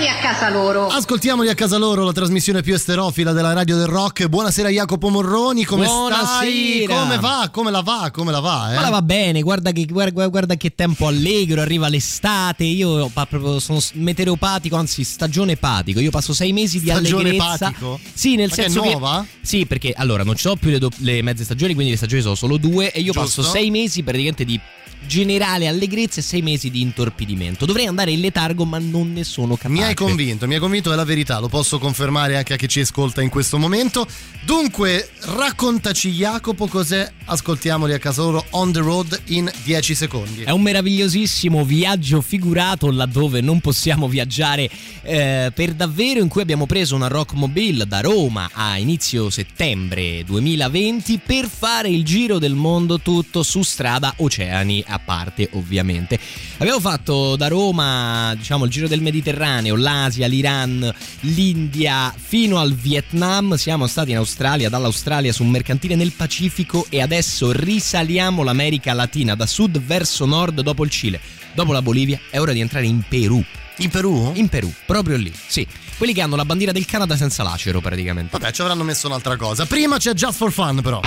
ascoltamoli 0.00 0.08
a 0.08 0.14
casa 0.20 0.48
loro. 0.50 0.86
Ascoltiamoli 0.86 1.48
a 1.48 1.54
casa 1.54 1.76
loro, 1.76 2.04
la 2.04 2.12
trasmissione 2.12 2.62
più 2.62 2.72
esterofila 2.74 3.32
della 3.32 3.52
radio 3.52 3.76
del 3.76 3.86
rock. 3.86 4.28
Buonasera 4.28 4.68
Jacopo 4.70 5.10
Morroni, 5.10 5.64
come 5.64 5.84
Buonasera. 5.84 6.26
stai? 6.26 6.86
Come 6.88 7.18
va? 7.18 7.48
Come 7.52 7.70
la 7.70 7.80
va? 7.82 8.10
Come 8.10 8.30
la 8.30 8.40
va? 8.40 8.72
Eh? 8.72 8.74
Ma 8.76 8.80
la 8.80 8.88
va 8.88 9.02
bene, 9.02 9.42
guarda 9.42 9.72
che, 9.72 9.84
guarda, 9.84 10.26
guarda 10.28 10.54
che 10.56 10.74
tempo 10.74 11.06
allegro, 11.06 11.60
arriva 11.60 11.88
l'estate, 11.88 12.64
io 12.64 13.10
sono 13.58 13.80
meteoropatico, 13.94 14.76
anzi 14.76 15.04
stagione 15.04 15.52
epatico, 15.52 16.00
io 16.00 16.10
passo 16.10 16.32
sei 16.32 16.52
mesi 16.52 16.80
di 16.80 16.88
Stagione 16.88 17.28
allegrezza. 17.30 17.54
epatico? 17.68 18.00
Sì, 18.12 18.36
nel 18.36 18.48
Ma 18.48 18.54
che 18.54 18.60
è 18.60 18.64
senso 18.64 18.80
che... 18.80 18.90
nuova? 18.90 19.26
Sì, 19.42 19.66
perché 19.66 19.92
allora 19.94 20.22
non 20.24 20.34
ho 20.42 20.56
più 20.56 20.70
le, 20.70 20.78
do- 20.78 20.90
le 20.98 21.20
mezze 21.22 21.44
stagioni, 21.44 21.74
quindi 21.74 21.90
le 21.92 21.98
stagioni 21.98 22.22
sono 22.22 22.34
solo 22.34 22.56
due 22.56 22.90
e 22.90 23.00
io 23.00 23.12
Giusto. 23.12 23.20
passo 23.20 23.42
sei 23.42 23.70
mesi 23.70 24.02
praticamente 24.02 24.44
di 24.44 24.58
generale 25.06 25.66
allegrezza 25.66 26.20
e 26.20 26.22
sei 26.22 26.42
mesi 26.42 26.70
di 26.70 26.82
intorpidimento. 26.82 27.64
Dovrei 27.64 27.86
andare 27.86 28.10
in 28.10 28.20
letargo 28.20 28.66
ma 28.66 28.78
non 28.78 29.12
ne 29.14 29.24
sono 29.24 29.56
capace. 29.56 29.68
Mi 29.72 29.82
hai 29.90 29.96
convinto, 29.96 30.46
mi 30.46 30.54
hai 30.54 30.60
convinto, 30.60 30.92
è 30.92 30.96
la 30.96 31.04
verità, 31.04 31.38
lo 31.38 31.48
posso 31.48 31.78
confermare 31.78 32.36
anche 32.36 32.54
a 32.54 32.56
chi 32.56 32.68
ci 32.68 32.80
ascolta 32.80 33.22
in 33.22 33.28
questo 33.28 33.58
momento. 33.58 34.06
Dunque, 34.44 35.10
raccontaci 35.20 36.10
Jacopo 36.10 36.66
cos'è 36.66 37.10
Ascoltiamoli 37.30 37.92
a 37.92 37.98
casa 37.98 38.22
loro 38.22 38.44
on 38.50 38.72
the 38.72 38.80
road 38.80 39.20
in 39.26 39.48
10 39.62 39.94
secondi. 39.94 40.42
È 40.42 40.50
un 40.50 40.62
meravigliosissimo 40.62 41.64
viaggio 41.64 42.20
figurato 42.22 42.90
laddove 42.90 43.40
non 43.40 43.60
possiamo 43.60 44.08
viaggiare 44.08 44.68
eh, 45.02 45.52
per 45.54 45.74
davvero, 45.74 46.20
in 46.20 46.28
cui 46.28 46.42
abbiamo 46.42 46.66
preso 46.66 46.96
una 46.96 47.06
Rockmobile 47.06 47.86
da 47.86 48.00
Roma 48.00 48.50
a 48.52 48.78
inizio 48.78 49.30
settembre 49.30 50.24
2020 50.24 51.20
per 51.24 51.48
fare 51.48 51.88
il 51.88 52.04
giro 52.04 52.38
del 52.38 52.54
mondo 52.54 52.98
tutto 52.98 53.44
su 53.44 53.62
strada, 53.62 54.14
oceani 54.16 54.82
a 54.88 54.98
parte 54.98 55.48
ovviamente. 55.52 56.18
Abbiamo 56.58 56.80
fatto 56.80 57.36
da 57.36 57.46
Roma, 57.46 58.34
diciamo, 58.36 58.64
il 58.64 58.70
giro 58.70 58.88
del 58.88 59.02
Mediterraneo, 59.02 59.76
l'Asia, 59.80 60.26
l'Iran, 60.26 60.92
l'India 61.20 62.14
fino 62.16 62.58
al 62.58 62.74
Vietnam. 62.74 63.56
Siamo 63.56 63.86
stati 63.86 64.10
in 64.10 64.16
Australia, 64.18 64.68
dall'Australia 64.68 65.32
su 65.32 65.42
un 65.42 65.50
mercantile 65.50 65.96
nel 65.96 66.12
Pacifico 66.12 66.86
e 66.88 67.02
adesso 67.02 67.52
risaliamo 67.52 68.42
l'America 68.42 68.92
Latina 68.92 69.34
da 69.34 69.46
sud 69.46 69.80
verso 69.80 70.24
nord 70.24 70.60
dopo 70.60 70.84
il 70.84 70.90
Cile. 70.90 71.20
Dopo 71.52 71.72
la 71.72 71.82
Bolivia 71.82 72.20
è 72.30 72.38
ora 72.38 72.52
di 72.52 72.60
entrare 72.60 72.86
in 72.86 73.02
Perù. 73.08 73.42
In 73.78 73.88
Perù? 73.88 74.32
In 74.34 74.48
Perù, 74.48 74.72
proprio 74.86 75.16
lì, 75.16 75.32
sì. 75.46 75.66
Quelli 75.96 76.12
che 76.12 76.22
hanno 76.22 76.36
la 76.36 76.44
bandiera 76.44 76.72
del 76.72 76.84
Canada 76.86 77.16
senza 77.16 77.42
lacero 77.42 77.80
praticamente. 77.80 78.38
Vabbè, 78.38 78.52
ci 78.52 78.60
avranno 78.60 78.84
messo 78.84 79.06
un'altra 79.06 79.36
cosa. 79.36 79.66
Prima 79.66 79.98
c'è 79.98 80.12
Just 80.12 80.36
for 80.36 80.52
Fun 80.52 80.80
però. 80.82 81.00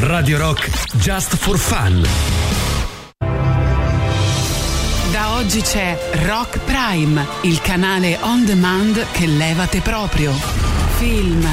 Radio 0.00 0.38
Rock 0.38 0.96
Just 0.96 1.36
for 1.36 1.58
Fun. 1.58 2.71
Oggi 5.42 5.60
c'è 5.60 5.98
Rock 6.24 6.60
Prime, 6.60 7.26
il 7.40 7.60
canale 7.60 8.16
on 8.20 8.44
demand 8.44 9.04
che 9.10 9.26
levate 9.26 9.80
proprio. 9.80 10.32
Film, 10.98 11.44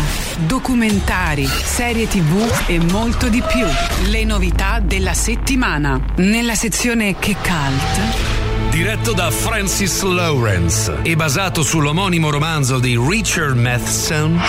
documentari, 0.45 1.47
serie 1.47 2.07
tv 2.07 2.67
e 2.67 2.79
molto 2.79 3.29
di 3.29 3.41
più. 3.41 3.65
Le 4.09 4.23
novità 4.25 4.79
della 4.79 5.15
settimana. 5.15 5.99
Nella 6.17 6.53
sezione 6.53 7.17
Che 7.17 7.35
Cult. 7.41 8.69
Diretto 8.69 9.13
da 9.13 9.31
Francis 9.31 10.03
Lawrence 10.03 10.99
e 11.01 11.15
basato 11.15 11.63
sull'omonimo 11.63 12.29
romanzo 12.29 12.77
di 12.77 12.95
Richard 12.95 13.57
Matheson. 13.57 14.39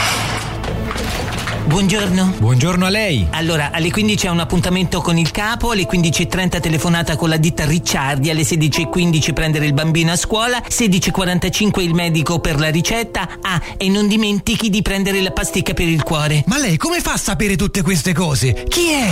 Buongiorno. 1.70 2.34
Buongiorno 2.36 2.86
a 2.86 2.88
lei. 2.88 3.25
Allora, 3.31 3.70
alle 3.70 3.92
15 3.92 4.26
ha 4.26 4.32
un 4.32 4.41
appuntamento 4.41 5.00
con 5.00 5.16
il 5.16 5.31
capo, 5.31 5.70
alle 5.70 5.86
15.30 5.86 6.58
telefonata 6.58 7.14
con 7.14 7.28
la 7.28 7.36
ditta 7.36 7.64
Ricciardi, 7.64 8.28
alle 8.28 8.42
16.15 8.42 9.32
prendere 9.32 9.66
il 9.66 9.72
bambino 9.72 10.10
a 10.10 10.16
scuola, 10.16 10.60
16.45 10.69 11.80
il 11.80 11.94
medico 11.94 12.41
per 12.41 12.59
la 12.59 12.70
ricetta, 12.70 13.38
ah, 13.41 13.62
e 13.76 13.88
non 13.88 14.09
dimentichi 14.09 14.69
di 14.69 14.82
prendere 14.82 15.20
la 15.20 15.30
pasticca 15.30 15.72
per 15.72 15.86
il 15.86 16.03
cuore. 16.03 16.42
Ma 16.48 16.59
lei 16.59 16.76
come 16.76 16.98
fa 16.98 17.12
a 17.12 17.19
sapere 17.19 17.54
tutte 17.54 17.82
queste 17.82 18.12
cose? 18.12 18.64
Chi 18.69 18.91
è? 18.91 19.09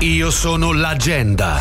Io 0.00 0.32
sono 0.32 0.72
l'agenda. 0.72 1.60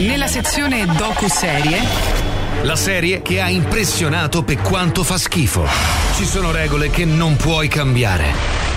Nella 0.00 0.26
sezione 0.26 0.84
docu-serie. 0.84 2.33
La 2.64 2.76
serie 2.76 3.20
che 3.20 3.42
ha 3.42 3.50
impressionato 3.50 4.42
per 4.42 4.56
quanto 4.62 5.04
fa 5.04 5.18
schifo. 5.18 5.66
Ci 6.16 6.24
sono 6.24 6.50
regole 6.50 6.88
che 6.88 7.04
non 7.04 7.36
puoi 7.36 7.68
cambiare. 7.68 8.32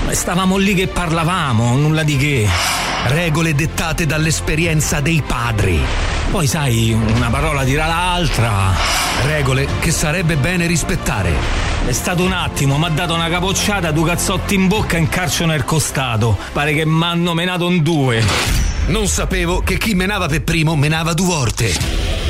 Stavamo 0.10 0.58
lì 0.58 0.74
che 0.74 0.88
parlavamo, 0.88 1.74
nulla 1.78 2.04
di 2.04 2.18
che. 2.18 2.50
Regole 3.06 3.56
dettate 3.56 4.06
dall'esperienza 4.06 5.00
dei 5.00 5.24
padri. 5.26 5.80
Poi 6.30 6.48
sai, 6.48 6.92
una 6.92 7.30
parola 7.30 7.64
dirà 7.64 7.88
l'altra. 7.88 8.74
Regole 9.24 9.66
che 9.80 9.92
sarebbe 9.92 10.36
bene 10.36 10.68
rispettare. 10.68 11.32
È 11.86 11.94
stato 11.94 12.24
un 12.24 12.34
attimo, 12.34 12.78
mi 12.78 12.86
ha 12.86 12.90
dato 12.90 13.14
una 13.14 13.30
capocciata, 13.30 13.92
due 13.92 14.10
cazzotti 14.10 14.54
in 14.54 14.68
bocca 14.68 14.98
e 14.98 15.00
un 15.00 15.08
calcio 15.08 15.46
nel 15.46 15.64
costato. 15.64 16.38
Pare 16.52 16.74
che 16.74 16.86
mi 16.86 17.04
hanno 17.06 17.34
menato 17.34 17.70
in 17.70 17.82
due. 17.84 18.22
Non 18.88 19.08
sapevo 19.08 19.62
che 19.62 19.78
chi 19.78 19.96
menava 19.96 20.28
per 20.28 20.44
primo 20.44 20.76
menava 20.76 21.14
due 21.14 21.26
volte. 21.26 22.27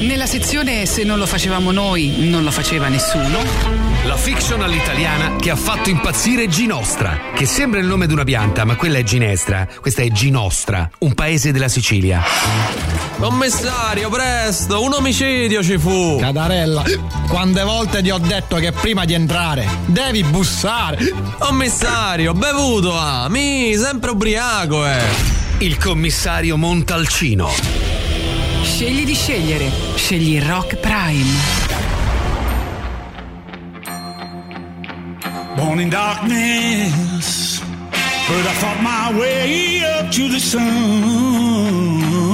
Nella 0.00 0.26
sezione 0.26 0.86
Se 0.86 1.04
non 1.04 1.18
lo 1.18 1.26
facevamo 1.26 1.70
noi, 1.70 2.28
non 2.28 2.42
lo 2.42 2.50
faceva 2.50 2.88
nessuno. 2.88 3.38
La 4.04 4.16
fiction 4.16 4.62
all'italiana 4.62 5.36
che 5.36 5.50
ha 5.50 5.56
fatto 5.56 5.90
impazzire 5.90 6.48
Ginostra, 6.48 7.32
che 7.34 7.46
sembra 7.46 7.80
il 7.80 7.86
nome 7.86 8.06
di 8.06 8.12
una 8.12 8.24
pianta, 8.24 8.64
ma 8.64 8.76
quella 8.76 8.98
è 8.98 9.02
Ginestra. 9.02 9.68
Questa 9.80 10.02
è 10.02 10.08
Ginostra, 10.08 10.88
un 10.98 11.14
paese 11.14 11.52
della 11.52 11.68
Sicilia. 11.68 12.22
Commissario, 13.18 14.08
presto, 14.08 14.82
un 14.82 14.94
omicidio 14.94 15.62
ci 15.62 15.76
fu. 15.76 16.18
Catarella, 16.20 16.84
quante 17.28 17.62
volte 17.64 18.00
ti 18.00 18.10
ho 18.10 18.18
detto 18.18 18.56
che 18.56 18.72
prima 18.72 19.04
di 19.04 19.14
entrare 19.14 19.68
devi 19.86 20.22
bussare? 20.22 21.12
Commissario, 21.38 22.32
bevuto, 22.32 22.96
ah, 22.96 23.28
mi, 23.28 23.74
sempre 23.76 24.10
ubriaco, 24.10 24.86
eh. 24.86 25.02
Il 25.58 25.76
commissario 25.76 26.56
Montalcino. 26.56 27.77
Scegli 28.68 29.04
di 29.04 29.14
scegliere. 29.14 29.70
Scegli 29.96 30.40
Rock 30.40 30.76
Prime. 30.76 31.24
Born 35.56 35.80
in 35.80 35.88
darkness, 35.88 37.60
but 38.28 38.46
I 38.46 38.52
fought 38.60 38.80
my 38.80 39.18
way 39.18 39.82
up 39.82 40.10
to 40.12 40.28
the 40.28 40.38
sun. 40.38 42.27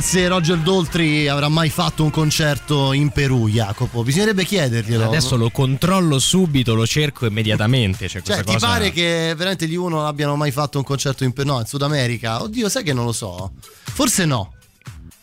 Se 0.00 0.28
Roger 0.28 0.58
Doltri 0.58 1.28
avrà 1.28 1.48
mai 1.48 1.70
fatto 1.70 2.02
un 2.04 2.10
concerto 2.10 2.92
in 2.92 3.10
Perù, 3.10 3.48
Jacopo. 3.48 4.02
Bisognerebbe 4.02 4.44
chiederglielo. 4.44 5.04
Adesso 5.04 5.36
lo 5.36 5.50
controllo 5.50 6.18
subito, 6.18 6.74
lo 6.74 6.86
cerco 6.86 7.26
immediatamente. 7.26 8.08
Cioè, 8.08 8.22
Cioè, 8.22 8.44
ti 8.44 8.52
cosa... 8.52 8.66
pare 8.66 8.90
che 8.90 9.34
veramente 9.36 9.66
gli 9.66 9.76
uno 9.76 10.06
abbiano 10.06 10.36
mai 10.36 10.50
fatto 10.50 10.78
un 10.78 10.84
concerto 10.84 11.24
in 11.24 11.32
Perù? 11.32 11.48
No, 11.48 11.60
in 11.60 11.66
Sud 11.66 11.82
America? 11.82 12.42
Oddio, 12.42 12.68
sai 12.68 12.82
che 12.82 12.92
non 12.92 13.04
lo 13.04 13.12
so. 13.12 13.52
Forse 13.84 14.24
no. 14.24 14.54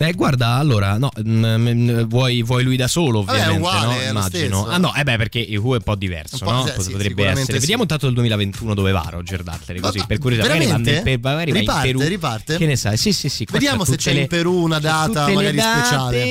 Eh, 0.08 0.14
guarda, 0.14 0.56
allora, 0.56 0.98
no, 0.98 1.12
mm, 1.22 1.46
mm, 1.46 2.02
vuoi, 2.04 2.42
vuoi 2.44 2.64
lui 2.64 2.76
da 2.76 2.88
solo, 2.88 3.24
Vabbè, 3.24 3.38
ovviamente, 3.50 3.60
uguale, 3.60 4.04
no? 4.06 4.10
Immagino. 4.10 4.68
Ah 4.68 4.78
no, 4.78 4.94
eh 4.96 5.04
beh, 5.04 5.18
perché 5.18 5.40
il 5.40 5.58
Who 5.58 5.74
è 5.74 5.78
un 5.78 5.84
po' 5.84 5.96
diverso, 5.96 6.38
Un 6.42 6.42
po', 6.42 6.52
no? 6.52 6.66
sì, 6.66 6.82
sì, 6.82 6.92
Potrebbe 6.92 7.26
essere. 7.28 7.54
sì. 7.54 7.60
Vediamo 7.60 7.82
intanto 7.84 8.08
il 8.08 8.14
2021 8.14 8.74
dove 8.74 8.92
va 8.92 9.06
Roger 9.10 9.44
Dattler, 9.44 9.80
così, 9.80 10.00
Ma- 10.00 10.06
per 10.06 10.18
curiosità. 10.18 10.48
Magari 10.54 10.70
va, 10.70 10.78
veramente? 10.78 11.10
nel- 11.10 11.20
per- 11.20 11.54
Riparte, 11.54 11.88
in 11.90 11.98
Perù. 11.98 12.10
riparte? 12.10 12.58
Che 12.58 12.66
ne 12.66 12.76
sai? 12.76 12.98
Sì, 12.98 13.14
sì, 13.14 13.30
sì. 13.30 13.48
Vediamo 13.52 13.86
se 13.86 13.96
c'è 13.96 14.14
le- 14.14 14.22
in 14.22 14.28
Perù 14.28 14.56
una 14.62 14.80
data 14.80 15.28
magari 15.30 15.60
speciale. 15.60 16.24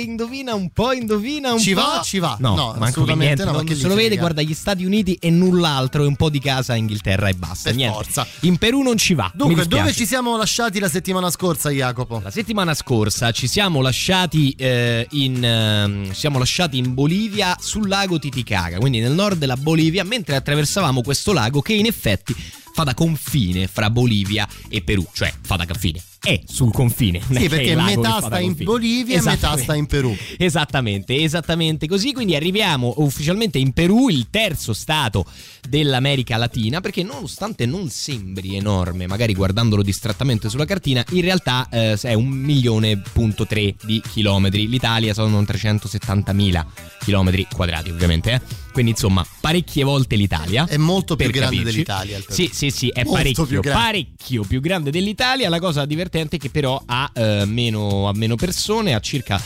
Indovina 0.00 0.54
un 0.54 0.70
po', 0.70 0.92
indovina 0.92 1.52
un 1.52 1.58
Ci 1.58 1.74
po'. 1.74 1.80
va? 1.80 2.00
Ci 2.04 2.18
va. 2.18 2.36
No, 2.40 2.54
No, 2.54 2.72
assolutamente 2.78 3.44
niente. 3.44 3.72
no, 3.72 3.76
se 3.76 3.86
lo 3.88 3.94
vede, 3.94 4.16
guarda 4.16 4.42
gli 4.42 4.54
Stati 4.54 4.84
Uniti 4.84 5.14
e 5.20 5.30
null'altro, 5.30 6.02
e 6.04 6.06
un 6.06 6.16
po' 6.16 6.30
di 6.30 6.40
casa 6.40 6.74
Inghilterra 6.74 7.28
e 7.28 7.34
basta. 7.34 7.68
Per 7.70 7.74
niente. 7.74 7.94
forza. 7.94 8.26
In 8.40 8.56
Perù 8.58 8.82
non 8.82 8.96
ci 8.96 9.14
va. 9.14 9.30
Dunque, 9.34 9.66
dove 9.66 9.92
ci 9.92 10.06
siamo 10.06 10.36
lasciati 10.36 10.78
la 10.78 10.88
settimana 10.88 11.30
scorsa, 11.30 11.70
Jacopo? 11.70 12.20
La 12.22 12.30
settimana 12.30 12.74
scorsa 12.74 13.30
ci 13.32 13.46
siamo 13.46 13.80
lasciati 13.80 14.50
eh, 14.52 15.06
in 15.10 16.06
ci 16.08 16.14
siamo 16.14 16.38
lasciati 16.38 16.78
in 16.78 16.94
Bolivia 16.94 17.56
sul 17.60 17.88
lago 17.88 18.18
Titicaca, 18.18 18.78
quindi 18.78 19.00
nel 19.00 19.12
nord 19.12 19.38
della 19.38 19.56
Bolivia, 19.56 20.04
mentre 20.04 20.36
attraversavamo 20.36 21.02
questo 21.02 21.32
lago 21.32 21.60
che 21.60 21.72
in 21.74 21.86
effetti 21.86 22.34
fa 22.72 22.84
da 22.84 22.94
confine 22.94 23.66
fra 23.66 23.90
Bolivia 23.90 24.46
e 24.68 24.82
Perù, 24.82 25.06
cioè 25.12 25.32
fa 25.40 25.56
da 25.56 25.66
confine. 25.66 26.00
È 26.20 26.40
sul 26.46 26.72
confine. 26.72 27.20
Sì, 27.20 27.46
perché 27.48 27.76
metà 27.76 28.20
sta 28.20 28.38
in. 28.40 28.54
Bolivia 28.62 29.14
e 29.14 29.18
metà 29.18 29.30
Esattamente. 29.32 29.62
sta 29.62 29.74
in 29.76 29.86
Perù. 29.86 30.16
Esattamente, 30.36 31.14
esattamente 31.22 31.86
così. 31.86 32.12
Quindi 32.12 32.34
arriviamo 32.34 32.94
ufficialmente 32.98 33.58
in 33.58 33.72
Perù, 33.72 34.08
il 34.08 34.26
terzo 34.30 34.72
stato 34.72 35.24
dell'America 35.68 36.36
Latina, 36.36 36.80
perché 36.80 37.02
nonostante 37.02 37.66
non 37.66 37.88
sembri 37.88 38.56
enorme, 38.56 39.06
magari 39.06 39.32
guardandolo 39.34 39.82
distrattamente 39.82 40.48
sulla 40.48 40.64
cartina, 40.64 41.04
in 41.10 41.20
realtà 41.20 41.68
eh, 41.70 41.98
è 42.00 42.14
un 42.14 42.26
milione 42.28 43.00
punto 43.12 43.46
tre 43.46 43.74
di 43.84 44.02
chilometri. 44.10 44.66
L'Italia 44.68 45.14
sono 45.14 45.40
370.000 45.42 46.64
chilometri 47.04 47.46
quadrati, 47.52 47.90
ovviamente. 47.90 48.32
eh. 48.32 48.40
Quindi 48.72 48.92
insomma, 48.92 49.26
parecchie 49.40 49.82
volte 49.82 50.14
l'Italia. 50.14 50.64
È 50.66 50.76
molto 50.76 51.16
più 51.16 51.30
grande 51.30 51.56
capirci. 51.56 51.72
dell'Italia. 51.72 52.20
Sì, 52.28 52.48
sì, 52.52 52.70
sì, 52.70 52.88
è 52.88 53.02
Molto 53.02 53.12
parecchio, 53.18 53.46
più 53.46 53.60
grande. 53.60 53.82
parecchio 53.82 54.42
più 54.44 54.60
grande 54.60 54.90
dell'Italia. 54.90 55.48
La 55.48 55.58
cosa 55.58 55.84
divertente 55.84 56.06
è 56.08 56.38
che 56.38 56.50
però 56.50 56.82
ha 56.84 57.10
eh, 57.14 57.44
meno, 57.46 58.08
ha 58.08 58.12
meno 58.14 58.34
persone, 58.36 58.94
ha 58.94 59.00
circa 59.00 59.40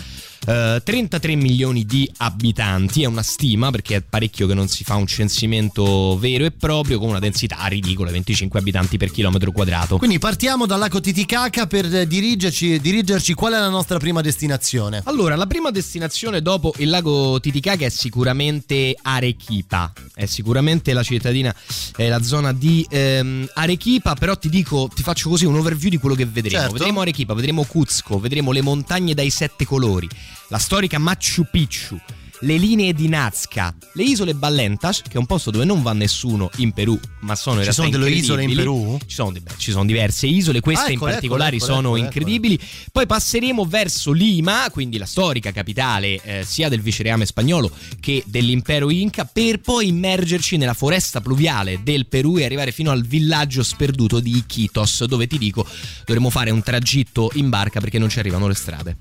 eh, 0.46 0.80
33 0.82 1.34
milioni 1.34 1.84
di 1.84 2.10
abitanti. 2.18 3.02
È 3.02 3.06
una 3.06 3.22
stima 3.22 3.70
perché 3.70 3.96
è 3.96 4.02
parecchio 4.02 4.46
che 4.46 4.54
non 4.54 4.68
si 4.68 4.84
fa 4.84 4.96
un 4.96 5.06
censimento 5.06 6.18
vero 6.18 6.44
e 6.44 6.50
proprio 6.50 6.98
con 6.98 7.08
una 7.08 7.18
densità 7.18 7.64
ridicola, 7.66 8.10
25 8.10 8.58
abitanti 8.58 8.96
per 8.96 9.10
chilometro 9.10 9.52
quadrato. 9.52 9.98
Quindi 9.98 10.18
partiamo 10.18 10.66
dal 10.66 10.78
lago 10.78 11.00
Titicaca 11.00 11.66
per 11.66 11.94
eh, 11.94 12.06
dirigerci, 12.06 12.80
dirigerci 12.80 13.34
qual 13.34 13.54
è 13.54 13.58
la 13.58 13.68
nostra 13.68 13.98
prima 13.98 14.20
destinazione. 14.20 15.02
Allora, 15.04 15.36
la 15.36 15.46
prima 15.46 15.70
destinazione 15.70 16.43
dopo 16.43 16.74
il 16.78 16.88
lago 16.88 17.38
Titicaca 17.40 17.84
è 17.84 17.88
sicuramente 17.90 18.96
Arequipa. 19.00 19.93
È 20.14 20.26
sicuramente 20.26 20.93
la 20.93 21.02
cittadina, 21.02 21.55
è 21.96 22.08
la 22.08 22.22
zona 22.22 22.52
di 22.52 22.86
ehm, 22.88 23.48
Arequipa. 23.55 24.14
Però 24.14 24.36
ti 24.36 24.48
dico, 24.48 24.88
ti 24.93 25.02
faccio 25.02 25.28
così 25.28 25.44
un 25.44 25.56
overview 25.56 25.90
di 25.90 25.98
quello 25.98 26.14
che 26.14 26.26
vedremo. 26.26 26.60
Certo. 26.62 26.74
Vedremo 26.74 27.00
Arequipa, 27.00 27.34
vedremo 27.34 27.64
Cuzco, 27.64 28.19
vedremo 28.19 28.52
le 28.52 28.62
montagne 28.62 29.14
dai 29.14 29.31
sette 29.31 29.64
colori, 29.64 30.08
la 30.48 30.58
storica 30.58 30.98
Machu 30.98 31.46
Picchu. 31.51 32.01
Le 32.44 32.56
linee 32.56 32.93
di 32.93 33.06
Nazca, 33.06 33.72
le 33.93 34.03
isole 34.03 34.34
Ballentas, 34.34 35.03
che 35.03 35.12
è 35.12 35.17
un 35.17 35.27
posto 35.27 35.53
dove 35.53 35.65
non 35.65 35.81
va 35.81 35.93
nessuno 35.93 36.51
in 36.56 36.72
Perù, 36.72 36.98
ma 37.20 37.36
sono 37.36 37.60
in 37.60 37.62
Ci 37.62 37.70
realtà 37.70 37.82
sono 37.84 38.05
delle 38.05 38.10
isole 38.10 38.43
in. 38.43 38.56
Perù? 38.56 38.98
Ci 39.06 39.15
sono, 39.15 39.31
beh, 39.31 39.41
ci 39.58 39.70
sono 39.70 39.84
diverse 39.84 40.27
isole, 40.27 40.58
queste 40.58 40.86
Ah, 40.86 40.89
in 40.89 40.96
eccole, 40.96 41.12
particolare 41.12 41.55
eccole, 41.55 41.72
sono 41.72 41.89
eccole, 41.91 42.01
incredibili. 42.01 42.58
Poi 42.91 43.06
passeremo 43.06 43.65
verso 43.65 44.10
Lima, 44.10 44.67
quindi 44.72 44.98
la 44.98 45.06
storica 45.06 45.53
capitale 45.53 46.20
eh, 46.20 46.43
sia 46.44 46.69
del 46.69 46.81
vicereame 46.81 47.27
spagnolo 47.27 47.70
che 48.01 48.24
dell'impero 48.27 48.91
Inca, 48.91 49.24
per 49.24 49.60
poi 49.60 49.86
immergerci 49.86 50.56
nella 50.56 50.74
foresta 50.74 51.20
pluviale 51.20 51.84
del 51.84 52.08
Perù 52.08 52.39
e 52.39 52.44
arrivare 52.44 52.72
fino 52.72 52.91
al 52.91 53.05
villaggio 53.05 53.62
sperduto 53.62 54.19
di 54.19 54.39
Iquitos, 54.39 55.05
dove 55.05 55.29
ti 55.29 55.39
dico 55.39 55.65
dovremo 56.05 56.29
fare 56.29 56.51
un 56.51 56.60
tragitto 56.60 57.31
in 57.34 57.51
barca 57.51 57.79
perché 57.79 58.01
non 58.01 58.08
ci 58.08 58.19
arrivano 58.19 58.48
le 58.48 58.55
strade. 58.55 58.96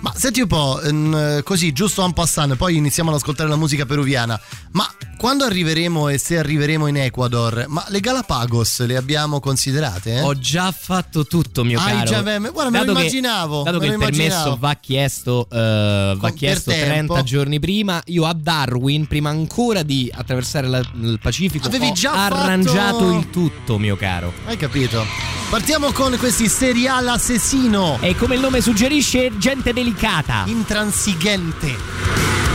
Ma 0.00 0.14
senti 0.16 0.40
un 0.40 0.46
po', 0.46 0.80
ehm, 0.80 1.42
così 1.42 1.72
giusto 1.72 2.02
en 2.02 2.12
passant, 2.14 2.56
poi 2.56 2.76
iniziamo 2.76 3.10
ad 3.10 3.16
ascoltare 3.16 3.50
la 3.50 3.56
musica 3.56 3.84
peruviana. 3.84 4.40
Ma 4.72 4.88
quando 5.18 5.44
arriveremo 5.44 6.08
e 6.08 6.16
se 6.16 6.38
arriveremo 6.38 6.86
in 6.86 6.96
Ecuador, 6.96 7.66
ma 7.68 7.84
le 7.88 8.00
Galapagos 8.00 8.86
le 8.86 8.96
abbiamo 8.96 9.40
considerate? 9.40 10.14
Eh? 10.16 10.20
Ho 10.22 10.38
già 10.38 10.72
fatto 10.72 11.26
tutto, 11.26 11.64
mio 11.64 11.78
Hai 11.78 11.92
caro. 11.98 12.10
già- 12.10 12.22
beh, 12.22 12.38
guarda, 12.50 12.70
me 12.70 12.78
lo 12.78 12.84
Dato 12.86 12.94
che- 12.94 13.00
immaginavo, 13.02 13.62
dato 13.62 13.78
che 13.78 13.86
il 13.86 13.98
permesso 13.98 14.22
immaginavo. 14.22 14.56
va 14.58 14.74
chiesto, 14.80 15.46
eh, 15.52 16.14
va 16.16 16.30
chiesto 16.30 16.70
per 16.70 16.80
30 16.80 17.14
tempo. 17.14 17.28
giorni 17.28 17.60
prima, 17.60 18.00
io 18.06 18.24
a 18.24 18.32
Darwin, 18.32 19.06
prima 19.06 19.28
ancora 19.28 19.82
di 19.82 20.10
attraversare 20.14 20.66
la- 20.66 20.78
il 20.78 21.18
Pacifico, 21.20 21.66
Avevi 21.66 21.88
ho 21.88 21.92
già 21.92 22.24
arrangiato 22.24 23.00
fatto- 23.00 23.18
il 23.18 23.28
tutto, 23.28 23.76
mio 23.78 23.96
caro. 23.96 24.32
Hai 24.46 24.56
capito? 24.56 25.04
Partiamo 25.50 25.90
con 25.90 26.16
questi 26.16 26.48
serial 26.48 27.08
assassino. 27.08 27.98
E 28.00 28.14
come 28.14 28.36
il 28.36 28.40
nome 28.40 28.60
suggerisce, 28.60 29.36
gente 29.36 29.72
delicata. 29.72 30.44
Intransigente. 30.46 32.49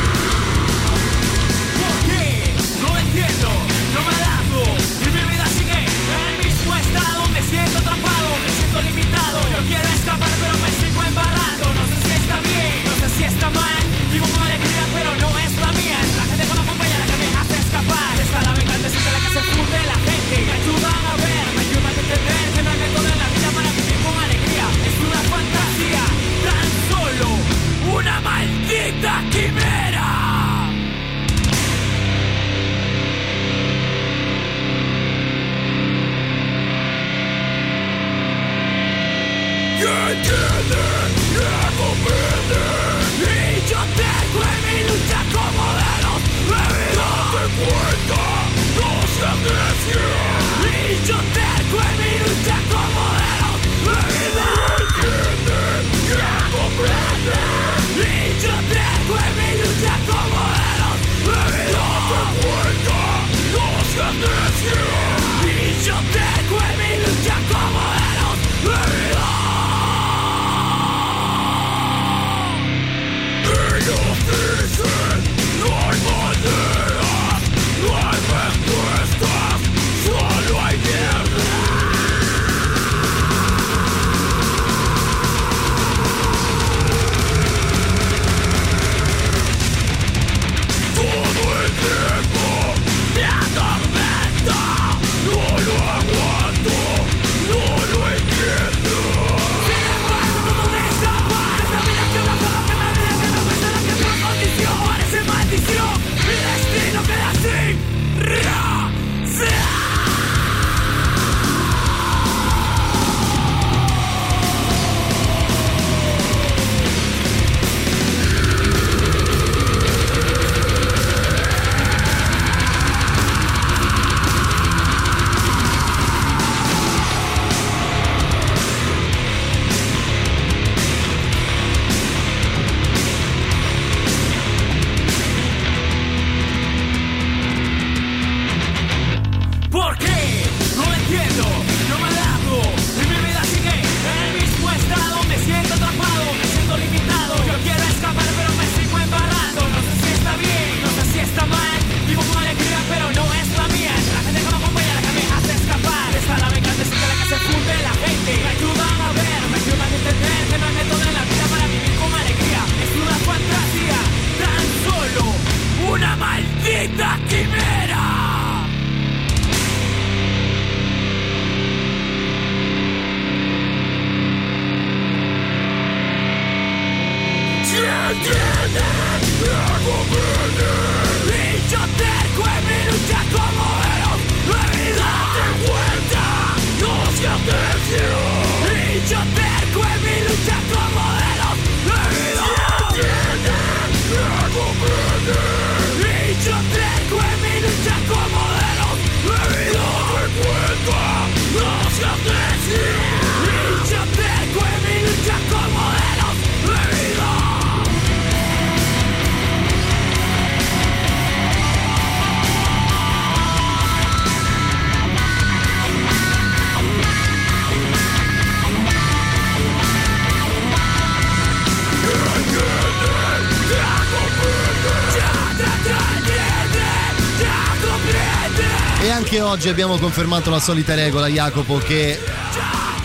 Anche 229.36 229.42
oggi 229.42 229.68
abbiamo 229.68 229.98
confermato 229.98 230.50
la 230.50 230.60
solita 230.60 230.96
regola, 230.96 231.28
Jacopo, 231.28 231.78
che 231.78 232.18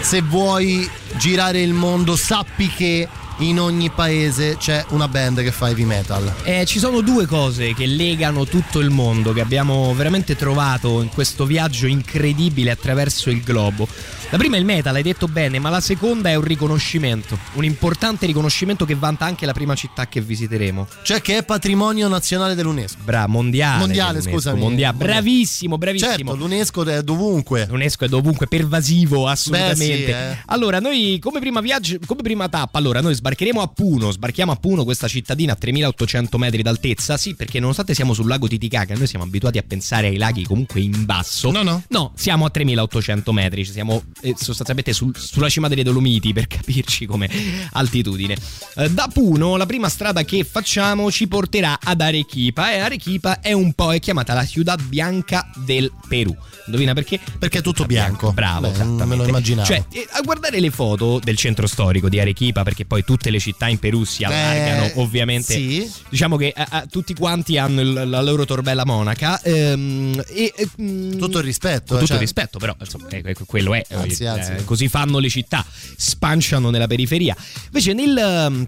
se 0.01 0.23
vuoi 0.23 0.89
girare 1.17 1.61
il 1.61 1.73
mondo 1.73 2.15
sappi 2.15 2.69
che 2.69 3.09
in 3.49 3.61
ogni 3.61 3.91
paese 3.91 4.57
c'è 4.57 4.85
una 4.91 5.09
band 5.09 5.43
che 5.43 5.51
fa 5.51 5.69
heavy 5.69 5.85
metal. 5.85 6.33
Eh, 6.43 6.65
ci 6.67 6.79
sono 6.79 7.01
due 7.01 7.27
cose 7.27 7.75
che 7.75 7.87
legano 7.87 8.45
tutto 8.45 8.81
il 8.81 8.91
mondo, 8.91 9.33
che 9.33 9.41
abbiamo 9.41 9.95
veramente 9.95 10.37
trovato 10.37 11.01
in 11.01 11.09
questo 11.09 11.47
viaggio 11.47 11.87
incredibile 11.87 12.71
attraverso 12.71 13.31
il 13.31 13.43
globo. 13.43 13.89
La 14.33 14.39
prima 14.39 14.55
è 14.55 14.59
il 14.61 14.65
metal, 14.65 14.95
hai 14.95 15.03
detto 15.03 15.27
bene, 15.27 15.59
ma 15.59 15.71
la 15.71 15.81
seconda 15.81 16.29
è 16.29 16.37
un 16.37 16.45
riconoscimento, 16.45 17.37
un 17.55 17.65
importante 17.65 18.27
riconoscimento 18.27 18.85
che 18.85 18.95
vanta 18.95 19.25
anche 19.25 19.45
la 19.45 19.53
prima 19.53 19.75
città 19.75 20.07
che 20.07 20.21
visiteremo. 20.21 20.87
Cioè 21.03 21.21
che 21.21 21.39
è 21.39 21.43
patrimonio 21.43 22.07
nazionale 22.07 22.55
dell'UNESCO. 22.55 23.01
Bra, 23.03 23.27
mondiale. 23.27 23.79
Mondiale, 23.81 24.21
scusami. 24.21 24.61
mondiale. 24.61 24.97
Bravissimo, 24.97 25.79
bravissimo. 25.79 26.13
Certo, 26.13 26.37
l'UNESCO 26.37 26.85
è 26.85 27.03
dovunque. 27.03 27.67
L'UNESCO 27.69 28.05
è 28.05 28.09
dovunque, 28.09 28.47
pervasivo, 28.47 29.27
assolutamente. 29.27 29.85
Beh, 29.85 30.05
sì, 30.05 30.11
eh. 30.11 30.43
Allora, 30.47 30.79
noi 30.79 31.19
come 31.21 31.41
prima 31.41 31.61
viaggio, 31.61 31.99
come 32.07 32.23
prima 32.23 32.49
tappa, 32.49 32.79
allora 32.79 33.01
noi 33.01 33.17
sbarcheremo 33.31 33.61
a 33.61 33.69
Puno, 33.69 34.11
sbarchiamo 34.11 34.51
a 34.51 34.57
Puno, 34.57 34.83
questa 34.83 35.07
cittadina 35.07 35.53
a 35.53 35.57
3800 35.57 36.37
metri 36.37 36.63
d'altezza. 36.63 37.17
Sì, 37.17 37.37
perché 37.37 37.61
nonostante 37.61 37.95
siamo 37.95 38.13
sul 38.13 38.27
lago 38.27 38.49
Titicaca, 38.49 38.95
noi 38.95 39.07
siamo 39.07 39.25
abituati 39.25 39.59
a 39.59 39.63
pensare 39.63 40.09
ai 40.09 40.17
laghi 40.17 40.45
comunque 40.45 40.81
in 40.81 41.05
basso. 41.05 41.51
No, 41.53 41.63
no. 41.63 41.83
No, 41.89 42.13
siamo 42.17 42.45
a 42.45 42.51
3800 42.51 43.33
metri, 43.33 43.65
ci 43.65 43.71
siamo 43.71 44.03
eh, 44.23 44.35
sostanzialmente 44.37 44.93
sul- 44.93 45.17
sulla 45.17 45.49
cima 45.49 45.69
delle 45.69 45.85
Dolomiti 45.85 46.33
per 46.33 46.49
capirci 46.49 47.07
come 47.07 47.31
altitudine. 47.73 48.37
Eh, 48.77 48.91
da 48.91 49.09
Puno 49.13 49.57
la 49.57 49.67
prima 49.67 49.89
strada 49.89 50.25
che 50.25 50.43
facciamo 50.43 51.11
ci 51.13 51.29
porterà 51.29 51.79
ad 51.81 52.01
Arequipa 52.01 52.73
e 52.73 52.79
Arequipa 52.79 53.41
è 53.41 53.53
un 53.53 53.73
po' 53.75 53.93
è 53.93 54.01
chiamata 54.01 54.35
la 54.35 54.45
Ciudad 54.45 54.83
Bianca 54.83 55.49
del 55.55 55.93
Perù. 56.09 56.37
Indovina 56.67 56.95
perché? 56.95 57.19
Perché 57.39 57.59
è 57.59 57.63
tutto 57.63 57.85
bianco. 57.85 58.33
Bravo, 58.33 58.71
Beh, 58.71 59.05
me 59.05 59.17
lo 59.17 59.27
immaginavo. 59.27 59.67
Cioè, 59.67 59.85
eh, 59.93 60.07
a 60.11 60.21
guardare 60.21 60.61
le 60.61 60.71
foto 60.71 61.19
del 61.23 61.37
centro 61.37 61.67
storico 61.67 62.09
di 62.09 62.21
Arequipa, 62.21 62.63
perché 62.63 62.85
poi 62.85 63.03
tutte 63.21 63.31
le 63.31 63.39
città 63.39 63.69
in 63.69 63.79
Perù 63.79 64.05
si 64.05 64.25
allargano, 64.25 64.85
Eh, 64.87 64.93
ovviamente. 64.97 65.53
sì. 65.53 65.91
Diciamo 66.09 66.37
che 66.37 66.55
eh, 66.57 66.63
eh, 66.73 66.87
tutti 66.89 67.13
quanti 67.13 67.59
hanno 67.59 67.83
il- 67.83 68.09
la 68.09 68.23
loro 68.23 68.47
torbella 68.47 68.87
monaca. 68.87 69.39
ehm, 69.43 70.23
e, 70.29 70.53
eh, 70.57 70.69
mm, 70.81 71.19
Tutto 71.19 71.39
il 71.39 71.45
rispetto. 71.45 71.93
eh, 71.95 71.97
tutto 71.97 72.07
cioè- 72.07 72.17
il 72.17 72.23
rispetto, 72.23 72.59
però 72.59 72.75
insomma, 72.81 73.09
eh, 73.09 73.21
que- 73.21 73.35
quello 73.47 73.75
è. 73.75 73.85
Anzi, 73.91 74.23
eh, 74.25 74.27
anzi. 74.29 74.65
così 74.65 74.89
fanno 74.89 75.19
le 75.19 75.29
città, 75.29 75.65
spanciano 75.97 76.71
nella 76.71 76.87
periferia. 76.87 77.37
Invece, 77.67 77.93
nel 77.93 78.17
ehm, 78.17 78.67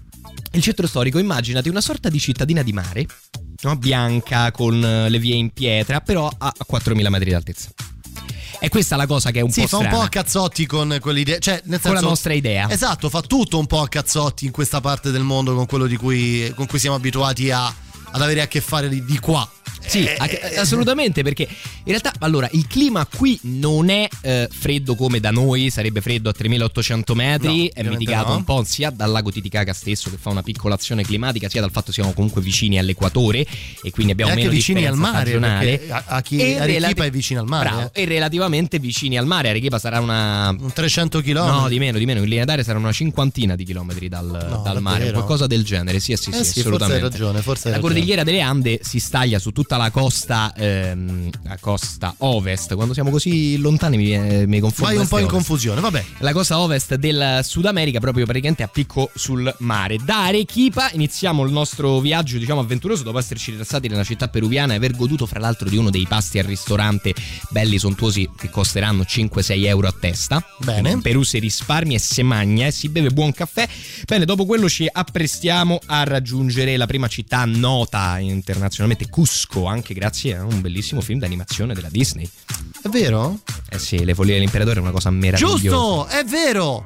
il 0.51 0.61
centro 0.61 0.85
storico, 0.85 1.17
immaginati 1.17 1.69
una 1.69 1.81
sorta 1.81 2.09
di 2.09 2.19
cittadina 2.19 2.61
di 2.61 2.73
mare, 2.73 3.05
no? 3.63 3.75
bianca, 3.75 4.51
con 4.51 4.83
eh, 4.83 5.09
le 5.09 5.17
vie 5.19 5.35
in 5.35 5.49
pietra, 5.51 5.99
però 6.01 6.27
a, 6.37 6.53
a 6.55 6.65
4000 6.65 7.09
metri 7.09 7.31
d'altezza. 7.31 7.69
E 8.63 8.69
questa 8.69 8.95
è 8.95 8.97
la 8.97 9.07
cosa 9.07 9.29
che 9.31 9.39
è 9.39 9.41
un 9.41 9.51
Sì, 9.51 9.63
po' 9.63 9.67
fa 9.67 9.75
un 9.77 9.81
strana. 9.83 9.97
po' 9.99 10.05
a 10.05 10.09
cazzotti 10.09 10.65
con 10.65 10.97
quell'idea. 11.01 11.37
Cioè, 11.37 11.61
nel 11.65 11.81
Con 11.81 11.91
la 11.91 11.97
senso- 11.97 12.07
nostra 12.07 12.31
idea. 12.33 12.69
Esatto, 12.69 13.09
fa 13.09 13.19
tutto 13.19 13.59
un 13.59 13.67
po' 13.67 13.81
a 13.81 13.89
cazzotti 13.89 14.45
in 14.45 14.51
questa 14.51 14.79
parte 14.79 15.11
del 15.11 15.23
mondo 15.23 15.53
con 15.53 15.65
quello 15.65 15.85
di 15.85 15.97
cui, 15.97 16.49
con 16.55 16.65
cui 16.65 16.79
siamo 16.79 16.95
abituati 16.95 17.51
a, 17.51 17.65
ad 17.65 18.21
avere 18.21 18.39
a 18.39 18.47
che 18.47 18.61
fare 18.61 18.87
di, 18.87 19.03
di 19.03 19.19
qua. 19.19 19.45
Sì, 19.85 20.05
Eh, 20.05 20.15
a- 20.17 20.61
assolutamente, 20.61 21.23
perché 21.23 21.43
in 21.43 21.83
realtà 21.85 22.13
allora 22.19 22.47
il 22.53 22.67
clima 22.67 23.05
qui 23.05 23.37
non 23.43 23.89
è 23.89 24.07
eh, 24.21 24.47
freddo 24.51 24.95
come 24.95 25.19
da 25.19 25.31
noi, 25.31 25.69
sarebbe 25.69 26.01
freddo 26.01 26.29
a 26.29 26.33
3800 26.33 27.15
metri, 27.15 27.71
No, 27.75 27.81
è 27.81 27.83
mitigato 27.89 28.29
no. 28.29 28.37
un 28.37 28.43
po' 28.43 28.63
sia 28.65 28.89
dal 28.89 29.11
lago 29.11 29.31
Titicaca 29.31 29.73
stesso 29.73 30.09
che 30.09 30.17
fa 30.19 30.29
una 30.29 30.41
piccola 30.43 30.75
azione 30.75 31.03
climatica, 31.03 31.49
sia 31.49 31.61
dal 31.61 31.71
fatto 31.71 31.87
che 31.87 31.93
siamo 31.93 32.13
comunque 32.13 32.41
vicini 32.41 32.77
all'equatore 32.77 33.45
e 33.81 33.91
quindi 33.91 34.11
abbiamo 34.13 34.31
E 34.31 34.33
anche 34.35 34.45
meno 34.47 34.55
vicini 34.57 34.85
al 34.85 34.95
mare, 34.95 35.81
a- 35.89 36.03
a 36.07 36.21
chi- 36.21 36.39
E 36.39 36.65
relati- 36.65 37.01
è 37.01 37.09
vicino 37.11 37.39
al 37.41 37.47
mare, 37.47 37.69
Bravo, 37.69 37.91
eh. 37.93 38.01
e 38.01 38.05
relativamente 38.05 38.79
vicini 38.79 39.17
al 39.17 39.25
mare, 39.25 39.49
Arequipa 39.49 39.79
sarà 39.79 39.99
una 39.99 40.49
Un 40.49 40.71
300 40.73 41.21
km. 41.21 41.33
No, 41.45 41.67
di 41.67 41.79
meno, 41.79 41.97
di 41.97 42.05
meno. 42.05 42.21
In 42.21 42.29
linea 42.29 42.45
d'aria 42.45 42.63
saranno 42.63 42.83
una 42.85 42.93
cinquantina 42.93 43.55
di 43.55 43.63
chilometri 43.65 44.07
dal, 44.09 44.25
dal 44.63 44.81
mare, 44.81 44.99
davvero? 44.99 45.13
qualcosa 45.17 45.47
del 45.47 45.63
genere. 45.63 45.99
Sì, 45.99 46.15
sì, 46.15 46.31
sì, 46.31 46.39
Eh 46.39 46.43
sì, 46.43 46.43
forse 46.43 46.59
assolutamente. 46.61 47.05
hai 47.05 47.11
ragione, 47.11 47.41
forse 47.41 47.67
hai 47.67 47.73
La 47.73 47.77
ragione. 47.79 47.93
cordigliera 47.93 48.23
delle 48.23 48.41
Ande 48.41 48.79
si 48.81 48.99
staglia 48.99 49.39
su 49.39 49.51
tutta 49.51 49.72
la 49.77 49.91
costa, 49.91 50.53
ehm, 50.55 51.29
la 51.43 51.57
costa 51.59 52.13
ovest. 52.19 52.75
Quando 52.75 52.93
siamo 52.93 53.09
così 53.09 53.57
lontani 53.57 53.97
mi, 53.97 54.03
viene- 54.03 54.45
mi 54.47 54.59
confondo. 54.59 54.93
Vai 54.93 55.01
un 55.01 55.07
po' 55.07 55.17
in 55.17 55.25
ovest. 55.25 55.35
confusione, 55.37 55.81
vabbè. 55.81 56.03
La 56.19 56.31
costa 56.31 56.59
ovest 56.59 56.95
del 56.95 57.39
Sud 57.43 57.65
America, 57.65 57.99
proprio 57.99 58.25
praticamente 58.25 58.63
a 58.63 58.67
picco 58.67 59.09
sul 59.13 59.53
mare. 59.59 59.97
Da 59.97 60.25
Arequipa 60.25 60.89
iniziamo 60.93 61.43
il 61.43 61.51
nostro 61.51 61.99
viaggio, 61.99 62.37
diciamo, 62.37 62.59
avventuroso 62.59 63.03
dopo 63.03 63.19
esserci 63.19 63.51
rilassati 63.51 63.87
nella 63.87 64.03
città 64.03 64.27
peruviana 64.27 64.73
e 64.73 64.77
aver 64.77 64.95
goduto, 64.95 65.25
fra 65.25 65.39
l'altro, 65.39 65.69
di 65.69 65.77
uno 65.77 65.89
dei 65.89 66.05
pasti 66.07 66.39
al 66.39 66.45
ristorante 66.45 67.13
belli 67.49 67.77
sontuosi 67.77 68.29
che 68.37 68.49
costeranno 68.49 69.03
5-6 69.03 69.65
euro 69.65 69.87
a 69.87 69.95
testa. 69.97 70.45
Bene. 70.59 70.91
In 70.91 71.01
Perù 71.01 71.23
si 71.23 71.39
risparmia 71.39 71.97
e 71.97 71.99
si 71.99 72.23
magna 72.23 72.67
e 72.67 72.71
si 72.71 72.89
beve 72.89 73.09
buon 73.09 73.31
caffè. 73.31 73.67
Bene, 74.05 74.25
dopo 74.25 74.45
quello 74.45 74.69
ci 74.69 74.87
apprestiamo 74.91 75.79
a 75.87 76.03
raggiungere 76.03 76.77
la 76.77 76.85
prima 76.85 77.07
città 77.07 77.45
nota 77.45 78.19
internazionalmente, 78.19 79.09
Cusco, 79.09 79.62
anche 79.65 79.93
grazie 79.93 80.37
a 80.37 80.43
un 80.43 80.61
bellissimo 80.61 81.01
film 81.01 81.19
d'animazione 81.19 81.73
della 81.73 81.89
Disney. 81.89 82.29
È 82.81 82.87
vero? 82.89 83.39
Eh 83.69 83.79
sì, 83.79 84.03
Le 84.03 84.13
follie 84.13 84.33
dell'imperatore 84.33 84.77
è 84.79 84.81
una 84.81 84.91
cosa 84.91 85.09
meravigliosa. 85.09 85.57
Giusto, 85.57 86.07
è 86.07 86.23
vero. 86.23 86.85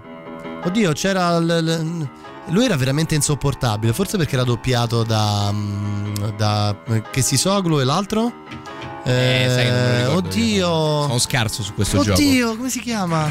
Oddio, 0.64 0.92
c'era. 0.94 1.40
l- 1.40 1.46
l- 1.64 2.10
lui 2.50 2.64
era 2.66 2.78
veramente 2.78 3.14
insopportabile, 3.16 3.92
forse 3.94 4.18
perché 4.18 4.36
era 4.36 4.44
doppiato 4.44 5.04
da. 5.04 5.52
mm, 5.52 6.14
da 6.38 6.76
che 7.12 7.22
si 7.22 7.36
soglo 7.38 7.80
e 7.82 7.84
l'altro? 7.84 8.32
Eh, 9.04 9.46
sai 9.50 9.64
che 9.66 9.72
lo 9.72 9.98
ricordo 9.98 10.28
oddio. 10.28 10.68
Sono 10.68 11.20
scarso 11.20 11.64
su 11.64 11.74
questo 11.74 12.02
gioco. 12.04 12.20
Oddio, 12.20 12.56
come 12.58 12.70
si 12.70 12.80
chiama? 12.82 13.30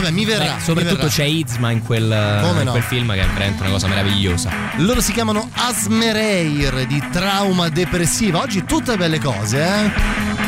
Vabbè, 0.00 0.10
mi 0.12 0.24
verrà. 0.24 0.44
Beh, 0.44 0.54
mi 0.54 0.60
soprattutto 0.60 0.94
verrà. 0.96 1.08
c'è 1.08 1.24
Izma 1.24 1.70
in 1.70 1.82
quel, 1.82 2.38
Come 2.42 2.58
in 2.60 2.64
no? 2.64 2.70
quel 2.72 2.82
film 2.82 3.12
che 3.12 3.20
è 3.20 3.26
veramente 3.26 3.62
una 3.62 3.70
cosa 3.70 3.86
meravigliosa. 3.88 4.50
Loro 4.76 5.00
si 5.00 5.12
chiamano 5.12 5.48
Asmereir 5.54 6.86
di 6.86 7.02
trauma 7.10 7.68
depressiva. 7.68 8.40
Oggi 8.40 8.64
tutte 8.64 8.96
belle 8.96 9.18
cose, 9.20 9.62
eh? 9.62 10.39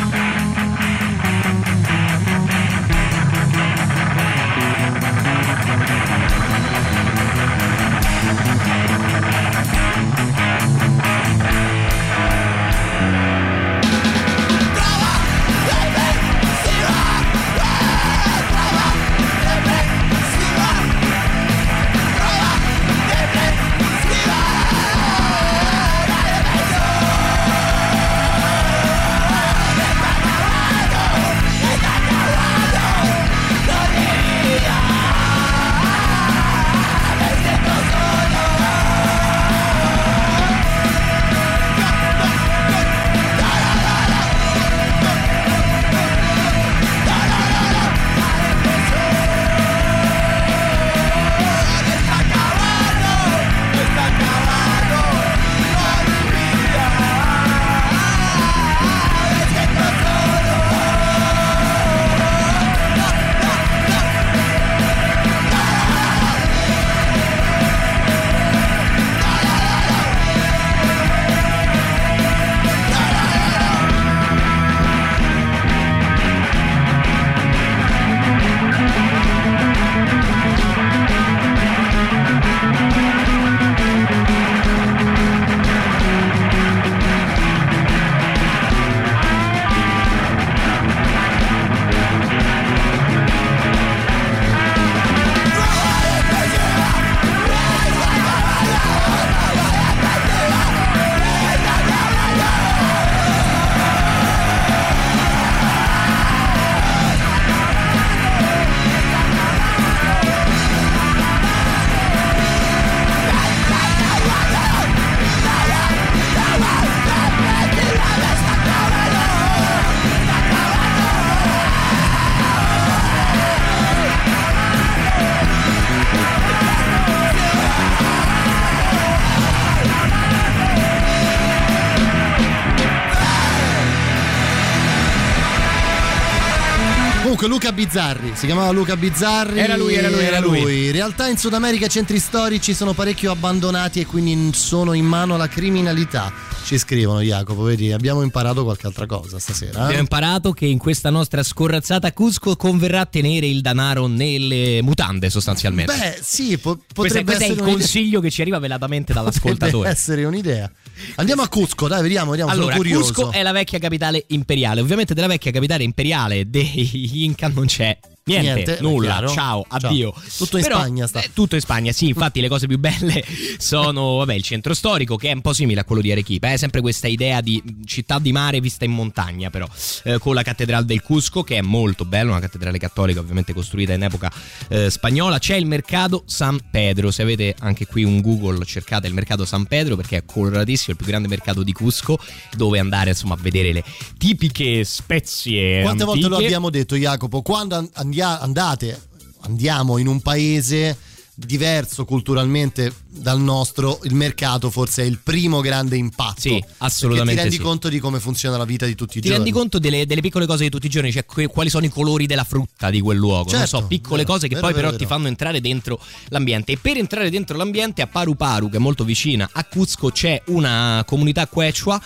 Bizzarri, 137.93 138.31
si 138.33 138.47
chiamava 138.47 138.71
Luca 138.71 138.97
Bizzarri. 138.97 139.59
Era 139.59 139.77
lui, 139.77 139.93
era 139.93 140.09
lui, 140.09 140.23
era 140.25 140.39
lui. 140.39 140.85
In 140.87 140.91
realtà 140.91 141.27
in 141.27 141.37
Sud 141.37 141.53
America 141.53 141.85
i 141.85 141.89
centri 141.89 142.17
storici 142.17 142.73
sono 142.73 142.93
parecchio 142.93 143.29
abbandonati 143.29 143.99
e 143.99 144.07
quindi 144.07 144.49
sono 144.57 144.93
in 144.93 145.05
mano 145.05 145.35
alla 145.35 145.47
criminalità. 145.47 146.33
Ci 146.65 146.77
scrivono 146.77 147.19
Jacopo, 147.21 147.61
vedi, 147.63 147.91
abbiamo 147.91 148.21
imparato 148.21 148.63
qualche 148.63 148.87
altra 148.87 149.05
cosa 149.05 149.37
stasera. 149.37 149.79
eh? 149.79 149.83
Abbiamo 149.83 149.99
imparato 150.01 150.53
che 150.53 150.65
in 150.65 150.77
questa 150.77 151.09
nostra 151.09 151.43
scorrazzata 151.43 152.13
Cusco 152.13 152.55
converrà 152.55 153.05
tenere 153.05 153.47
il 153.47 153.59
denaro 153.61 154.07
nelle 154.07 154.81
mutande 154.81 155.29
sostanzialmente. 155.29 155.93
Beh, 155.93 156.19
sì, 156.21 156.57
po- 156.57 156.75
questo 156.77 156.93
potrebbe 156.93 157.23
questo 157.25 157.43
è 157.43 157.45
il 157.47 157.51
essere 157.51 157.61
un'idea. 157.61 157.73
consiglio 157.79 158.19
che 158.21 158.31
ci 158.31 158.41
arriva 158.41 158.59
velatamente 158.59 159.13
Potrebbe 159.13 159.31
dall'ascoltatore. 159.39 159.89
essere 159.89 160.23
un'idea. 160.23 160.71
Andiamo 161.15 161.41
a 161.41 161.49
Cusco, 161.49 161.87
dai, 161.89 162.01
vediamo, 162.01 162.31
vediamo, 162.31 162.49
Allora, 162.51 162.71
sono 162.71 162.77
curioso. 162.83 163.13
Cusco 163.13 163.31
è 163.31 163.43
la 163.43 163.51
vecchia 163.51 163.79
capitale 163.79 164.23
imperiale. 164.29 164.79
Ovviamente 164.79 165.13
della 165.13 165.27
vecchia 165.27 165.51
capitale 165.51 165.83
imperiale 165.83 166.49
dei 166.49 167.23
Inca 167.25 167.49
non 167.49 167.65
c'è 167.65 167.97
Niente, 168.25 168.53
Niente, 168.53 168.77
nulla, 168.79 169.17
ciao, 169.27 169.33
Ciao. 169.33 169.65
addio. 169.67 170.13
Tutto 170.37 170.55
in 170.55 170.63
Però, 170.63 170.77
Spagna 170.77 171.07
sta. 171.07 171.21
eh, 171.21 171.29
tutto 171.33 171.55
in 171.55 171.61
Spagna, 171.61 171.91
sì, 171.91 172.07
infatti 172.07 172.39
le 172.39 172.47
cose 172.47 172.67
più 172.67 172.77
belle 172.79 173.21
sono 173.59 174.15
vabbè, 174.15 174.33
il 174.33 174.43
centro 174.43 174.73
storico 174.73 175.17
che 175.17 175.29
è 175.29 175.33
un 175.33 175.41
po' 175.41 175.51
simile 175.51 175.81
a 175.81 175.83
quello 175.83 176.01
di 176.01 176.09
Arequipa, 176.09 176.49
è 176.53 176.55
sempre 176.55 176.79
questa 176.79 177.07
idea 177.07 177.41
di 177.41 177.61
città 177.83 178.19
di 178.19 178.31
mare 178.31 178.61
vista 178.61 178.85
in 178.85 178.91
montagna 178.91 179.49
però, 179.49 179.67
eh, 180.05 180.19
con 180.19 180.35
la 180.35 180.41
cattedrale 180.41 180.85
del 180.85 181.01
Cusco 181.01 181.43
che 181.43 181.57
è 181.57 181.61
molto 181.61 182.05
bella, 182.05 182.31
una 182.31 182.39
cattedrale 182.39 182.77
cattolica 182.77 183.19
ovviamente 183.19 183.51
costruita 183.53 183.91
in 183.91 184.03
epoca 184.03 184.31
eh, 184.69 184.89
spagnola, 184.89 185.37
c'è 185.37 185.55
il 185.55 185.65
mercato 185.65 186.23
San 186.25 186.61
Pedro, 186.71 187.11
se 187.11 187.23
avete 187.23 187.53
anche 187.59 187.85
qui 187.87 188.05
un 188.05 188.21
Google 188.21 188.63
cercate 188.63 189.05
il 189.07 189.13
mercato 189.13 189.43
San 189.43 189.65
Pedro 189.65 189.97
perché 189.97 190.15
è 190.15 190.23
coloratissimo, 190.25 190.91
il 190.91 190.95
più 190.97 191.05
grande 191.05 191.27
mercato 191.27 191.61
di 191.61 191.73
Cusco 191.73 192.17
dove 192.55 192.79
andare 192.79 193.09
insomma 193.09 193.33
a 193.33 193.37
vedere 193.41 193.73
le 193.73 193.83
tipiche 194.17 194.85
spezie 194.85 195.81
Quante 195.81 196.05
volte 196.05 196.21
lo 196.21 196.27
antiche. 196.27 196.45
abbiamo 196.45 196.69
detto, 196.69 196.95
Jacopo? 196.95 197.41
Quando 197.41 197.75
an- 197.75 198.11
andia- 198.13 198.39
andate, 198.39 199.01
andiamo 199.41 199.97
in 199.97 200.07
un 200.07 200.21
paese 200.21 200.97
diverso 201.35 202.05
culturalmente 202.05 202.93
dal 203.07 203.41
nostro, 203.41 203.99
il 204.03 204.13
mercato 204.13 204.69
forse 204.69 205.01
è 205.01 205.05
il 205.05 205.17
primo 205.17 205.61
grande 205.61 205.97
impatto. 205.97 206.41
Sì, 206.41 206.63
assolutamente 206.77 207.33
ti 207.33 207.41
rendi 207.41 207.55
sì. 207.55 207.61
conto 207.61 207.89
di 207.89 207.97
come 207.97 208.19
funziona 208.19 208.55
la 208.55 208.65
vita 208.65 208.85
di 208.85 208.93
tutti 208.93 209.17
i 209.17 209.21
Ti 209.21 209.29
giorni. 209.29 209.43
rendi 209.43 209.51
conto 209.51 209.79
delle, 209.79 210.05
delle 210.05 210.21
piccole 210.21 210.45
cose 210.45 210.65
di 210.65 210.69
tutti 210.69 210.85
i 210.85 210.89
giorni, 210.89 211.11
cioè 211.11 211.25
que- 211.25 211.47
quali 211.47 211.71
sono 211.71 211.85
i 211.85 211.89
colori 211.89 212.27
della 212.27 212.43
frutta 212.43 212.91
di 212.91 213.01
quel 213.01 213.17
luogo, 213.17 213.49
non 213.49 213.61
Certo, 213.61 213.79
so, 213.79 213.87
piccole 213.87 214.21
vero, 214.21 214.33
cose 214.33 214.47
che 214.47 214.53
vero, 214.53 214.67
poi 214.67 214.75
vero, 214.75 214.87
però 214.89 214.99
ti 214.99 215.07
fanno 215.07 215.27
entrare 215.27 215.59
dentro 215.59 215.99
l'ambiente. 216.27 216.73
E 216.73 216.77
per 216.77 216.97
entrare 216.97 217.31
dentro 217.31 217.57
l'ambiente 217.57 218.03
a 218.03 218.07
Paru 218.07 218.35
Paru, 218.35 218.69
che 218.69 218.77
è 218.77 218.79
molto 218.79 219.03
vicina 219.03 219.49
a 219.51 219.65
Cuzco, 219.65 220.11
c'è 220.11 220.39
una 220.47 221.03
comunità 221.07 221.47
quechua 221.47 221.99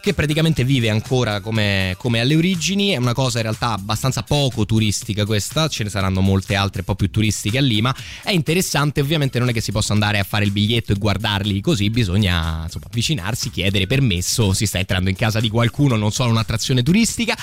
che 0.00 0.14
praticamente 0.14 0.64
vive 0.64 0.88
ancora 0.88 1.40
come, 1.40 1.94
come 1.98 2.20
alle 2.20 2.34
origini, 2.34 2.90
è 2.90 2.96
una 2.96 3.12
cosa 3.12 3.38
in 3.38 3.44
realtà 3.44 3.72
abbastanza 3.72 4.22
poco 4.22 4.64
turistica 4.64 5.26
questa, 5.26 5.68
ce 5.68 5.84
ne 5.84 5.90
saranno 5.90 6.20
molte 6.20 6.54
altre 6.54 6.80
un 6.80 6.86
po' 6.86 6.94
più 6.94 7.10
turistiche 7.10 7.58
a 7.58 7.60
Lima, 7.60 7.94
è 8.22 8.30
interessante, 8.30 9.00
ovviamente 9.00 9.38
non 9.38 9.50
è 9.50 9.52
che 9.52 9.60
si 9.60 9.72
possa 9.72 9.92
andare 9.92 10.18
a 10.18 10.24
fare 10.24 10.44
il 10.44 10.52
biglietto 10.52 10.92
e 10.92 10.94
guardarli 10.96 11.60
così, 11.60 11.90
bisogna 11.90 12.62
insomma 12.64 12.86
avvicinarsi, 12.86 13.50
chiedere 13.50 13.86
permesso, 13.86 14.54
si 14.54 14.66
sta 14.66 14.78
entrando 14.78 15.10
in 15.10 15.16
casa 15.16 15.38
di 15.38 15.50
qualcuno, 15.50 15.96
non 15.96 16.12
solo 16.12 16.30
un'attrazione 16.30 16.82
turistica, 16.82 17.36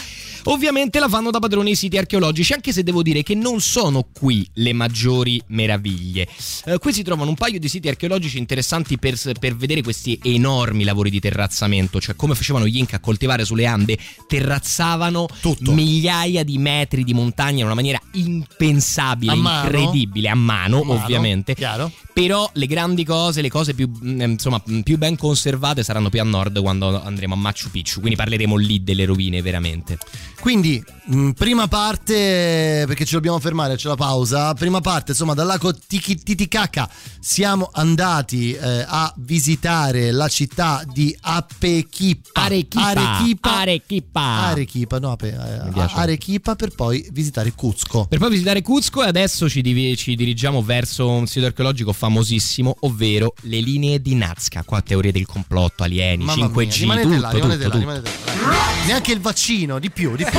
ovviamente 0.45 0.99
la 0.99 1.07
fanno 1.07 1.29
da 1.29 1.39
padroni 1.39 1.71
i 1.71 1.75
siti 1.75 1.97
archeologici, 1.97 2.53
anche 2.53 2.71
se 2.73 2.81
devo 2.81 3.03
dire 3.03 3.21
che 3.21 3.35
non 3.35 3.61
sono 3.61 4.07
qui 4.11 4.47
le 4.53 4.73
maggiori 4.73 5.39
meraviglie. 5.47 6.27
Eh, 6.65 6.79
qui 6.79 6.91
si 6.91 7.03
trovano 7.03 7.29
un 7.29 7.35
paio 7.35 7.59
di 7.59 7.67
siti 7.67 7.87
archeologici 7.87 8.39
interessanti 8.39 8.97
per, 8.97 9.15
per 9.39 9.55
vedere 9.55 9.83
questi 9.83 10.19
enormi 10.23 10.83
lavori 10.83 11.11
di 11.11 11.19
terrazzamento, 11.19 12.01
cioè 12.01 12.15
come 12.15 12.33
facevano 12.33 12.45
gli 12.67 12.77
Inca 12.77 12.97
a 12.97 12.99
coltivare 12.99 13.45
sulle 13.45 13.65
Ande, 13.65 13.97
terrazzavano 14.27 15.27
migliaia 15.73 16.43
di 16.43 16.57
metri 16.57 17.03
di 17.03 17.13
montagna 17.13 17.59
in 17.59 17.65
una 17.65 17.73
maniera 17.73 17.99
impensabile, 18.13 19.31
A 19.31 19.35
incredibile, 19.35 20.29
a 20.29 20.35
mano, 20.35 20.81
A 20.81 20.85
mano, 20.85 21.01
ovviamente. 21.03 21.55
chiaro. 21.55 21.91
Però 22.13 22.49
le 22.53 22.65
grandi 22.65 23.05
cose, 23.05 23.41
le 23.41 23.49
cose 23.49 23.73
più, 23.73 23.87
mm, 23.87 24.21
insomma, 24.21 24.61
più 24.83 24.97
ben 24.97 25.15
conservate 25.15 25.83
saranno 25.83 26.09
più 26.09 26.19
a 26.19 26.23
nord 26.23 26.59
quando 26.61 27.01
andremo 27.01 27.35
a 27.35 27.37
Machu 27.37 27.69
Picchu, 27.69 27.99
quindi 27.99 28.15
parleremo 28.15 28.55
lì 28.55 28.83
delle 28.83 29.05
rovine 29.05 29.41
veramente. 29.41 29.97
Quindi, 30.39 30.81
mh, 31.07 31.31
prima 31.31 31.67
parte, 31.67 32.83
perché 32.87 33.05
ci 33.05 33.13
dobbiamo 33.15 33.39
fermare, 33.39 33.75
c'è 33.75 33.87
la 33.87 33.95
pausa. 33.95 34.53
Prima 34.53 34.81
parte, 34.81 35.11
insomma, 35.11 35.33
dal 35.33 35.47
lago 35.47 35.73
Titicaca 35.73 36.89
siamo 37.19 37.69
andati 37.73 38.53
eh, 38.53 38.85
a 38.87 39.11
visitare 39.17 40.11
la 40.11 40.27
città 40.27 40.83
di 40.91 41.15
Apequipa. 41.21 42.41
Arequipa. 42.43 42.87
Arequipa. 42.87 43.51
Arequipa. 43.59 44.21
Arequipa, 44.21 44.99
no, 44.99 45.11
Ape- 45.11 45.29
eh. 45.75 45.87
Arequipa 45.93 46.55
per 46.55 46.69
poi 46.73 47.05
visitare 47.11 47.51
Cuzco. 47.53 48.05
Per 48.05 48.19
poi 48.19 48.29
visitare 48.29 48.61
Cuzco 48.61 49.03
e 49.03 49.07
adesso 49.07 49.49
ci, 49.49 49.61
divi- 49.61 49.97
ci 49.97 50.15
dirigiamo 50.15 50.61
verso 50.61 51.09
un 51.09 51.27
sito 51.27 51.45
archeologico 51.47 51.91
famosissimo, 51.93 52.77
ovvero 52.81 53.33
le 53.41 53.59
linee 53.59 54.01
di 54.01 54.15
Nazca. 54.15 54.63
Qua 54.63 54.81
teorie 54.81 55.11
del 55.11 55.25
complotto, 55.25 55.83
alieni, 55.83 56.23
Mamma 56.23 56.45
5G, 56.45 56.55
mia, 56.55 56.75
rimanete 56.77 57.07
tutto, 57.07 57.21
là, 57.21 57.29
rimanete 57.31 57.63
tutto, 57.63 57.63
là, 57.63 57.63
tutto. 57.63 57.77
rimanete 57.77 58.09
là. 58.45 58.85
Neanche 58.85 59.11
il 59.11 59.19
vaccino, 59.19 59.79
di 59.79 59.91
più, 59.91 60.15
di 60.15 60.23
più. 60.23 60.36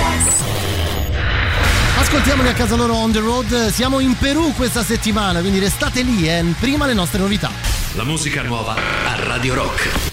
Ascoltiamoli 1.98 2.48
a 2.48 2.54
casa 2.54 2.76
loro 2.76 2.94
on 2.94 3.12
the 3.12 3.20
road. 3.20 3.68
Siamo 3.68 4.00
in 4.00 4.16
Perù 4.16 4.52
questa 4.54 4.82
settimana, 4.82 5.40
quindi 5.40 5.58
restate 5.58 6.02
lì, 6.02 6.28
eh. 6.28 6.44
Prima 6.58 6.86
le 6.86 6.94
nostre 6.94 7.18
novità. 7.18 7.50
La 7.94 8.04
musica 8.04 8.42
nuova 8.42 8.74
a 8.74 9.24
Radio 9.24 9.54
Rock. 9.54 10.07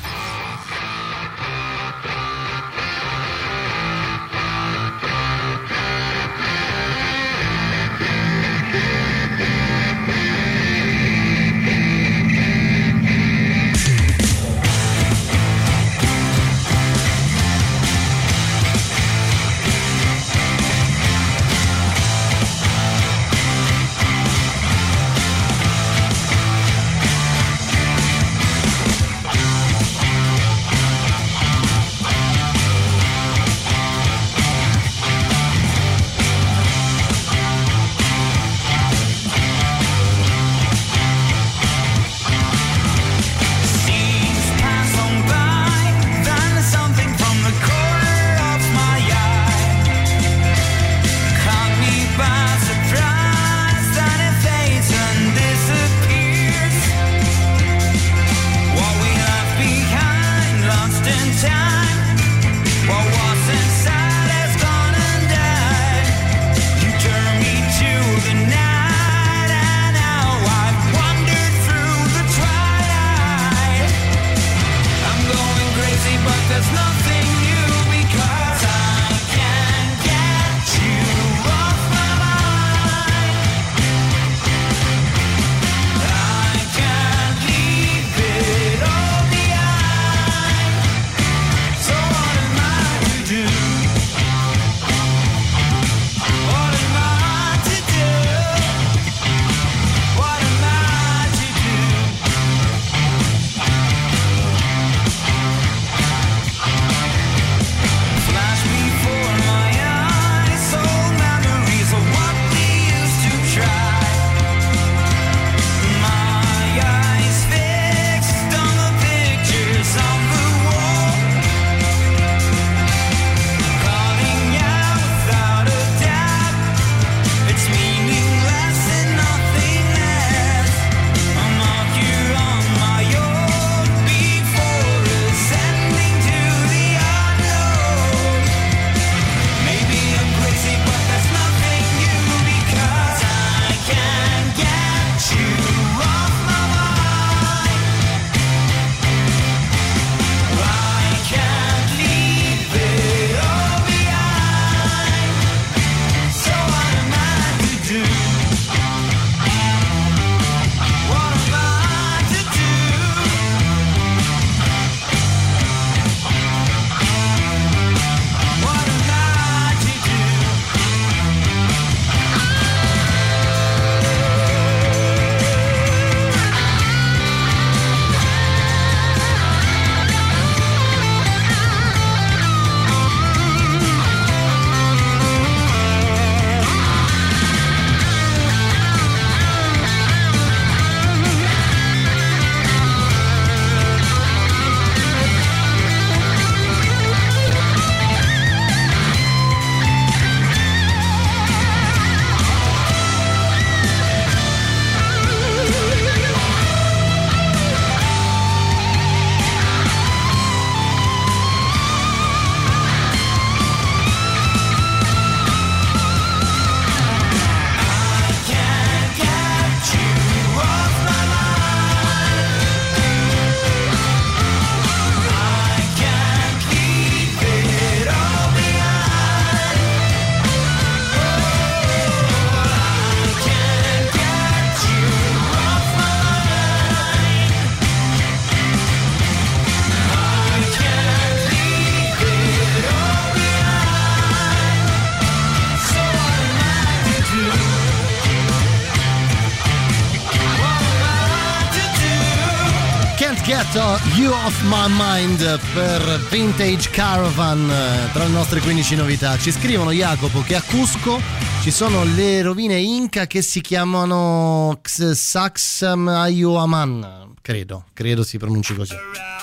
Mind 254.98 255.60
per 255.74 256.26
Vintage 256.30 256.90
Caravan 256.90 257.70
eh, 257.70 258.12
tra 258.14 258.24
le 258.24 258.30
nostre 258.30 258.62
15 258.62 258.96
novità. 258.96 259.38
Ci 259.38 259.52
scrivono 259.52 259.92
Jacopo 259.92 260.42
che 260.42 260.56
a 260.56 260.62
Cusco 260.62 261.20
ci 261.62 261.72
sono 261.72 262.04
le 262.04 262.42
rovine 262.42 262.78
Inca 262.80 263.28
che 263.28 263.42
si 263.42 263.60
chiamano 263.60 264.80
Saxam 264.82 266.08
Ayuaman, 266.08 267.35
credo, 267.46 267.86
credo 267.94 268.24
si 268.24 268.40
pronunci 268.40 268.74
così. 268.74 268.96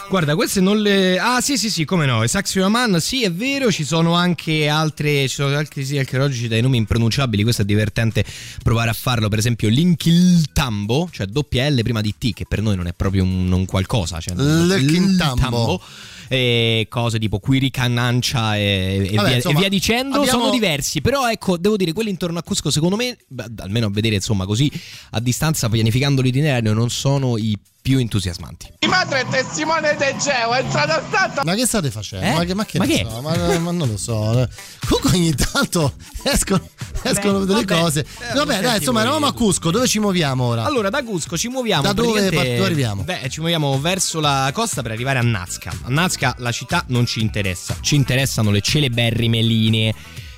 Guarda, 0.09 0.35
queste 0.35 0.61
non 0.61 0.81
le. 0.81 1.21
Ah, 1.21 1.41
sì, 1.41 1.57
sì, 1.57 1.71
sì, 1.71 1.85
come 1.85 2.05
no. 2.05 2.27
Saxioman, 2.27 3.01
sì, 3.01 3.23
è 3.23 3.31
vero. 3.31 3.71
Ci 3.71 3.85
sono 3.85 4.15
anche 4.15 4.67
altre. 4.67 5.29
Ci 5.29 5.37
sono 5.37 5.57
anche 5.57 5.85
sì, 5.85 5.97
archeologici 5.99 6.49
dai 6.49 6.61
nomi 6.63 6.79
impronunciabili. 6.79 7.45
Questo 7.45 7.63
è 7.63 7.65
divertente 7.65 8.25
provare 8.65 8.91
a 8.91 8.93
farlo. 8.93 9.29
Per 9.29 9.39
esempio, 9.39 9.69
l'Inchiltambo, 9.69 11.11
cioè 11.13 11.27
doppia 11.27 11.71
L 11.71 11.81
prima 11.83 12.01
di 12.01 12.13
T, 12.19 12.33
che 12.35 12.45
per 12.45 12.61
noi 12.61 12.75
non 12.75 12.89
è 12.89 12.93
proprio 12.93 13.23
un, 13.23 13.51
un 13.53 13.65
qualcosa. 13.67 14.19
Cioè, 14.19 14.35
L'Inchiltambo. 14.35 15.81
E 16.29 16.87
cose 16.89 17.19
tipo 17.19 17.39
Quiricanancia 17.39 18.57
e, 18.57 19.11
e, 19.11 19.15
Vabbè, 19.15 19.29
via, 19.29 19.37
insomma, 19.37 19.57
e 19.57 19.61
via 19.61 19.69
dicendo 19.69 20.21
abbiamo- 20.21 20.41
sono 20.41 20.51
diversi. 20.51 21.01
Però 21.01 21.31
ecco, 21.31 21.57
devo 21.57 21.77
dire, 21.77 21.93
quelli 21.93 22.11
intorno 22.11 22.39
a 22.39 22.43
Cusco, 22.43 22.71
secondo 22.71 22.97
me, 22.97 23.17
beh, 23.29 23.51
almeno 23.59 23.87
a 23.87 23.91
vedere 23.91 24.15
insomma 24.15 24.47
così 24.47 24.71
a 25.11 25.21
distanza, 25.21 25.69
pianificando 25.69 26.23
l'itinerario, 26.23 26.73
non 26.73 26.89
sono 26.89 27.37
i 27.37 27.57
più 27.83 27.99
entusiasmanti. 27.99 28.73
Mi 28.83 28.89
madre 28.89 29.23
è 29.23 29.27
testimone 29.29 29.97
del 29.97 30.17
Geo, 30.17 30.55
è 30.55 30.61
entrato 30.61 30.93
a 30.93 31.03
stata. 31.05 31.43
Ma 31.45 31.55
che 31.55 31.67
state 31.67 31.91
facendo? 31.91 32.25
Eh? 32.25 32.33
Ma 32.33 32.45
che, 32.45 32.55
ma 32.55 32.65
che 32.65 32.79
Ma 32.79 32.85
ne 32.85 32.97
che? 32.97 33.07
so? 33.11 33.21
Ma, 33.21 33.37
ma 33.59 33.71
non 33.73 33.89
lo 33.89 33.97
so. 33.97 34.49
Comunque 34.89 35.19
ogni 35.19 35.35
tanto 35.35 35.95
escono, 36.23 36.65
escono 37.03 37.41
Beh, 37.41 37.47
delle 37.47 37.65
vabbè. 37.65 37.81
cose. 37.81 38.01
Eh, 38.31 38.35
Vabbè, 38.35 38.61
dai, 38.61 38.79
insomma, 38.79 39.01
eravamo 39.01 39.27
a 39.27 39.33
Cusco. 39.33 39.73
Dove 39.73 39.89
ci 39.89 39.99
muoviamo 39.99 40.45
ora? 40.45 40.63
Allora, 40.65 40.91
da 40.91 41.03
Cusco 41.03 41.37
ci 41.37 41.49
muoviamo. 41.49 41.83
Da 41.83 41.93
dove 41.93 42.31
dove 42.31 42.65
arriviamo? 42.65 43.03
Beh, 43.03 43.29
ci 43.29 43.41
muoviamo 43.41 43.81
verso 43.81 44.21
la 44.21 44.49
costa 44.55 44.81
per 44.83 44.93
arrivare 44.93 45.19
a 45.19 45.23
Nazca. 45.23 45.73
A 45.83 45.89
Nazca 45.91 46.37
la 46.39 46.53
città 46.53 46.85
non 46.89 47.05
ci 47.05 47.21
interessa, 47.21 47.77
ci 47.81 47.97
interessano 47.97 48.51
le 48.53 48.61
celeberrime 48.61 49.43
linee. 49.43 49.93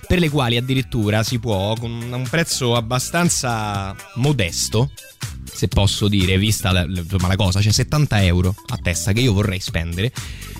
Per 0.06 0.18
le 0.18 0.28
quali 0.28 0.58
addirittura 0.58 1.22
si 1.22 1.38
può, 1.38 1.74
con 1.76 1.90
un 1.90 2.26
prezzo 2.28 2.76
abbastanza 2.76 3.94
modesto, 4.16 4.90
se 5.54 5.68
posso 5.68 6.08
dire, 6.08 6.36
vista 6.38 6.72
la, 6.72 6.82
insomma, 6.84 7.28
la 7.28 7.36
cosa, 7.36 7.60
cioè 7.60 7.72
70 7.72 8.22
euro 8.24 8.54
a 8.68 8.78
testa 8.82 9.12
che 9.12 9.20
io 9.20 9.32
vorrei 9.32 9.60
spendere, 9.60 10.12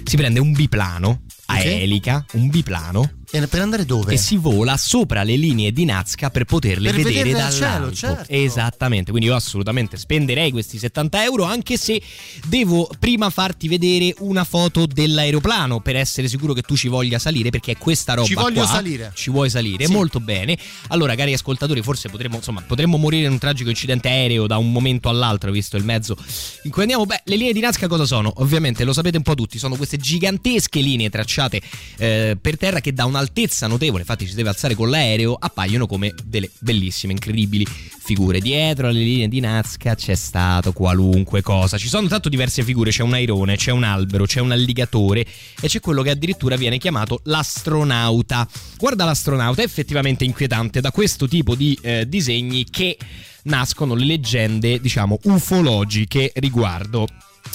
si 0.04 0.16
prende 0.16 0.40
un 0.40 0.52
biplano 0.52 1.22
a 1.46 1.56
Ok. 1.58 1.64
elica, 1.66 2.24
un 2.32 2.48
biplano 2.48 3.12
E 3.30 3.46
per 3.48 3.60
andare 3.60 3.84
dove? 3.84 4.14
e 4.14 4.16
si 4.16 4.36
vola 4.38 4.78
sopra 4.78 5.22
le 5.24 5.36
linee 5.36 5.72
di 5.72 5.84
Nazca 5.84 6.30
per 6.30 6.44
poterle 6.46 6.90
Per 6.90 7.02
vedere 7.02 7.32
dal 7.32 7.52
cielo, 7.52 7.92
certo. 7.92 8.32
Esattamente, 8.32 9.10
quindi 9.10 9.28
io 9.28 9.34
assolutamente 9.34 9.98
spenderei 9.98 10.50
questi 10.52 10.78
70 10.78 11.22
euro 11.24 11.42
anche 11.44 11.76
se 11.76 12.00
devo 12.46 12.88
prima 12.98 13.28
farti 13.28 13.68
vedere 13.68 14.14
una 14.20 14.44
foto 14.44 14.86
dell'aeroplano 14.86 15.80
per 15.80 15.96
essere 15.96 16.28
sicuro 16.28 16.54
che 16.54 16.62
tu 16.62 16.76
ci 16.76 16.88
voglia 16.88 17.18
salire 17.18 17.50
perché 17.50 17.72
è 17.72 17.76
questa 17.76 18.14
roba 18.14 18.26
Ci 18.26 18.34
voglio 18.34 18.62
qua. 18.62 18.66
salire. 18.66 19.10
Ci 19.14 19.30
vuoi 19.30 19.50
salire? 19.50 19.84
Sì. 19.84 19.92
Molto 19.92 20.20
bene. 20.20 20.56
Allora, 20.88 21.14
cari 21.14 21.34
ascoltatori, 21.34 21.82
forse 21.82 22.08
potremmo, 22.08 22.36
insomma, 22.36 22.62
potremmo 22.62 22.96
morire 22.96 23.26
in 23.26 23.32
un 23.32 23.38
tragico 23.38 23.68
incidente 23.68 24.08
aereo 24.08 24.46
da 24.46 24.56
un 24.56 24.72
momento 24.72 24.83
all'altro, 25.08 25.50
visto 25.50 25.76
il 25.76 25.84
mezzo 25.84 26.16
in 26.64 26.70
cui 26.70 26.82
andiamo. 26.82 27.06
Beh, 27.06 27.22
le 27.24 27.36
linee 27.36 27.52
di 27.52 27.60
Nazca 27.60 27.86
cosa 27.86 28.04
sono? 28.04 28.32
Ovviamente 28.36 28.84
lo 28.84 28.92
sapete 28.92 29.16
un 29.16 29.22
po' 29.22 29.34
tutti, 29.34 29.58
sono 29.58 29.76
queste 29.76 29.96
gigantesche 29.96 30.80
linee 30.80 31.10
tracciate 31.10 31.60
eh, 31.98 32.36
per 32.40 32.56
terra 32.56 32.80
che 32.80 32.92
da 32.92 33.04
un'altezza 33.04 33.66
notevole, 33.66 34.00
infatti 34.00 34.26
ci 34.26 34.34
deve 34.34 34.50
alzare 34.50 34.74
con 34.74 34.90
l'aereo, 34.90 35.36
appaiono 35.38 35.86
come 35.86 36.14
delle 36.24 36.50
bellissime, 36.58 37.12
incredibili 37.12 37.66
figure. 38.04 38.40
Dietro 38.40 38.88
alle 38.88 39.00
linee 39.00 39.28
di 39.28 39.40
Nazca 39.40 39.94
c'è 39.94 40.14
stato 40.14 40.72
qualunque 40.72 41.40
cosa. 41.40 41.78
Ci 41.78 41.88
sono 41.88 42.06
tanto 42.06 42.28
diverse 42.28 42.62
figure, 42.62 42.90
c'è 42.90 43.02
un 43.02 43.14
airone, 43.14 43.56
c'è 43.56 43.70
un 43.70 43.82
albero, 43.82 44.26
c'è 44.26 44.40
un 44.40 44.52
alligatore 44.52 45.24
e 45.60 45.68
c'è 45.68 45.80
quello 45.80 46.02
che 46.02 46.10
addirittura 46.10 46.56
viene 46.56 46.78
chiamato 46.78 47.20
l'astronauta. 47.24 48.46
Guarda 48.76 49.04
l'astronauta, 49.04 49.62
è 49.62 49.64
effettivamente 49.64 50.24
inquietante 50.24 50.80
da 50.80 50.90
questo 50.90 51.26
tipo 51.26 51.54
di 51.54 51.78
eh, 51.80 52.06
disegni 52.08 52.64
che 52.68 52.96
nascono 53.44 53.94
le 53.94 54.04
leggende, 54.04 54.80
diciamo, 54.80 55.18
ufologiche 55.24 56.32
riguardo 56.36 57.06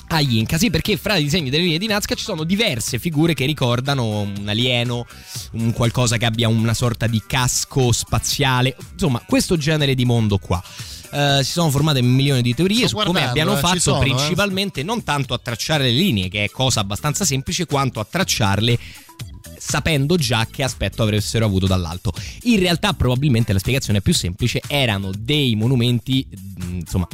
agli 0.10 0.38
Inca. 0.38 0.58
Sì, 0.58 0.70
perché 0.70 0.98
fra 0.98 1.16
i 1.16 1.24
disegni 1.24 1.50
delle 1.50 1.64
linee 1.64 1.78
di 1.78 1.88
Nazca 1.88 2.16
ci 2.16 2.24
sono 2.24 2.44
diverse 2.44 3.00
figure 3.00 3.34
che 3.34 3.46
ricordano 3.46 4.22
un 4.22 4.48
alieno, 4.48 5.06
un 5.54 5.72
qualcosa 5.74 6.18
che 6.18 6.26
abbia 6.26 6.48
una 6.48 6.74
sorta 6.74 7.08
di 7.08 7.22
casco 7.26 7.92
spaziale, 7.92 8.76
insomma, 8.94 9.22
questo 9.26 9.58
genere 9.58 9.96
di 9.96 10.06
mondo 10.06 10.38
qua. 10.38 10.62
Eh, 11.12 11.40
si 11.44 11.52
sono 11.52 11.72
formate 11.72 12.04
milioni 12.04 12.44
di 12.44 12.54
teorie 12.54 12.88
Sto 12.88 13.00
su 13.00 13.06
come 13.06 13.28
abbiano 13.28 13.58
eh, 13.58 13.60
fatto 13.60 13.80
sono, 13.80 14.02
eh. 14.02 14.06
principalmente 14.06 14.84
non 14.84 15.04
tanto 15.04 15.34
a 15.34 15.40
tracciare 15.40 15.86
le 15.86 15.92
linee, 15.92 16.30
che 16.30 16.44
è 16.44 16.50
cosa 16.50 16.82
abbastanza 16.82 17.26
semplice, 17.26 17.66
quanto 17.66 18.00
a 18.00 18.06
tracciarle 18.08 18.78
sapendo 19.60 20.16
già 20.16 20.48
che 20.50 20.64
aspetto 20.64 21.04
avessero 21.04 21.46
avuto 21.46 21.68
dall'alto. 21.68 22.14
In 22.44 22.60
realtà 22.60 22.94
probabilmente 22.94 23.54
la 23.54 23.60
spiegazione 23.60 24.02
più 24.02 24.14
semplice 24.14 24.62
erano 24.68 25.12
dei 25.18 25.56
monumenti 25.56 26.26
mh, 26.30 26.76
insomma 26.80 27.08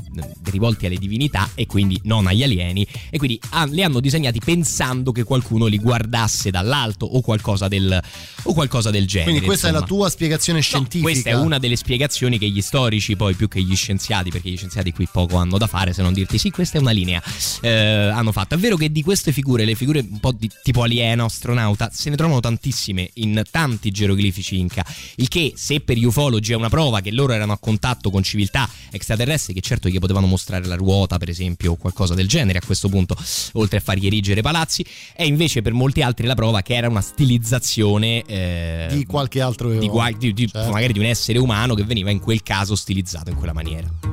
rivolti 0.44 0.86
alle 0.86 0.98
divinità 0.98 1.50
e 1.56 1.66
quindi 1.66 2.00
non 2.04 2.28
agli 2.28 2.44
alieni 2.44 2.86
e 3.10 3.18
quindi 3.18 3.40
li 3.70 3.84
hanno 3.84 4.00
disegnati 4.00 4.40
pensando 4.44 5.12
che 5.12 5.24
qualcuno 5.24 5.66
li 5.66 5.80
guardasse 5.80 6.52
dall'alto 6.52 7.06
o 7.06 7.22
qualcosa 7.22 7.68
del, 7.68 8.00
o 8.44 8.54
qualcosa 8.54 8.92
del 8.92 9.08
genere. 9.08 9.32
Quindi 9.32 9.46
questa 9.46 9.68
è 9.68 9.72
la 9.72 9.80
insomma. 9.80 10.00
tua 10.00 10.10
spiegazione 10.10 10.62
scientifica. 10.62 11.12
Questa 11.12 11.30
è 11.30 11.34
una 11.34 11.60
delle 11.60 11.76
spiegazioni 11.76 12.38
che 12.38 12.48
gli 12.48 12.62
storici, 12.62 13.16
poi 13.16 13.34
più 13.34 13.48
che 13.48 13.62
gli 13.62 13.76
scienziati, 13.76 14.30
perché 14.30 14.50
gli 14.50 14.58
scienziati 14.58 14.92
qui 14.92 15.08
poco 15.12 15.38
hanno 15.38 15.58
da 15.58 15.68
fare 15.68 15.94
se 15.94 16.02
non 16.02 16.14
dirti 16.14 16.38
sì, 16.38 16.52
questa 16.52 16.78
è 16.78 16.82
una 16.82 16.92
linea, 16.92 17.22
eh, 17.62 17.70
hanno 17.70 18.32
fatto. 18.32 18.56
È 18.56 18.58
vero 18.58 18.76
che 18.76 18.92
di 18.92 19.02
queste 19.02 19.32
figure, 19.32 19.66
le 19.66 19.76
figure 19.76 20.00
un 20.00 20.20
po' 20.20 20.32
di 20.32 20.50
tipo 20.64 20.84
alieno, 20.84 21.26
astronauta, 21.26 21.90
se 21.92 22.10
ne 22.10 22.16
trovano 22.16 22.35
tantissime 22.40 23.10
in 23.16 23.42
tanti 23.50 23.92
geroglifici 23.92 24.58
inca, 24.58 24.86
il 25.16 25.28
che 25.28 25.54
se 25.56 25.80
per 25.82 25.98
gli 25.98 26.06
ufologi 26.06 26.52
è 26.54 26.56
una 26.56 26.70
prova 26.70 27.02
che 27.02 27.12
loro 27.12 27.34
erano 27.34 27.54
a 27.54 27.58
contatto 27.58 28.10
con 28.10 28.24
civiltà 28.24 28.70
extraterrestri 28.92 29.54
che 29.54 29.62
certo 29.62 29.90
gli 29.90 30.00
potevano 30.00 30.28
mostrare 30.28 30.66
la 30.66 30.76
ruota 30.76 31.18
per 31.18 31.30
esempio 31.30 31.74
o 31.74 31.76
qualcosa 31.76 32.14
del 32.14 32.28
genere 32.28 32.60
a 32.60 32.66
questo 32.66 32.90
punto, 32.90 33.16
oltre 33.54 33.78
a 33.78 33.82
fargli 33.82 34.06
erigere 34.06 34.42
palazzi, 34.42 34.86
è 35.14 35.24
invece 35.24 35.62
per 35.62 35.74
molti 35.74 36.02
altri 36.02 36.28
la 36.28 36.36
prova 36.36 36.62
che 36.62 36.76
era 36.76 36.88
una 36.88 37.02
stilizzazione 37.02 38.24
eh, 38.26 38.88
di 38.92 39.06
qualche 39.06 39.42
altro 39.42 39.70
di, 39.72 39.90
di- 40.18 40.34
di- 40.34 40.48
Certo. 40.48 40.72
magari 40.72 40.94
di 40.94 41.00
un 41.00 41.06
essere 41.06 41.40
umano 41.40 41.74
che 41.74 41.84
veniva 41.84 42.10
in 42.10 42.20
quel 42.20 42.42
caso 42.44 42.76
stilizzato 42.76 43.30
in 43.30 43.36
quella 43.36 43.54
maniera. 43.54 44.05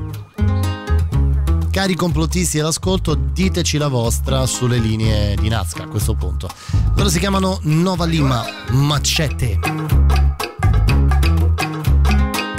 Cari 1.73 1.95
complottisti 1.95 2.59
all'ascolto, 2.59 3.15
diteci 3.15 3.79
la 3.79 3.89
vostra 3.89 4.45
sulle 4.45 4.77
linee 4.77 5.37
di 5.37 5.49
Nazca 5.49 5.85
a 5.85 5.87
questo 5.87 6.13
punto. 6.13 6.47
Loro 6.95 7.09
si 7.09 7.19
chiamano 7.19 7.61
Nova 7.63 8.05
Lima 8.05 8.45
Macete. 8.73 9.59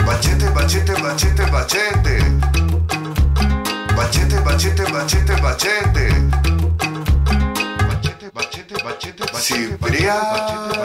Bacete, 0.03 0.49
bacete, 0.49 0.93
bacete, 0.99 1.47
bacete. 1.47 2.37
Bacete, 3.93 4.41
bacete, 4.41 4.83
bacete, 4.91 5.39
bacete. 5.39 6.29
Bacete, 7.85 8.31
bacete, 8.33 8.75
bacete, 8.83 9.25
bacete. 9.31 9.77
Cipriano. 9.77 10.83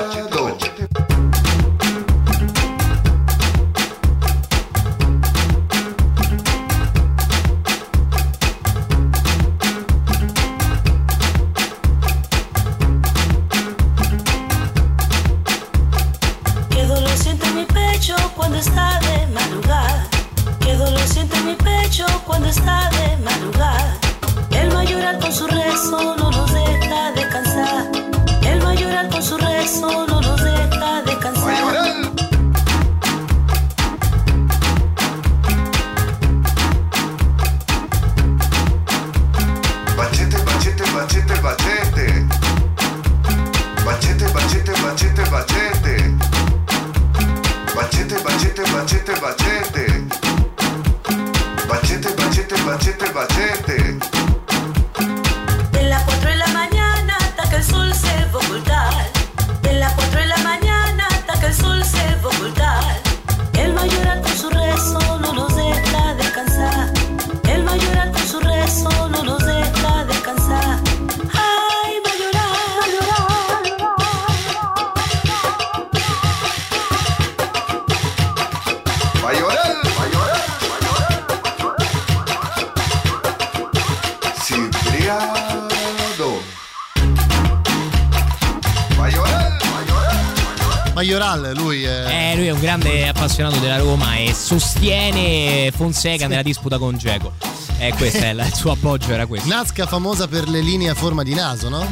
Appassionato 93.38 93.60
della 93.60 93.78
Roma 93.78 94.16
e 94.16 94.34
sostiene 94.34 95.70
Fonseca 95.70 96.26
nella 96.26 96.42
disputa 96.42 96.76
con 96.78 96.98
Geco. 96.98 97.32
E 97.78 97.92
questo 97.96 98.18
è 98.18 98.30
il 98.30 98.44
il 98.44 98.54
suo 98.54 98.72
appoggio, 98.72 99.12
era 99.12 99.26
questo. 99.26 99.48
Nazca 99.48 99.86
famosa 99.86 100.26
per 100.26 100.48
le 100.48 100.60
linee 100.60 100.88
a 100.88 100.94
forma 100.94 101.22
di 101.22 101.34
naso, 101.34 101.68
no? 101.68 101.86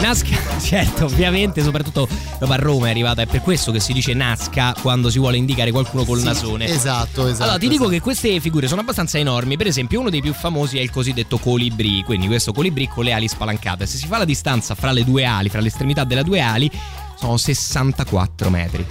Nazca, 0.00 0.36
certo, 0.60 1.04
ovviamente, 1.04 1.62
soprattutto 1.62 2.08
proprio 2.38 2.52
a 2.52 2.56
Roma 2.56 2.86
è 2.86 2.90
arrivata, 2.90 3.22
è 3.22 3.26
per 3.26 3.42
questo 3.42 3.72
che 3.72 3.80
si 3.80 3.92
dice 3.92 4.14
Nazca 4.14 4.74
quando 4.80 5.10
si 5.10 5.18
vuole 5.18 5.36
indicare 5.36 5.70
qualcuno 5.70 6.04
col 6.04 6.18
Sì, 6.18 6.24
nasone. 6.24 6.66
Esatto, 6.66 7.26
esatto. 7.26 7.42
Allora, 7.42 7.58
ti 7.58 7.68
dico 7.68 7.84
esatto. 7.84 7.90
che 7.90 8.00
queste 8.00 8.40
figure 8.40 8.66
sono 8.66 8.80
abbastanza 8.80 9.18
enormi. 9.18 9.56
Per 9.56 9.66
esempio, 9.66 10.00
uno 10.00 10.08
dei 10.08 10.22
più 10.22 10.32
famosi 10.32 10.78
è 10.78 10.80
il 10.80 10.90
cosiddetto 10.90 11.36
colibrì. 11.38 12.02
Quindi, 12.04 12.26
questo 12.26 12.52
colibrì 12.52 12.88
con 12.88 13.04
le 13.04 13.12
ali 13.12 13.28
spalancate. 13.28 13.84
Se 13.84 13.98
si 13.98 14.06
fa 14.06 14.16
la 14.18 14.24
distanza 14.24 14.74
fra 14.74 14.92
le 14.92 15.04
due 15.04 15.24
ali, 15.24 15.50
fra 15.50 15.60
l'estremità 15.60 16.04
delle 16.04 16.22
due 16.22 16.40
ali, 16.40 16.70
sono 17.18 17.36
64 17.36 18.48
metri. 18.48 18.86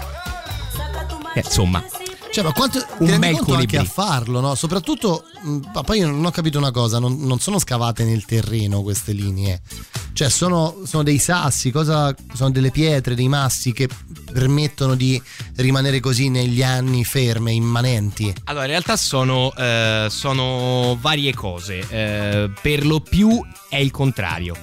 Eh, 1.36 1.42
insomma, 1.44 1.84
Cioè, 2.36 2.44
ma 2.44 2.52
quanto 2.52 2.80
ti 2.80 2.86
Un 2.98 3.08
rendi 3.08 3.28
bel 3.28 3.36
conto 3.38 3.54
anche 3.54 3.78
a 3.78 3.86
farlo, 3.86 4.42
no? 4.42 4.56
Soprattutto, 4.56 5.24
mh, 5.42 5.60
ma 5.74 5.84
poi 5.84 6.00
io 6.00 6.08
non 6.08 6.26
ho 6.26 6.32
capito 6.32 6.58
una 6.58 6.72
cosa, 6.72 7.00
non, 7.00 7.16
non 7.22 7.40
sono 7.40 7.60
scavate 7.60 8.04
nel 8.04 8.26
terreno 8.26 8.82
queste 8.82 9.14
linee. 9.14 9.62
Cioè, 10.12 10.30
sono, 10.30 10.82
sono 10.84 11.04
dei 11.04 11.18
sassi, 11.18 11.72
cosa, 11.72 12.14
sono 12.34 12.52
delle 12.52 12.72
pietre, 12.72 13.16
dei 13.16 13.30
massi 13.30 13.72
che 13.72 13.88
permettono 14.34 14.96
di 14.96 15.22
rimanere 15.56 16.02
così 16.02 16.28
negli 16.28 16.62
anni 16.62 17.06
ferme, 17.06 17.54
immanenti. 17.54 18.34
Allora, 18.44 18.66
in 18.66 18.72
realtà 18.72 18.98
sono, 18.98 19.54
eh, 19.56 20.08
sono 20.10 20.98
varie 21.00 21.34
cose. 21.34 21.88
Eh, 21.88 22.52
per 22.62 22.86
lo 22.86 23.00
più 23.00 23.42
è 23.70 23.78
il 23.78 23.92
contrario. 23.92 24.58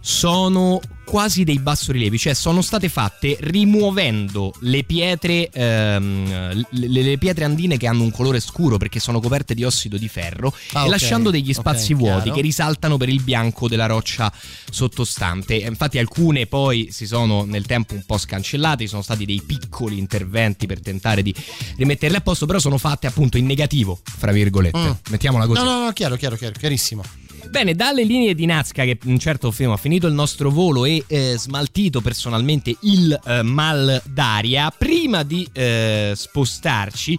Sono 0.00 0.80
quasi 1.10 1.42
dei 1.42 1.58
bassorilievi, 1.58 2.18
cioè 2.18 2.34
sono 2.34 2.62
state 2.62 2.88
fatte 2.88 3.36
rimuovendo 3.40 4.54
le 4.60 4.84
pietre, 4.84 5.48
ehm, 5.50 6.64
le, 6.70 7.02
le 7.02 7.18
pietre 7.18 7.44
andine 7.44 7.76
che 7.76 7.88
hanno 7.88 8.04
un 8.04 8.12
colore 8.12 8.38
scuro 8.38 8.76
perché 8.76 9.00
sono 9.00 9.18
coperte 9.20 9.54
di 9.54 9.64
ossido 9.64 9.96
di 9.96 10.06
ferro 10.06 10.54
Ah, 10.74 10.82
e 10.82 10.84
ok. 10.84 10.88
lasciando 10.90 11.30
degli 11.30 11.52
spazi 11.52 11.94
vuoti 11.94 12.22
chiaro. 12.22 12.36
che 12.36 12.40
risaltano 12.42 12.96
per 12.96 13.08
il 13.08 13.22
bianco 13.22 13.66
della 13.66 13.86
roccia 13.86 14.32
sottostante. 14.70 15.56
Infatti 15.56 15.98
alcune 15.98 16.46
poi 16.46 16.88
si 16.92 17.06
sono 17.06 17.44
nel 17.44 17.66
tempo 17.66 17.94
un 17.94 18.04
po' 18.06 18.16
scancellate, 18.16 18.84
ci 18.84 18.88
sono 18.88 19.02
stati 19.02 19.24
dei 19.24 19.42
piccoli 19.44 19.98
interventi 19.98 20.66
per 20.66 20.80
tentare 20.80 21.22
di 21.22 21.34
rimetterle 21.76 22.18
a 22.18 22.20
posto, 22.20 22.46
però 22.46 22.60
sono 22.60 22.78
fatte 22.78 23.08
appunto 23.08 23.36
in 23.36 23.46
negativo, 23.46 23.98
fra 24.04 24.30
virgolette. 24.30 24.78
Mm. 24.78 24.90
Mettiamola 25.10 25.46
così. 25.46 25.60
No, 25.64 25.70
no, 25.70 25.84
no, 25.86 25.92
chiaro, 25.92 26.14
chiaro, 26.14 26.36
chiaro, 26.36 26.54
chiarissimo. 26.56 27.02
Bene, 27.48 27.74
dalle 27.74 28.04
linee 28.04 28.34
di 28.34 28.46
Nazca 28.46 28.84
che 28.84 28.98
un 29.04 29.18
certo 29.18 29.50
film 29.50 29.70
ha 29.70 29.76
finito 29.76 30.06
il 30.06 30.14
nostro 30.14 30.50
volo 30.50 30.84
e 30.84 31.04
eh, 31.06 31.34
smaltito 31.36 32.00
personalmente 32.00 32.76
il 32.82 33.18
eh, 33.24 33.42
mal 33.42 34.00
d'aria, 34.04 34.70
prima 34.70 35.22
di 35.22 35.48
eh, 35.52 36.12
spostarci 36.14 37.18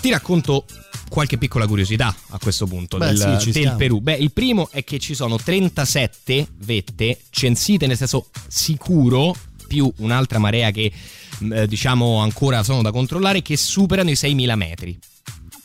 ti 0.00 0.10
racconto 0.10 0.64
qualche 1.08 1.36
piccola 1.36 1.66
curiosità 1.66 2.14
a 2.30 2.38
questo 2.38 2.66
punto 2.66 2.96
Beh, 2.96 3.12
del, 3.12 3.38
sì, 3.40 3.50
del. 3.52 3.74
Perù. 3.76 4.00
Beh, 4.00 4.14
il 4.14 4.32
primo 4.32 4.68
è 4.70 4.82
che 4.82 4.98
ci 4.98 5.14
sono 5.14 5.36
37 5.36 6.48
vette 6.58 7.18
censite 7.30 7.86
nel 7.86 7.98
senso 7.98 8.28
sicuro 8.48 9.36
più 9.68 9.92
un'altra 9.98 10.38
marea 10.38 10.70
che 10.70 10.90
mh, 11.38 11.52
eh, 11.52 11.66
diciamo 11.66 12.18
ancora 12.18 12.62
sono 12.62 12.82
da 12.82 12.90
controllare 12.90 13.42
che 13.42 13.56
superano 13.56 14.10
i 14.10 14.14
6.000 14.14 14.54
metri. 14.56 14.98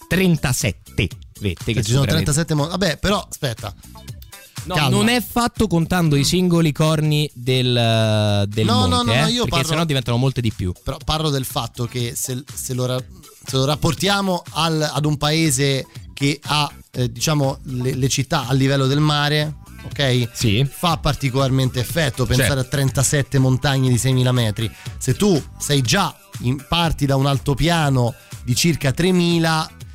37 0.08 1.10
vette 1.40 1.74
che 1.74 1.84
Ci 1.84 1.92
sono 1.92 2.02
superano 2.04 2.20
i 2.22 2.24
37 2.24 2.54
mo- 2.54 2.68
Vabbè, 2.68 2.98
però 2.98 3.26
aspetta. 3.30 3.74
No, 4.66 4.76
Calma. 4.76 4.90
non 4.98 5.08
è 5.08 5.22
fatto 5.22 5.66
contando 5.68 6.18
i 6.18 6.26
singoli 6.26 6.74
corni 6.74 7.30
del, 7.34 8.44
del 8.50 8.66
No, 8.66 8.86
no, 8.86 8.98
monte, 8.98 9.14
no, 9.14 9.22
no, 9.22 9.28
eh, 9.28 9.30
io 9.32 9.36
perché 9.44 9.50
parlo- 9.50 9.68
sennò 9.68 9.86
diventano 9.86 10.18
molte 10.18 10.42
di 10.42 10.52
più. 10.52 10.74
Però 10.84 10.98
parlo 11.06 11.30
del 11.30 11.46
fatto 11.46 11.86
che 11.86 12.14
se, 12.16 12.44
se 12.54 12.74
lo, 12.74 12.86
ra- 12.86 12.98
se 13.46 13.56
lo 13.56 13.64
rapportiamo 13.64 14.44
al- 14.52 14.90
ad 14.94 15.06
un 15.06 15.16
paese 15.18 15.86
che 16.14 16.40
ha, 16.44 16.70
eh, 16.92 17.10
diciamo, 17.10 17.60
le, 17.64 17.94
le 17.96 18.10
città 18.10 18.46
a 18.48 18.52
livello 18.54 18.88
del 18.88 19.00
mare, 19.00 19.56
ok? 19.86 20.30
Sì. 20.34 20.68
Fa 20.70 20.98
particolarmente 20.98 21.80
effetto 21.80 22.26
pensare 22.26 22.56
Certo. 22.56 22.68
a 22.68 22.70
37 22.70 23.38
montagne 23.40 23.88
di 23.88 23.96
6.000 23.96 24.32
metri. 24.32 24.70
Se 24.98 25.14
tu 25.14 25.42
sei 25.58 25.82
già, 25.82 26.14
in- 26.42 26.62
parti 26.68 27.06
da 27.06 27.16
un 27.16 27.26
altopiano 27.28 28.14
di 28.44 28.54
circa 28.54 28.90
3.000, 28.92 29.70
eh, 29.70 29.86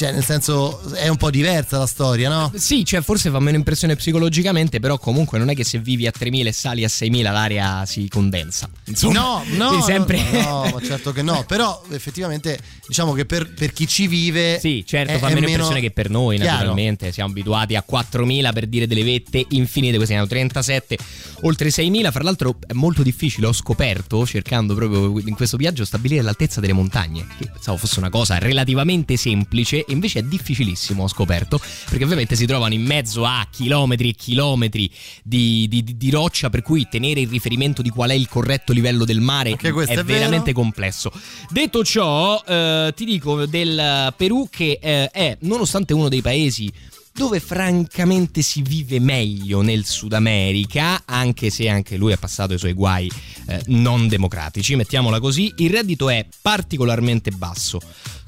cioè 0.00 0.12
nel 0.12 0.24
senso 0.24 0.80
è 0.94 1.08
un 1.08 1.18
po' 1.18 1.28
diversa 1.30 1.76
la 1.76 1.84
storia, 1.84 2.30
no? 2.30 2.50
Sì, 2.54 2.86
cioè 2.86 3.02
forse 3.02 3.28
fa 3.28 3.38
meno 3.38 3.58
impressione 3.58 3.96
psicologicamente, 3.96 4.80
però 4.80 4.96
comunque 4.98 5.38
non 5.38 5.50
è 5.50 5.54
che 5.54 5.62
se 5.62 5.78
vivi 5.78 6.06
a 6.06 6.12
3.000 6.18 6.46
e 6.46 6.52
sali 6.52 6.84
a 6.84 6.88
6.000 6.88 7.22
l'aria 7.24 7.84
si 7.84 8.08
condensa. 8.08 8.70
Insomma, 8.86 9.18
No, 9.20 9.42
no, 9.72 9.82
sempre... 9.82 10.22
no, 10.32 10.40
no, 10.40 10.70
ma 10.72 10.80
certo 10.82 11.12
che 11.12 11.20
no. 11.20 11.44
Però 11.46 11.82
effettivamente 11.90 12.58
diciamo 12.88 13.12
che 13.12 13.26
per, 13.26 13.52
per 13.52 13.74
chi 13.74 13.86
ci 13.86 14.06
vive. 14.06 14.58
Sì, 14.58 14.82
certo, 14.86 15.12
è- 15.12 15.18
fa 15.18 15.28
meno 15.28 15.46
impressione 15.46 15.80
che 15.82 15.90
per 15.90 16.08
noi, 16.08 16.36
chiaro. 16.38 16.52
naturalmente. 16.52 17.12
Siamo 17.12 17.28
abituati 17.28 17.76
a 17.76 17.84
4.000 17.86 18.52
per 18.54 18.66
dire 18.68 18.86
delle 18.86 19.04
vette 19.04 19.44
infinite, 19.50 19.96
questi 19.96 20.14
ne 20.14 20.20
hanno 20.20 20.28
37, 20.28 20.96
oltre 21.42 21.68
6.000. 21.68 22.10
Fra 22.10 22.22
l'altro 22.22 22.56
è 22.66 22.72
molto 22.72 23.02
difficile, 23.02 23.48
ho 23.48 23.52
scoperto, 23.52 24.24
cercando 24.24 24.74
proprio 24.74 25.18
in 25.28 25.34
questo 25.34 25.58
viaggio, 25.58 25.84
stabilire 25.84 26.22
l'altezza 26.22 26.58
delle 26.58 26.72
montagne. 26.72 27.26
Che 27.38 27.50
pensavo 27.52 27.76
fosse 27.76 27.98
una 27.98 28.08
cosa 28.08 28.38
relativamente 28.38 29.18
semplice, 29.18 29.84
e 29.90 29.92
invece 29.92 30.20
è 30.20 30.22
difficilissimo, 30.22 31.02
ho 31.02 31.08
scoperto, 31.08 31.60
perché 31.88 32.04
ovviamente 32.04 32.36
si 32.36 32.46
trovano 32.46 32.74
in 32.74 32.82
mezzo 32.82 33.24
a 33.24 33.46
chilometri 33.50 34.10
e 34.10 34.14
chilometri 34.14 34.90
di, 35.22 35.66
di- 35.68 35.82
di- 35.82 35.96
di 35.96 36.10
roccia, 36.10 36.48
per 36.48 36.62
cui 36.62 36.86
tenere 36.88 37.20
il 37.20 37.28
riferimento 37.28 37.82
di 37.82 37.90
qual 37.90 38.10
è 38.10 38.14
il 38.14 38.28
corretto 38.28 38.72
livello 38.72 39.04
del 39.04 39.20
mare 39.20 39.50
è, 39.50 39.56
è 39.56 40.04
veramente 40.04 40.52
complesso. 40.52 41.10
Detto 41.50 41.84
ciò, 41.84 42.42
eh, 42.46 42.92
ti 42.94 43.04
dico 43.04 43.46
del 43.46 44.14
Perù 44.16 44.48
che 44.48 44.78
eh, 44.80 45.10
è, 45.10 45.36
nonostante 45.40 45.92
uno 45.92 46.08
dei 46.08 46.22
paesi 46.22 46.72
dove 47.12 47.40
francamente 47.40 48.40
si 48.40 48.62
vive 48.62 49.00
meglio 49.00 49.60
nel 49.60 49.84
Sud 49.84 50.12
America, 50.12 51.02
anche 51.04 51.50
se 51.50 51.68
anche 51.68 51.96
lui 51.96 52.12
ha 52.12 52.16
passato 52.16 52.54
i 52.54 52.58
suoi 52.58 52.72
guai 52.72 53.10
eh, 53.46 53.62
non 53.66 54.08
democratici, 54.08 54.76
mettiamola 54.76 55.20
così, 55.20 55.52
il 55.58 55.70
reddito 55.70 56.08
è 56.08 56.24
particolarmente 56.40 57.30
basso. 57.30 57.80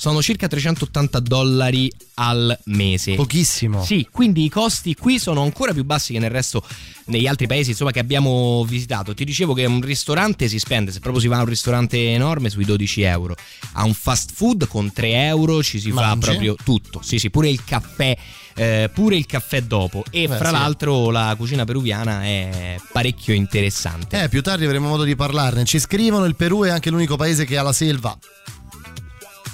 Sono 0.02 0.20
circa 0.20 0.48
380 0.48 1.20
dollari 1.20 1.88
al 2.14 2.58
mese. 2.64 3.14
Pochissimo. 3.14 3.84
Sì, 3.84 4.08
quindi 4.10 4.42
i 4.42 4.48
costi 4.48 4.96
qui 4.96 5.20
sono 5.20 5.42
ancora 5.42 5.72
più 5.72 5.84
bassi 5.84 6.12
che 6.12 6.18
nel 6.18 6.30
resto 6.30 6.60
negli 7.04 7.28
altri 7.28 7.46
paesi 7.46 7.70
insomma, 7.70 7.92
che 7.92 8.00
abbiamo 8.00 8.64
visitato. 8.64 9.14
Ti 9.14 9.24
dicevo 9.24 9.54
che 9.54 9.64
un 9.64 9.80
ristorante 9.80 10.48
si 10.48 10.58
spende, 10.58 10.90
se 10.90 10.98
proprio 10.98 11.22
si 11.22 11.28
va 11.28 11.36
a 11.36 11.42
un 11.42 11.46
ristorante 11.46 12.14
enorme, 12.14 12.50
sui 12.50 12.64
12 12.64 13.02
euro. 13.02 13.36
A 13.74 13.84
un 13.84 13.94
fast 13.94 14.32
food 14.34 14.66
con 14.66 14.92
3 14.92 15.26
euro 15.26 15.62
ci 15.62 15.78
si 15.78 15.92
fa 15.92 16.00
Mangi? 16.08 16.26
proprio 16.26 16.56
tutto. 16.64 17.00
Sì, 17.00 17.20
sì, 17.20 17.30
pure 17.30 17.48
il 17.48 17.62
caffè. 17.64 18.16
eh, 18.56 18.90
pure 18.92 19.14
il 19.14 19.26
caffè 19.26 19.62
dopo 19.62 20.02
e 20.10 20.26
Beh, 20.26 20.36
fra 20.36 20.46
sì. 20.48 20.52
l'altro 20.54 21.10
la 21.10 21.32
cucina 21.38 21.64
peruviana 21.64 22.24
è 22.24 22.76
parecchio 22.90 23.34
interessante 23.34 24.24
Eh, 24.24 24.28
più 24.28 24.42
tardi 24.42 24.64
avremo 24.64 24.88
modo 24.88 25.04
di 25.04 25.14
parlarne. 25.14 25.64
Ci 25.64 25.78
scrivono: 25.78 26.24
il 26.24 26.34
Perù 26.34 26.64
è 26.64 26.70
anche 26.70 26.90
l'unico 26.90 27.14
paese 27.14 27.44
che 27.44 27.56
ha 27.56 27.62
la 27.62 27.72
selva. 27.72 28.18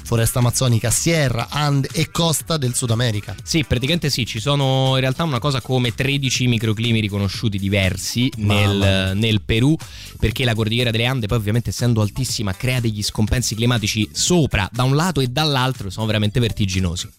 Foresta 0.09 0.39
amazzonica, 0.39 0.91
Sierra, 0.91 1.49
Ande 1.51 1.91
e 1.93 2.11
costa 2.11 2.57
del 2.57 2.75
Sud 2.75 2.93
America. 2.93 3.35
Sì, 3.43 3.65
praticamente 3.65 4.09
sì, 4.09 4.25
ci 4.25 4.41
sono 4.41 4.93
in 4.95 5.01
realtà 5.01 5.23
una 5.23 5.39
cosa 5.39 5.61
come 5.61 5.95
13 5.95 6.47
microclimi 6.47 6.99
riconosciuti 6.99 7.59
diversi 7.59 8.33
nel, 8.37 9.13
nel 9.15 9.43
Perù, 9.43 9.77
perché 10.19 10.47
la 10.47 10.55
cordigliera 10.55 10.91
delle 10.91 11.05
Ande 11.05 11.27
poi 11.27 11.37
ovviamente 11.37 11.69
essendo 11.69 12.01
altissima 12.01 12.55
crea 12.55 12.81
degli 12.81 13.03
scompensi 13.03 13.55
climatici 13.55 14.09
sopra, 14.11 14.67
da 14.73 14.85
un 14.85 14.97
lato 14.97 15.21
e 15.21 15.27
dall'altro, 15.27 15.91
sono 15.91 16.07
veramente 16.07 16.41
vertiginosi. 16.41 17.11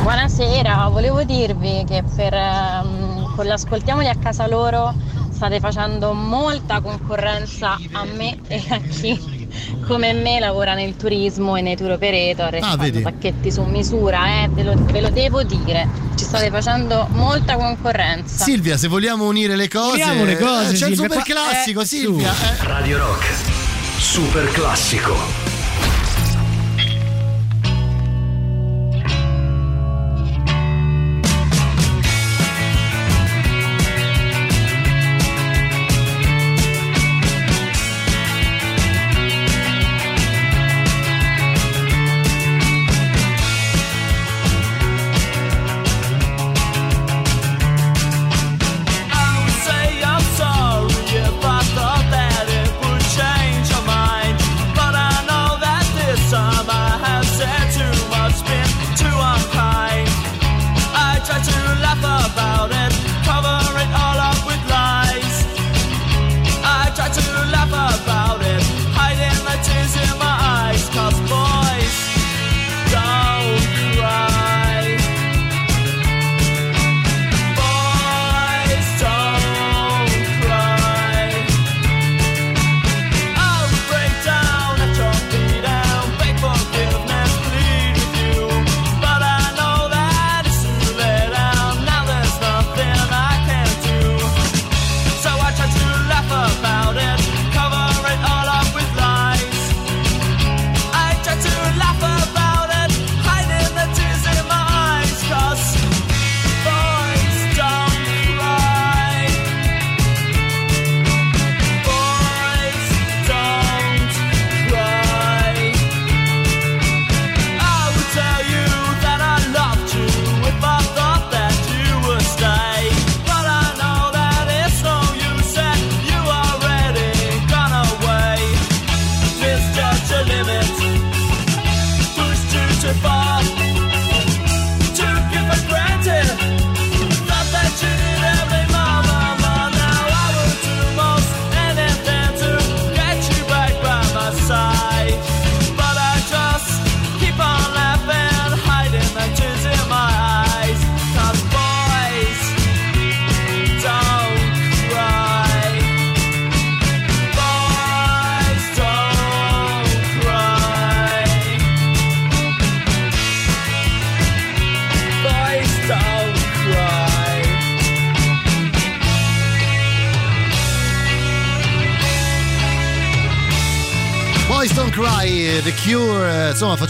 Buonasera, 0.00 0.88
volevo 0.88 1.24
dirvi 1.24 1.84
che 1.86 2.02
per, 2.16 2.32
ehm, 2.32 3.34
con 3.36 3.44
l'ascoltiamoli 3.44 4.08
a 4.08 4.16
casa 4.16 4.48
loro 4.48 4.94
state 5.32 5.60
facendo 5.60 6.14
molta 6.14 6.80
concorrenza 6.80 7.78
a 7.92 8.04
me 8.04 8.40
e 8.46 8.64
a 8.70 8.78
chi 8.78 9.41
come 9.86 10.12
me 10.12 10.38
lavora 10.38 10.74
nel 10.74 10.96
turismo 10.96 11.56
e 11.56 11.60
nei 11.62 11.76
tour 11.76 11.92
operator 11.92 12.54
e 12.54 12.58
Ah, 12.58 12.68
fanno 12.70 12.82
vedi? 12.82 13.00
pacchetti 13.00 13.50
su 13.50 13.62
misura, 13.62 14.42
eh, 14.44 14.48
ve, 14.50 14.62
lo, 14.62 14.74
ve 14.76 15.00
lo 15.00 15.10
devo 15.10 15.42
dire, 15.42 15.88
ci 16.16 16.24
state 16.24 16.50
facendo 16.50 17.06
molta 17.12 17.56
concorrenza. 17.56 18.44
Silvia, 18.44 18.76
se 18.76 18.88
vogliamo 18.88 19.26
unire 19.26 19.56
le 19.56 19.68
cose, 19.68 19.94
Uniamo 20.02 20.24
le 20.24 20.36
cose, 20.38 20.62
eh, 20.74 20.78
c'è 20.78 20.88
il 20.88 20.94
Silvia, 20.96 20.96
super 20.96 21.22
qua- 21.22 21.22
classico, 21.24 21.80
eh, 21.80 21.86
Silvia. 21.86 22.32
su. 22.32 22.44
eh. 22.44 22.66
Radio 22.66 22.98
Rock, 22.98 23.24
super 23.98 24.48
classico. 24.50 25.61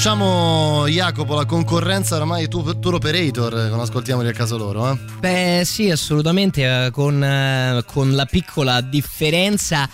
Facciamo 0.03 0.89
Jacopo 0.89 1.37
la 1.37 1.45
concorrenza 1.45 2.17
ormai 2.17 2.49
tu- 2.49 2.77
tour 2.81 2.95
operator 2.95 3.57
eh, 3.57 3.71
con 3.71 3.79
ascoltiamoli 3.79 4.27
a 4.27 4.33
casa 4.33 4.57
loro. 4.57 4.91
Eh? 4.91 4.99
Beh, 5.21 5.63
sì, 5.65 5.91
assolutamente, 5.91 6.87
eh, 6.87 6.91
con, 6.91 7.23
eh, 7.23 7.85
con 7.87 8.11
la 8.17 8.27
piccola 8.27 8.81
differenza 8.81 9.89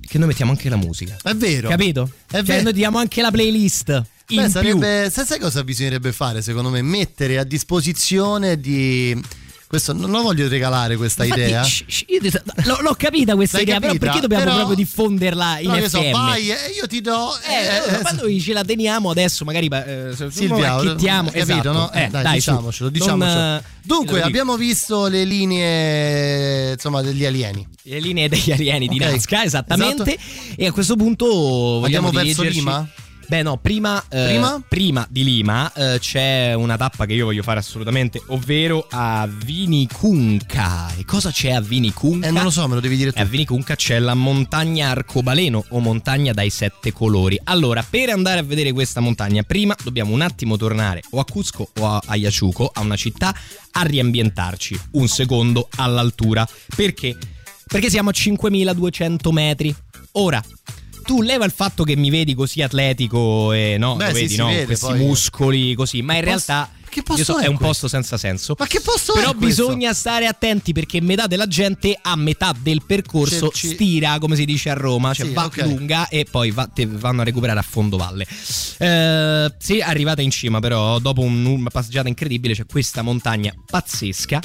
che 0.00 0.18
noi 0.18 0.28
mettiamo 0.28 0.52
anche 0.52 0.68
la 0.68 0.76
musica. 0.76 1.16
È 1.20 1.34
vero. 1.34 1.68
Capito? 1.68 2.08
È 2.28 2.34
Cioè, 2.34 2.42
vero. 2.44 2.62
noi 2.62 2.72
diamo 2.74 2.98
anche 2.98 3.22
la 3.22 3.32
playlist. 3.32 4.02
In 4.28 4.42
Beh, 4.42 4.48
sarebbe, 4.48 5.10
sai 5.10 5.40
cosa 5.40 5.64
bisognerebbe 5.64 6.12
fare 6.12 6.40
secondo 6.40 6.70
me? 6.70 6.80
Mettere 6.82 7.36
a 7.38 7.42
disposizione 7.42 8.60
di... 8.60 9.20
Questo, 9.74 9.92
non 9.92 10.10
lo 10.12 10.22
voglio 10.22 10.46
regalare 10.46 10.96
questa 10.96 11.24
Infatti, 11.24 11.42
idea. 11.42 11.64
shh, 11.64 11.82
shh, 11.88 12.04
io 12.06 12.20
ti- 12.20 12.30
l'ho, 12.64 12.78
l'ho 12.80 12.94
capita 12.94 13.34
questa 13.34 13.56
L'hai 13.56 13.66
idea, 13.66 13.80
però 13.80 13.92
capita? 13.92 14.06
perché 14.06 14.20
dobbiamo 14.20 14.44
Però- 14.44 14.56
proprio 14.56 14.76
diffonderla 14.76 15.58
in 15.58 15.70
Però 15.72 15.88
FM? 15.88 15.88
so, 15.88 16.10
vai, 16.12 16.50
eh, 16.50 16.56
io 16.80 16.86
ti 16.86 17.00
do... 17.00 17.30
Eh, 17.48 18.00
ma 18.02 18.10
noi 18.10 18.40
ce 18.40 18.52
la 18.52 18.62
teniamo 18.64 19.10
adesso, 19.10 19.44
magari 19.44 19.66
eh, 19.66 20.14
Silvia, 20.30 20.74
acchittiamo, 20.74 21.28
hai 21.30 21.34
capito, 21.40 21.52
esatto. 21.70 21.72
no? 21.72 21.92
Eh, 21.92 22.08
dai, 22.08 22.22
dai, 22.22 22.40
su. 22.40 22.50
diciamocelo, 22.52 22.88
Non, 22.90 22.98
diciamocelo. 22.98 23.56
eh, 23.56 23.62
Dunque, 23.82 24.22
abbiamo 24.22 24.56
visto 24.56 25.06
le 25.08 25.24
linee, 25.24 26.72
insomma, 26.74 27.02
degli 27.02 27.24
alieni. 27.24 27.66
le 27.82 27.98
linee 28.00 28.28
degli 28.28 28.52
alieni 28.52 28.86
di 28.88 28.96
Ok, 29.02 29.10
Nazca, 29.10 29.42
esattamente. 29.44 30.14
esatto. 30.16 30.54
E 30.56 30.66
a 30.66 30.72
questo 30.72 30.94
punto 30.96 31.26
vogliamo 31.26 32.06
Andiamo 32.08 32.10
verso 32.10 32.42
Lima? 32.42 32.88
Beh, 33.34 33.42
no, 33.42 33.56
prima, 33.56 34.00
eh, 34.10 34.26
Prima? 34.26 34.62
prima 34.68 35.06
di 35.10 35.24
Lima 35.24 35.72
eh, 35.72 35.98
c'è 35.98 36.54
una 36.54 36.76
tappa 36.76 37.04
che 37.04 37.14
io 37.14 37.24
voglio 37.24 37.42
fare 37.42 37.58
assolutamente, 37.58 38.22
ovvero 38.28 38.86
a 38.88 39.28
Vinicunca. 39.28 40.94
E 40.96 41.04
cosa 41.04 41.32
c'è 41.32 41.50
a 41.50 41.60
Vinicunca? 41.60 42.28
Eh, 42.28 42.30
non 42.30 42.44
lo 42.44 42.50
so, 42.50 42.68
me 42.68 42.74
lo 42.74 42.80
devi 42.80 42.94
dire 42.94 43.10
tu. 43.10 43.20
A 43.20 43.24
Vinicunca 43.24 43.74
c'è 43.74 43.98
la 43.98 44.14
montagna 44.14 44.90
Arcobaleno 44.90 45.64
o 45.70 45.80
montagna 45.80 46.32
dai 46.32 46.48
sette 46.48 46.92
colori. 46.92 47.36
Allora, 47.42 47.82
per 47.82 48.10
andare 48.10 48.38
a 48.38 48.44
vedere 48.44 48.70
questa 48.70 49.00
montagna, 49.00 49.42
prima 49.42 49.74
dobbiamo 49.82 50.14
un 50.14 50.20
attimo 50.20 50.56
tornare 50.56 51.02
o 51.10 51.18
a 51.18 51.24
Cusco 51.24 51.68
o 51.80 51.88
a 51.88 52.00
Ayacucho, 52.06 52.70
a 52.72 52.82
una 52.82 52.94
città, 52.94 53.34
a 53.72 53.82
riambientarci 53.82 54.80
un 54.92 55.08
secondo 55.08 55.68
all'altura. 55.74 56.46
Perché? 56.76 57.18
Perché 57.66 57.90
siamo 57.90 58.10
a 58.10 58.12
5200 58.12 59.32
metri. 59.32 59.74
Ora, 60.12 60.40
tu 61.04 61.22
leva 61.22 61.44
il 61.44 61.52
fatto 61.52 61.84
che 61.84 61.96
mi 61.96 62.10
vedi 62.10 62.34
così 62.34 62.62
atletico 62.62 63.52
e 63.52 63.76
no, 63.78 63.94
Beh, 63.96 64.06
sì, 64.08 64.12
vedi, 64.12 64.28
si 64.28 64.36
no? 64.36 64.46
vede, 64.46 64.64
questi 64.66 64.92
muscoli 64.94 65.74
così, 65.74 66.02
ma 66.02 66.14
in 66.14 66.24
Che 66.24 66.30
posto- 66.32 66.52
realtà 66.52 66.70
che 66.94 67.02
posto 67.02 67.20
io 67.20 67.26
so, 67.26 67.38
è 67.40 67.44
è 67.44 67.46
un 67.48 67.56
questo? 67.56 67.66
posto 67.66 67.88
senza 67.88 68.16
senso. 68.16 68.54
Ma 68.56 68.66
che 68.68 68.80
posto 68.80 69.14
Però 69.14 69.32
è 69.32 69.34
questo? 69.34 69.66
bisogna 69.66 69.92
stare 69.92 70.26
attenti 70.26 70.72
perché 70.72 71.00
metà 71.00 71.26
della 71.26 71.48
gente 71.48 71.98
a 72.00 72.14
metà 72.14 72.54
del 72.56 72.82
percorso 72.86 73.48
Ci- 73.48 73.66
ci- 73.68 73.74
stira, 73.74 74.18
come 74.20 74.36
si 74.36 74.44
dice 74.44 74.70
a 74.70 74.74
Roma, 74.74 75.12
cioè 75.12 75.26
Sì, 75.26 75.32
va 75.32 75.44
ok. 75.46 75.62
lunga 75.62 76.06
e 76.08 76.24
poi 76.30 76.52
va- 76.52 76.68
te- 76.72 76.86
vanno 76.86 77.22
a 77.22 77.24
recuperare 77.24 77.58
a 77.58 77.62
fondo 77.68 77.96
valle. 77.96 78.24
Eh, 78.78 79.52
se 79.58 79.80
arrivate 79.82 80.22
in 80.22 80.30
cima, 80.30 80.60
però, 80.60 81.00
dopo 81.00 81.20
un- 81.22 81.44
una 81.44 81.70
passeggiata 81.70 82.06
incredibile, 82.08 82.54
c'è 82.54 82.64
questa 82.66 83.02
montagna 83.02 83.52
pazzesca. 83.66 84.40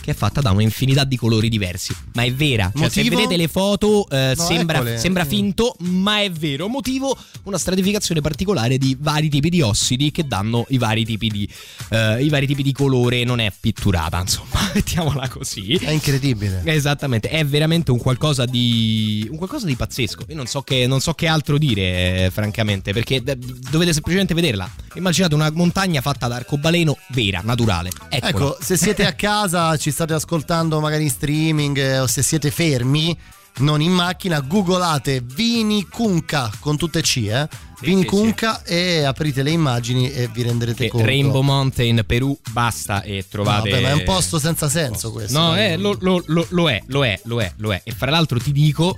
Che 0.00 0.10
è 0.10 0.14
fatta 0.14 0.40
da 0.40 0.50
un'infinità 0.50 1.04
di 1.04 1.16
colori 1.16 1.48
diversi, 1.48 1.94
ma 2.14 2.22
è 2.22 2.32
vera. 2.32 2.70
Cioè, 2.74 2.88
se 2.88 3.02
vedete 3.04 3.36
le 3.36 3.48
foto, 3.48 4.08
eh, 4.10 4.34
No, 4.36 4.42
sembra, 4.42 4.98
sembra 4.98 5.24
finto, 5.24 5.76
ma 5.80 6.20
è 6.20 6.30
vero. 6.30 6.68
Motivo 6.68 7.16
una 7.44 7.58
stratificazione 7.58 8.20
particolare 8.20 8.78
di 8.78 8.96
vari 8.98 9.28
tipi 9.28 9.48
di 9.48 9.60
ossidi 9.60 10.10
che 10.10 10.26
danno 10.26 10.66
i 10.68 10.78
vari 10.78 11.04
tipi 11.04 11.28
di, 11.28 11.48
eh, 11.90 12.24
i 12.24 12.28
vari 12.28 12.46
tipi 12.46 12.62
di 12.62 12.72
colore. 12.72 13.24
Non 13.24 13.40
è 13.40 13.52
pitturata, 13.58 14.20
insomma, 14.20 14.70
mettiamola 14.74 15.28
così. 15.28 15.74
È 15.74 15.90
incredibile. 15.90 16.62
Esattamente, 16.64 17.28
è 17.28 17.44
veramente 17.44 17.90
un 17.90 17.98
qualcosa 17.98 18.44
di. 18.44 19.26
un 19.30 19.36
qualcosa 19.36 19.66
di 19.66 19.76
pazzesco. 19.76 20.24
Io 20.28 20.36
non 20.36 20.46
so 20.46 20.62
che, 20.62 20.86
non 20.86 21.00
so 21.00 21.12
che 21.14 21.26
altro 21.26 21.58
dire, 21.58 22.24
eh, 22.24 22.30
francamente, 22.30 22.92
perché 22.92 23.22
eh, 23.24 23.36
dovete 23.36 23.92
semplicemente 23.92 24.34
vederla. 24.34 24.70
Immaginate 24.94 25.34
una 25.34 25.50
montagna 25.52 26.00
fatta 26.00 26.28
da 26.28 26.36
arcobaleno 26.36 26.96
vera, 27.08 27.40
naturale. 27.42 27.90
Eccola. 28.08 28.28
Ecco, 28.28 28.58
se 28.60 28.76
siete 28.76 29.04
a 29.06 29.12
casa, 29.12 29.76
ci 29.84 29.90
state 29.90 30.14
ascoltando 30.14 30.80
magari 30.80 31.02
in 31.02 31.10
streaming 31.10 31.76
eh, 31.76 31.98
o 31.98 32.06
se 32.06 32.22
siete 32.22 32.50
fermi, 32.50 33.14
non 33.56 33.82
in 33.82 33.92
macchina, 33.92 34.40
googolate 34.40 35.20
Vini 35.22 35.86
Cunca 35.86 36.50
con 36.58 36.78
tutte 36.78 37.02
C, 37.02 37.16
eh? 37.28 37.46
Vini 37.80 38.00
sì, 38.00 38.06
Cunca 38.06 38.62
e 38.64 39.02
aprite 39.02 39.42
le 39.42 39.50
immagini 39.50 40.10
e 40.10 40.28
vi 40.32 40.42
renderete 40.42 40.84
Che 40.84 40.88
conto. 40.88 41.04
Rainbow 41.04 41.42
Mountain, 41.42 42.02
Perù, 42.06 42.34
basta 42.50 43.02
e 43.02 43.26
trovate. 43.28 43.68
Vabbè, 43.68 43.82
ma 43.82 43.88
è 43.90 43.92
un 43.92 44.04
posto 44.04 44.38
senza 44.38 44.70
senso 44.70 45.12
questo. 45.12 45.38
No, 45.38 45.54
eh, 45.54 45.76
lo, 45.76 45.94
lo- 46.00 46.22
lo- 46.28 46.46
lo 46.48 46.70
è, 46.70 46.82
lo 46.86 47.04
è, 47.04 47.20
lo 47.24 47.42
è, 47.42 47.52
lo 47.56 47.74
è. 47.74 47.82
E 47.84 47.92
fra 47.92 48.10
l'altro 48.10 48.38
ti 48.38 48.52
dico 48.52 48.96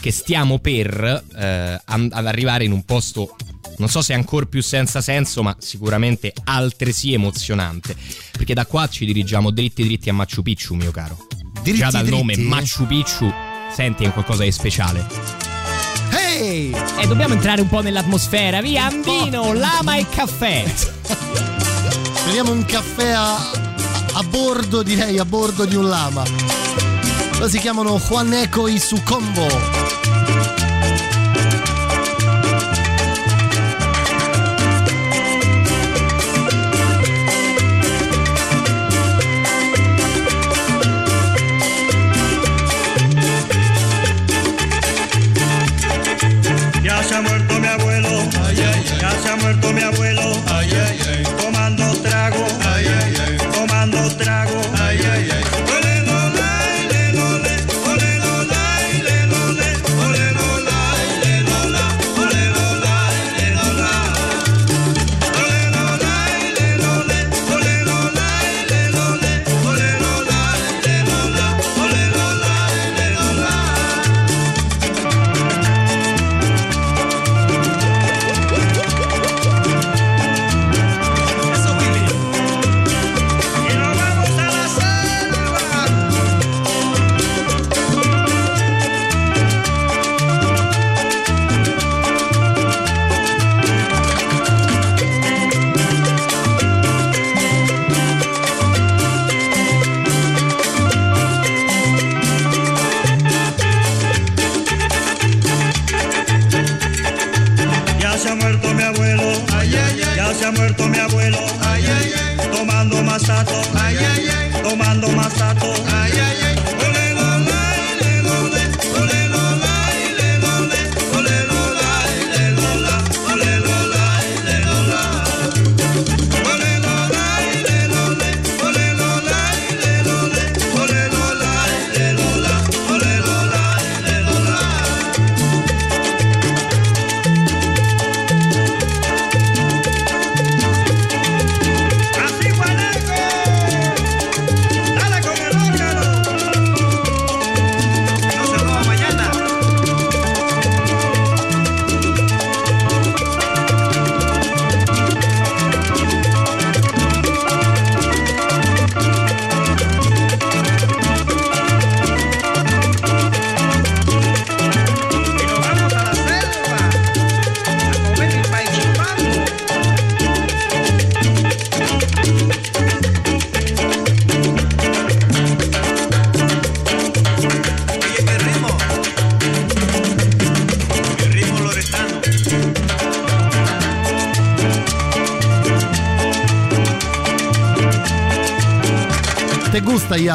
che 0.00 0.12
stiamo 0.12 0.58
per 0.58 1.24
eh, 1.36 1.80
ad 1.84 2.26
arrivare 2.26 2.64
in 2.64 2.72
un 2.72 2.84
posto, 2.84 3.34
non 3.78 3.88
so 3.88 4.02
se 4.02 4.12
ancora 4.12 4.46
più 4.46 4.62
senza 4.62 5.00
senso, 5.00 5.42
ma 5.42 5.56
sicuramente 5.58 6.32
altresì 6.44 7.12
emozionante. 7.12 7.96
Perché 8.32 8.54
da 8.54 8.66
qua 8.66 8.88
ci 8.88 9.04
dirigiamo 9.04 9.50
dritti 9.50 9.84
dritti 9.84 10.08
a 10.08 10.12
Machu 10.12 10.42
Picchu, 10.42 10.74
mio 10.74 10.90
caro. 10.90 11.26
Dritti 11.62 11.78
Già 11.78 11.90
dal 11.90 12.06
nome 12.06 12.34
dritti? 12.34 12.48
Machu 12.48 12.86
Picchu, 12.86 13.32
senti, 13.74 14.04
è 14.04 14.12
qualcosa 14.12 14.44
di 14.44 14.52
speciale. 14.52 15.06
Hey! 16.10 16.72
E 17.00 17.06
dobbiamo 17.06 17.34
entrare 17.34 17.60
un 17.60 17.68
po' 17.68 17.82
nell'atmosfera, 17.82 18.60
via, 18.60 18.86
Andino, 18.86 19.52
lama 19.52 19.96
e 19.96 20.06
caffè. 20.08 20.64
Prendiamo 22.22 22.52
un 22.52 22.64
caffè 22.64 23.10
a, 23.10 23.34
a 24.12 24.22
bordo, 24.22 24.82
direi, 24.82 25.18
a 25.18 25.24
bordo 25.24 25.64
di 25.64 25.74
un 25.74 25.88
lama. 25.88 26.67
Lo 27.38 27.48
si 27.48 27.58
chiamano 27.58 27.98
Juaneco 27.98 28.66
i 28.66 28.78
Sucombo. 28.78 30.07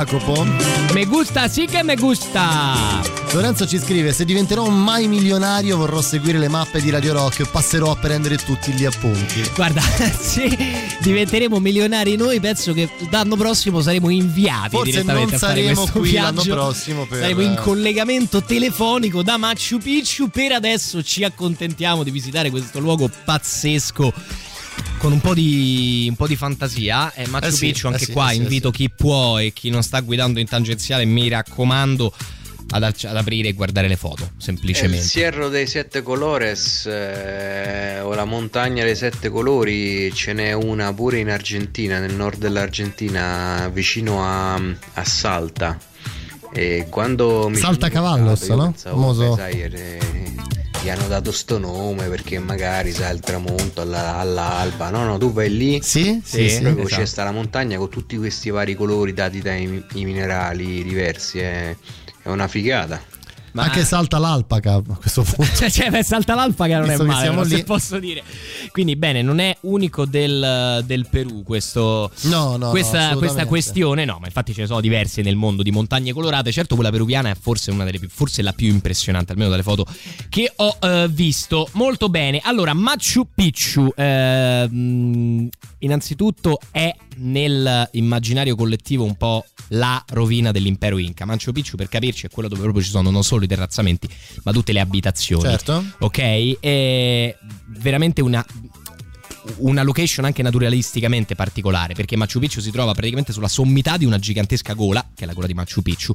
Jacopo? 0.05 0.45
Me 0.93 1.05
gusta, 1.05 1.47
sì 1.47 1.65
che 1.65 1.81
me 1.81 1.95
gusta. 1.95 3.01
Lorenzo 3.31 3.65
ci 3.65 3.79
scrive: 3.79 4.11
Se 4.11 4.25
diventerò 4.25 4.67
mai 4.67 5.07
milionario, 5.07 5.77
vorrò 5.77 6.01
seguire 6.01 6.37
le 6.37 6.49
mappe 6.49 6.81
di 6.81 6.89
Radio 6.89 7.13
Rock. 7.13 7.49
Passerò 7.49 7.91
a 7.91 7.95
prendere 7.95 8.35
tutti 8.37 8.71
gli 8.73 8.83
appunti. 8.85 9.41
Guarda, 9.55 9.81
se 10.19 10.55
diventeremo 10.99 11.57
milionari 11.59 12.15
noi, 12.17 12.39
penso 12.41 12.73
che 12.73 12.89
l'anno 13.09 13.35
prossimo 13.37 13.81
saremo 13.81 14.09
inviati 14.09 14.75
Forse 14.75 14.91
direttamente 14.91 15.31
non 15.31 15.35
a 15.35 15.37
fare 15.39 15.53
saremo 15.61 15.81
questo 15.81 15.99
qui 15.99 16.09
viaggio. 16.09 16.25
l'anno 16.25 16.43
prossimo 16.43 17.05
per- 17.05 17.19
Saremo 17.21 17.41
in 17.41 17.59
collegamento 17.61 18.43
telefonico 18.43 19.23
da 19.23 19.37
Machu 19.37 19.77
Picchu. 19.77 20.29
Per 20.29 20.51
adesso 20.51 21.01
ci 21.01 21.23
accontentiamo 21.23 22.03
di 22.03 22.11
visitare 22.11 22.49
questo 22.49 22.79
luogo 22.79 23.09
pazzesco. 23.23 24.13
Con 25.03 25.11
un 25.11 25.19
po' 25.19 25.33
di, 25.33 26.05
un 26.07 26.15
po' 26.15 26.27
di 26.27 26.37
fantasia, 26.37 27.11
eh, 27.13 27.27
Machu 27.27 27.47
Eh 27.47 27.51
sì, 27.51 27.65
Picchu, 27.73 27.87
anche 27.87 28.03
eh 28.03 28.05
sì, 28.05 28.11
qua 28.13 28.29
eh 28.31 28.35
sì, 28.35 28.41
invito 28.41 28.71
chi 28.71 28.89
può 28.89 29.37
e 29.37 29.51
chi 29.51 29.69
non 29.69 29.83
sta 29.83 29.99
guidando 29.99 30.39
in 30.39 30.47
tangenziale, 30.47 31.03
mi 31.03 31.27
raccomando 31.27 32.13
ad, 32.69 32.83
ad 32.83 33.17
aprire 33.17 33.49
e 33.49 33.53
guardare 33.53 33.89
le 33.89 33.97
foto, 33.97 34.23
Il 34.23 34.41
semplicemente. 34.41 35.03
Sierro 35.05 35.49
dei 35.49 35.67
Sette 35.67 36.03
Colores 36.03 36.85
eh, 36.85 37.99
o 37.99 38.13
la 38.13 38.23
montagna 38.23 38.85
dei 38.85 38.95
Sette 38.95 39.27
Colori 39.27 40.09
ce 40.13 40.31
n'è 40.31 40.53
una 40.53 40.93
pure 40.93 41.19
in 41.19 41.29
Argentina, 41.29 41.99
nel 41.99 42.15
nord 42.15 42.37
dell'Argentina, 42.39 43.69
vicino 43.73 44.23
a, 44.23 44.53
a 44.55 45.03
Salta. 45.03 45.77
E 46.53 46.85
quando 46.89 47.49
mi 47.49 47.57
Salta 47.57 47.89
sono 47.89 48.05
Cavallos, 48.05 48.41
no? 48.47 48.65
pensavo, 48.71 48.95
Famoso- 48.95 49.35
beh, 49.35 49.41
sai, 49.41 49.61
eh, 49.63 49.99
gli 50.83 50.89
hanno 50.89 51.07
dato 51.07 51.31
sto 51.31 51.57
nome 51.57 52.09
perché 52.09 52.39
magari 52.39 52.91
sai 52.91 53.13
il 53.13 53.21
tramonto 53.21 53.79
alla- 53.81 54.17
all'alba. 54.17 54.89
No, 54.89 55.05
no, 55.05 55.17
tu 55.17 55.31
vai 55.31 55.49
lì. 55.55 55.81
Sì, 55.81 56.19
sì, 56.23 56.49
sì, 56.49 56.59
proprio 56.61 56.85
esatto. 56.85 57.01
c'è 57.01 57.07
sta 57.07 57.23
la 57.23 57.31
montagna 57.31 57.77
con 57.77 57.89
tutti 57.89 58.17
questi 58.17 58.49
vari 58.49 58.75
colori 58.75 59.13
dati 59.13 59.39
dai 59.41 59.83
minerali 59.93 60.83
diversi. 60.83 61.39
È, 61.39 61.75
è 62.21 62.27
una 62.29 62.47
figata. 62.49 63.01
Anche 63.55 63.83
salta 63.83 64.17
l'alpaca 64.17 64.75
a 64.75 64.81
questo 64.81 65.21
punto. 65.27 65.55
Cioè, 65.55 65.69
cioè, 65.69 65.89
beh, 65.89 66.03
salta 66.03 66.33
l'alpaca 66.33 66.79
non 66.79 66.87
Visto 66.87 67.03
è 67.03 67.05
male, 67.05 67.21
siamo 67.21 67.43
no, 67.43 67.45
se 67.45 67.63
posso 67.63 67.99
dire. 67.99 68.23
Quindi, 68.71 68.95
bene, 68.95 69.21
non 69.21 69.39
è 69.39 69.55
unico 69.61 70.05
del, 70.05 70.83
del 70.85 71.07
Perù 71.09 71.43
questo, 71.43 72.11
No, 72.23 72.29
no, 72.29 72.57
no, 72.57 72.69
questa, 72.69 72.97
assolutamente. 72.97 73.17
questa 73.17 73.45
questione, 73.45 74.05
no, 74.05 74.17
ma 74.19 74.25
infatti 74.25 74.53
ce 74.53 74.61
ne 74.61 74.67
sono 74.67 74.81
diverse 74.81 75.21
nel 75.21 75.35
mondo 75.35 75.63
di 75.63 75.71
montagne 75.71 76.13
colorate. 76.13 76.51
Certo, 76.51 76.75
quella 76.75 76.91
peruviana 76.91 77.29
è 77.29 77.35
forse 77.39 77.71
una 77.71 77.83
delle 77.83 77.99
più, 77.99 78.09
forse 78.09 78.41
la 78.41 78.53
più 78.53 78.67
impressionante, 78.67 79.31
almeno 79.31 79.49
dalle 79.49 79.63
foto 79.63 79.85
che 80.29 80.51
ho 80.55 80.77
eh, 80.79 81.07
visto. 81.09 81.69
Molto 81.73 82.09
bene. 82.09 82.39
Allora, 82.43 82.73
Machu 82.73 83.27
Picchu, 83.33 83.93
ehm, 83.95 85.49
innanzitutto 85.79 86.59
è 86.71 86.93
nell'immaginario 87.17 88.55
collettivo 88.55 89.03
un 89.03 89.15
po' 89.15 89.45
la 89.69 90.03
rovina 90.09 90.51
dell'impero 90.51 90.97
Inca. 90.97 91.25
Machu 91.25 91.51
Picchu, 91.51 91.75
per 91.75 91.89
capirci, 91.89 92.25
è 92.25 92.29
quello 92.29 92.49
dove 92.49 92.61
proprio 92.61 92.83
ci 92.83 92.89
sono 92.89 93.09
non 93.09 93.23
solo 93.23 93.42
i 93.45 93.47
terrazzamenti, 93.47 94.07
ma 94.43 94.51
tutte 94.51 94.71
le 94.73 94.79
abitazioni. 94.79 95.43
Certo. 95.43 95.83
Ok? 95.99 96.59
È 96.59 97.37
veramente 97.79 98.21
una 98.21 98.45
una 99.57 99.83
location 99.83 100.23
anche 100.23 100.41
naturalisticamente 100.41 101.35
particolare 101.35 101.93
perché 101.93 102.15
Machu 102.15 102.39
Picchu 102.39 102.61
si 102.61 102.71
trova 102.71 102.93
praticamente 102.93 103.33
sulla 103.33 103.49
sommità 103.49 103.97
di 103.97 104.05
una 104.05 104.17
gigantesca 104.17 104.71
gola 104.73 105.05
che 105.13 105.23
è 105.23 105.27
la 105.27 105.33
gola 105.33 105.47
di 105.47 105.53
Machu 105.53 105.81
Picchu 105.81 106.13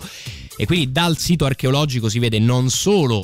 e 0.56 0.64
quindi 0.64 0.90
dal 0.92 1.18
sito 1.18 1.44
archeologico 1.44 2.08
si 2.08 2.18
vede 2.18 2.38
non 2.38 2.70
solo 2.70 3.22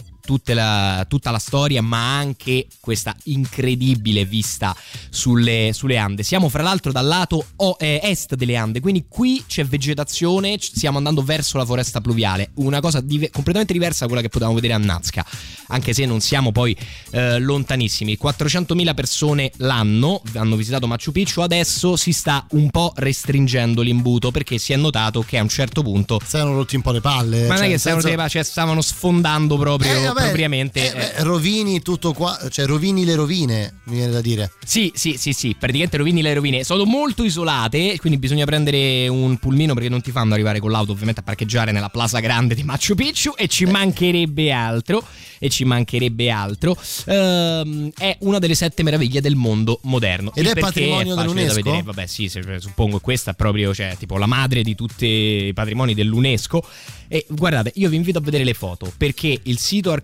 la- 0.54 1.04
tutta 1.08 1.30
la 1.30 1.38
storia 1.38 1.82
ma 1.82 2.16
anche 2.16 2.66
questa 2.80 3.14
incredibile 3.24 4.24
vista 4.24 4.74
sulle, 5.10 5.70
sulle 5.72 5.96
Ande. 5.96 6.22
Siamo 6.22 6.48
fra 6.48 6.62
l'altro 6.62 6.92
dal 6.92 7.06
lato 7.06 7.44
o- 7.56 7.76
eh, 7.78 8.00
est 8.02 8.34
delle 8.34 8.56
Ande 8.56 8.80
quindi 8.80 9.04
qui 9.08 9.44
c'è 9.46 9.64
vegetazione 9.64 10.56
stiamo 10.60 10.96
andando 10.98 11.22
verso 11.22 11.58
la 11.58 11.64
foresta 11.64 12.00
pluviale. 12.00 12.50
Una 12.54 12.80
cosa 12.80 13.00
dive- 13.00 13.30
completamente 13.30 13.72
diversa 13.72 14.00
da 14.00 14.06
quella 14.06 14.22
che 14.22 14.28
potevamo 14.28 14.54
vedere 14.54 14.74
a 14.74 14.78
Nazca 14.78 15.24
anche 15.68 15.92
se 15.92 16.04
non 16.06 16.20
siamo 16.20 16.52
poi 16.52 16.76
eh, 17.10 17.38
lontanissimi. 17.38 18.16
400.000 18.20 18.94
persone 18.94 19.50
l'anno 19.56 20.20
hanno 20.34 20.56
visitato 20.56 20.86
Machu 20.86 21.10
Picchu. 21.12 21.40
Adesso 21.40 21.96
si 21.96 22.12
sta 22.12 22.46
un 22.50 22.70
po' 22.70 22.92
restringendo 22.96 23.82
l'imbuto 23.82 24.30
perché 24.30 24.58
si 24.58 24.72
è 24.72 24.76
notato 24.76 25.22
che 25.22 25.38
a 25.38 25.42
un 25.42 25.48
certo 25.48 25.82
punto 25.82 26.20
si 26.24 26.36
erano 26.36 26.54
rotti 26.54 26.76
un 26.76 26.82
po' 26.82 26.90
le 26.92 27.00
palle 27.00 27.42
ma 27.46 27.54
non 27.54 27.56
cioè, 27.56 27.58
è 27.58 27.62
che 27.62 27.68
nel 27.70 27.78
stavano, 27.80 28.02
senso- 28.02 28.28
cioè, 28.28 28.42
stavano 28.42 28.80
sfondando 28.82 29.56
proprio. 29.56 29.92
Eh, 29.92 30.12
vabbè, 30.14 30.26
propriamente 30.26 30.92
eh, 30.92 30.96
beh, 30.96 31.22
rovini 31.24 31.82
tutto 31.82 32.12
qua, 32.12 32.38
cioè 32.50 32.66
rovini 32.66 33.04
le 33.04 33.14
rovine, 33.14 33.80
mi 33.84 33.96
viene 33.96 34.12
da 34.12 34.20
dire. 34.20 34.52
Sì, 34.64 34.90
sì, 34.94 35.16
sì, 35.18 35.32
sì, 35.32 35.54
praticamente 35.58 35.96
rovini 35.98 36.22
le 36.22 36.32
rovine. 36.34 36.64
Sono 36.64 36.84
molto 36.84 37.24
isolate, 37.24 37.98
quindi 37.98 38.18
bisogna 38.18 38.44
prendere 38.44 39.08
un 39.08 39.36
pulmino 39.38 39.74
perché 39.74 39.88
non 39.88 40.00
ti 40.00 40.10
fanno 40.10 40.32
arrivare 40.34 40.60
con 40.60 40.70
l'auto 40.70 40.92
ovviamente 40.92 41.20
a 41.20 41.22
parcheggiare 41.22 41.72
nella 41.72 41.90
plaza 41.90 42.20
grande 42.20 42.54
di 42.54 42.62
Machu 42.62 42.94
Picchu 42.94 43.34
e 43.36 43.48
ci 43.48 43.66
mancherebbe 43.66 44.50
altro. 44.50 45.04
E 45.38 45.50
ci 45.50 45.64
mancherebbe 45.64 46.30
altro. 46.30 46.74
Ehm, 47.06 47.90
è 47.98 48.16
una 48.20 48.38
delle 48.38 48.54
sette 48.54 48.82
meraviglie 48.82 49.20
del 49.20 49.34
mondo 49.34 49.78
moderno. 49.82 50.32
Ed 50.34 50.46
Il 50.46 50.52
è 50.52 50.58
patrimonio 50.58 51.14
da 51.14 51.20
dell'UNESCO? 51.22 51.54
vedere. 51.54 51.82
Vabbè, 51.82 52.06
sì, 52.06 52.28
se- 52.30 52.42
suppongo 52.60 52.98
questa 53.00 53.32
è 53.32 53.34
proprio, 53.34 53.74
cioè, 53.74 53.94
tipo 53.98 54.16
la 54.16 54.24
madre 54.26 54.62
di 54.62 54.74
tutti 54.74 55.04
i 55.06 55.52
patrimoni 55.52 55.92
dell'UNESCO. 55.92 56.64
E 57.08 57.26
guardate, 57.28 57.72
io 57.74 57.90
vi 57.90 57.96
invito 57.96 58.18
a 58.18 58.20
vedere 58.22 58.44
le 58.44 58.54
foto 58.54 58.90
perché 58.96 59.38
il 59.42 59.58
sito 59.58 59.90
archeologico 59.90 60.03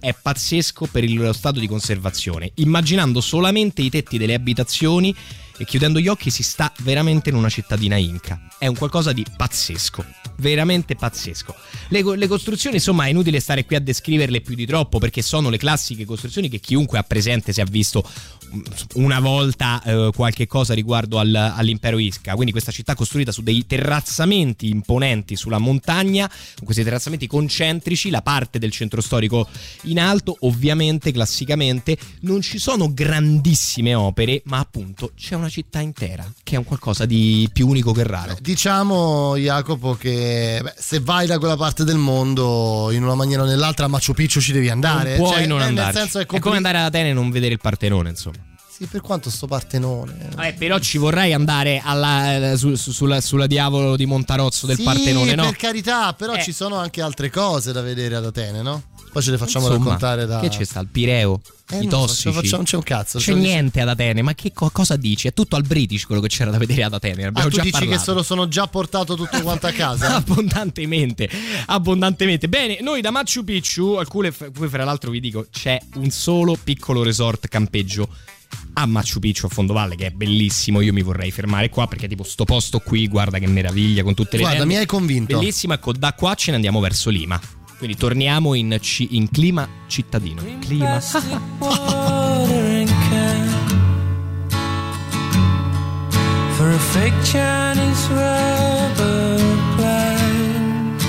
è 0.00 0.14
pazzesco 0.20 0.86
per 0.90 1.04
il- 1.04 1.16
lo 1.16 1.32
stato 1.32 1.60
di 1.60 1.68
conservazione. 1.68 2.50
Immaginando 2.56 3.20
solamente 3.20 3.82
i 3.82 3.90
tetti 3.90 4.18
delle 4.18 4.34
abitazioni 4.34 5.14
e 5.58 5.64
chiudendo 5.64 6.00
gli 6.00 6.08
occhi 6.08 6.30
si 6.30 6.42
sta 6.42 6.72
veramente 6.80 7.30
in 7.30 7.36
una 7.36 7.48
cittadina 7.48 7.96
inca. 7.96 8.48
È 8.58 8.66
un 8.66 8.76
qualcosa 8.76 9.12
di 9.12 9.24
pazzesco, 9.36 10.04
veramente 10.38 10.96
pazzesco. 10.96 11.54
Le, 11.88 12.16
le 12.16 12.26
costruzioni, 12.26 12.76
insomma, 12.76 13.06
è 13.06 13.10
inutile 13.10 13.40
stare 13.40 13.64
qui 13.64 13.76
a 13.76 13.80
descriverle 13.80 14.40
più 14.40 14.54
di 14.54 14.66
troppo 14.66 14.98
perché 14.98 15.22
sono 15.22 15.48
le 15.48 15.56
classiche 15.56 16.04
costruzioni 16.04 16.48
che 16.48 16.60
chiunque 16.60 16.98
ha 16.98 17.02
presente 17.02 17.52
se 17.52 17.60
ha 17.62 17.66
visto 17.66 18.06
una 18.94 19.20
volta 19.20 19.82
eh, 19.82 20.10
qualche 20.14 20.46
cosa 20.46 20.74
riguardo 20.74 21.18
al- 21.18 21.34
all'impero 21.34 21.98
Isca. 21.98 22.34
Quindi 22.34 22.52
questa 22.52 22.72
città 22.72 22.94
costruita 22.94 23.32
su 23.32 23.42
dei 23.42 23.66
terrazzamenti 23.66 24.68
imponenti 24.68 25.36
sulla 25.36 25.58
montagna, 25.58 26.28
con 26.28 26.64
questi 26.64 26.82
terrazzamenti 26.82 27.26
concentrici, 27.26 28.10
la 28.10 28.22
parte 28.22 28.58
del 28.58 28.70
centro 28.70 29.00
storico 29.00 29.48
in 29.82 30.00
alto, 30.00 30.36
ovviamente, 30.40 31.12
classicamente, 31.12 31.96
non 32.20 32.40
ci 32.40 32.58
sono 32.58 32.92
grandissime 32.92 33.94
opere, 33.94 34.42
ma 34.46 34.58
appunto 34.58 35.12
c'è 35.16 35.34
una 35.34 35.48
città 35.48 35.80
intera, 35.80 36.30
che 36.42 36.54
è 36.54 36.58
un 36.58 36.64
qualcosa 36.64 37.06
di 37.06 37.48
più 37.52 37.68
unico 37.68 37.92
che 37.92 38.04
raro. 38.04 38.36
Diciamo, 38.40 39.36
Jacopo, 39.36 39.94
che 39.94 40.60
beh, 40.62 40.74
se 40.78 41.00
vai 41.00 41.26
da 41.26 41.38
quella 41.38 41.56
parte 41.56 41.84
del 41.84 41.96
mondo 41.96 42.90
in 42.92 43.02
una 43.02 43.14
maniera 43.14 43.42
o 43.42 43.46
nell'altra 43.46 43.86
a 43.86 43.88
Machu 43.88 44.12
Picchu 44.14 44.40
ci 44.40 44.52
devi 44.52 44.68
andare. 44.68 45.16
Non 45.16 45.18
puoi 45.18 45.34
Cioè, 45.34 45.46
non 45.46 45.60
eh, 45.60 45.64
andare. 45.64 45.92
Nel 45.92 46.02
senso 46.02 46.18
è, 46.20 46.26
è 46.26 46.38
come 46.38 46.56
andare 46.56 46.78
ad 46.78 46.84
Atene 46.84 47.10
e 47.10 47.12
non 47.12 47.30
vedere 47.30 47.52
il 47.52 47.60
Partenone, 47.60 48.10
insomma. 48.10 48.45
Sì, 48.78 48.84
per 48.86 49.00
quanto 49.00 49.30
sto 49.30 49.46
partenone. 49.46 50.28
Vabbè, 50.34 50.54
però 50.54 50.78
ci 50.78 50.98
vorrei 50.98 51.32
andare 51.32 51.80
alla, 51.82 52.52
eh, 52.52 52.56
su- 52.58 52.74
su- 52.74 52.92
sulla, 52.92 53.22
sulla 53.22 53.46
diavolo 53.46 53.96
di 53.96 54.04
Montarozzo 54.04 54.66
del 54.66 54.76
sì, 54.76 54.82
Partenone, 54.82 55.34
no? 55.34 55.44
per 55.44 55.56
carità, 55.56 56.12
però 56.12 56.34
Eh. 56.34 56.42
ci 56.42 56.52
sono 56.52 56.76
anche 56.76 57.00
altre 57.00 57.30
cose 57.30 57.72
da 57.72 57.80
vedere 57.80 58.16
ad 58.16 58.26
Atene, 58.26 58.60
no? 58.60 58.82
Poi 59.10 59.22
ce 59.22 59.30
le 59.30 59.38
facciamo 59.38 59.66
Insomma, 59.68 59.84
raccontare 59.84 60.26
da. 60.26 60.40
Che 60.40 60.48
c'è 60.48 60.64
sta? 60.64 60.80
Il 60.80 60.88
Pireo? 60.88 61.40
Eh, 61.70 61.78
I 61.78 61.82
so, 61.84 61.88
tossici? 61.88 62.26
lo 62.26 62.32
facciamo- 62.34 62.56
non 62.56 62.64
c'è 62.66 62.76
un 62.76 62.82
cazzo. 62.82 63.18
C'è 63.18 63.32
niente 63.32 63.80
ad 63.80 63.88
Atene, 63.88 64.20
ma 64.20 64.34
che 64.34 64.52
co- 64.52 64.68
cosa 64.70 64.96
dici? 64.96 65.26
È 65.26 65.32
tutto 65.32 65.56
al 65.56 65.62
British 65.62 66.04
quello 66.04 66.20
che 66.20 66.28
c'era 66.28 66.50
da 66.50 66.58
vedere 66.58 66.82
ad 66.82 66.92
Atene. 66.92 67.14
ne 67.16 67.24
Ah, 67.24 67.28
Abbiamo 67.28 67.48
tu 67.48 67.56
già 67.56 67.62
dici 67.62 67.72
parlato. 67.72 67.96
che 67.96 68.04
se 68.04 68.12
lo 68.12 68.22
sono 68.22 68.46
già 68.46 68.66
portato 68.66 69.14
tutto 69.16 69.40
quanto 69.40 69.66
a 69.68 69.72
casa? 69.72 70.16
abbondantemente, 70.16 71.30
abbondantemente. 71.64 72.46
Bene, 72.48 72.78
noi 72.82 73.00
da 73.00 73.10
Machu 73.10 73.42
Picchu, 73.42 73.94
alcune, 73.94 74.32
poi 74.32 74.68
fra 74.68 74.84
l'altro 74.84 75.10
vi 75.10 75.20
dico, 75.20 75.46
c'è 75.50 75.80
un 75.94 76.10
solo 76.10 76.58
piccolo 76.62 77.02
resort 77.02 77.48
campeggio 77.48 78.08
a 78.74 78.86
Machu 78.86 79.18
Picchu 79.20 79.46
a 79.46 79.48
Fondovalle 79.48 79.96
che 79.96 80.06
è 80.06 80.10
bellissimo. 80.10 80.80
Io 80.80 80.92
mi 80.92 81.02
vorrei 81.02 81.30
fermare 81.30 81.68
qua 81.70 81.86
perché 81.86 82.08
tipo 82.08 82.22
sto 82.24 82.44
posto 82.44 82.78
qui, 82.80 83.08
guarda 83.08 83.38
che 83.38 83.46
meraviglia 83.46 84.02
con 84.02 84.14
tutte 84.14 84.36
le 84.36 84.42
Guarda, 84.42 84.58
tende. 84.58 84.74
mi 84.74 84.80
hai 84.80 84.86
convinto. 84.86 85.38
Bellissimo, 85.38 85.72
ecco, 85.74 85.92
da 85.92 86.12
qua 86.14 86.34
ce 86.34 86.50
ne 86.50 86.56
andiamo 86.56 86.80
verso 86.80 87.10
Lima. 87.10 87.40
Quindi 87.78 87.96
torniamo 87.96 88.54
in, 88.54 88.78
ci- 88.80 89.08
in 89.16 89.28
clima 89.30 89.68
cittadino. 89.86 90.42
Clima. 90.60 91.00
for 96.56 96.70
a 96.70 96.78
fake 96.78 97.12
Chinese 97.22 98.08
rubber 98.08 99.38
plant 99.76 101.02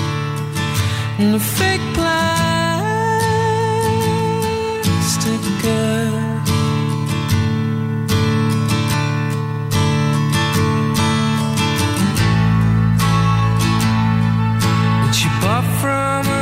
and 1.18 1.34
a 1.34 1.38
fake 1.40 1.80
plastic 1.94 2.47
from 15.80 16.37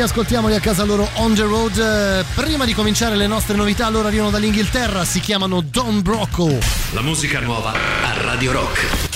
li 0.00 0.06
ascoltiamoli 0.06 0.54
a 0.54 0.60
casa 0.60 0.84
loro 0.84 1.06
on 1.16 1.34
the 1.34 1.42
road. 1.42 1.76
Eh, 1.76 2.24
prima 2.34 2.64
di 2.64 2.72
cominciare 2.72 3.16
le 3.16 3.26
nostre 3.26 3.54
novità, 3.54 3.90
loro 3.90 4.08
arrivano 4.08 4.30
dall'Inghilterra, 4.30 5.04
si 5.04 5.20
chiamano 5.20 5.60
Don 5.60 6.00
Brocco. 6.00 6.58
La 6.92 7.02
musica 7.02 7.38
nuova 7.40 7.72
a 7.72 8.22
Radio 8.22 8.52
Rock. 8.52 9.09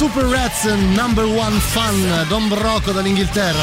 Super 0.00 0.24
Rats 0.24 0.64
Number 0.64 1.26
One 1.26 1.58
Fan 1.58 2.24
Don 2.26 2.48
Broco 2.48 2.90
dall'Inghilterra 2.90 3.60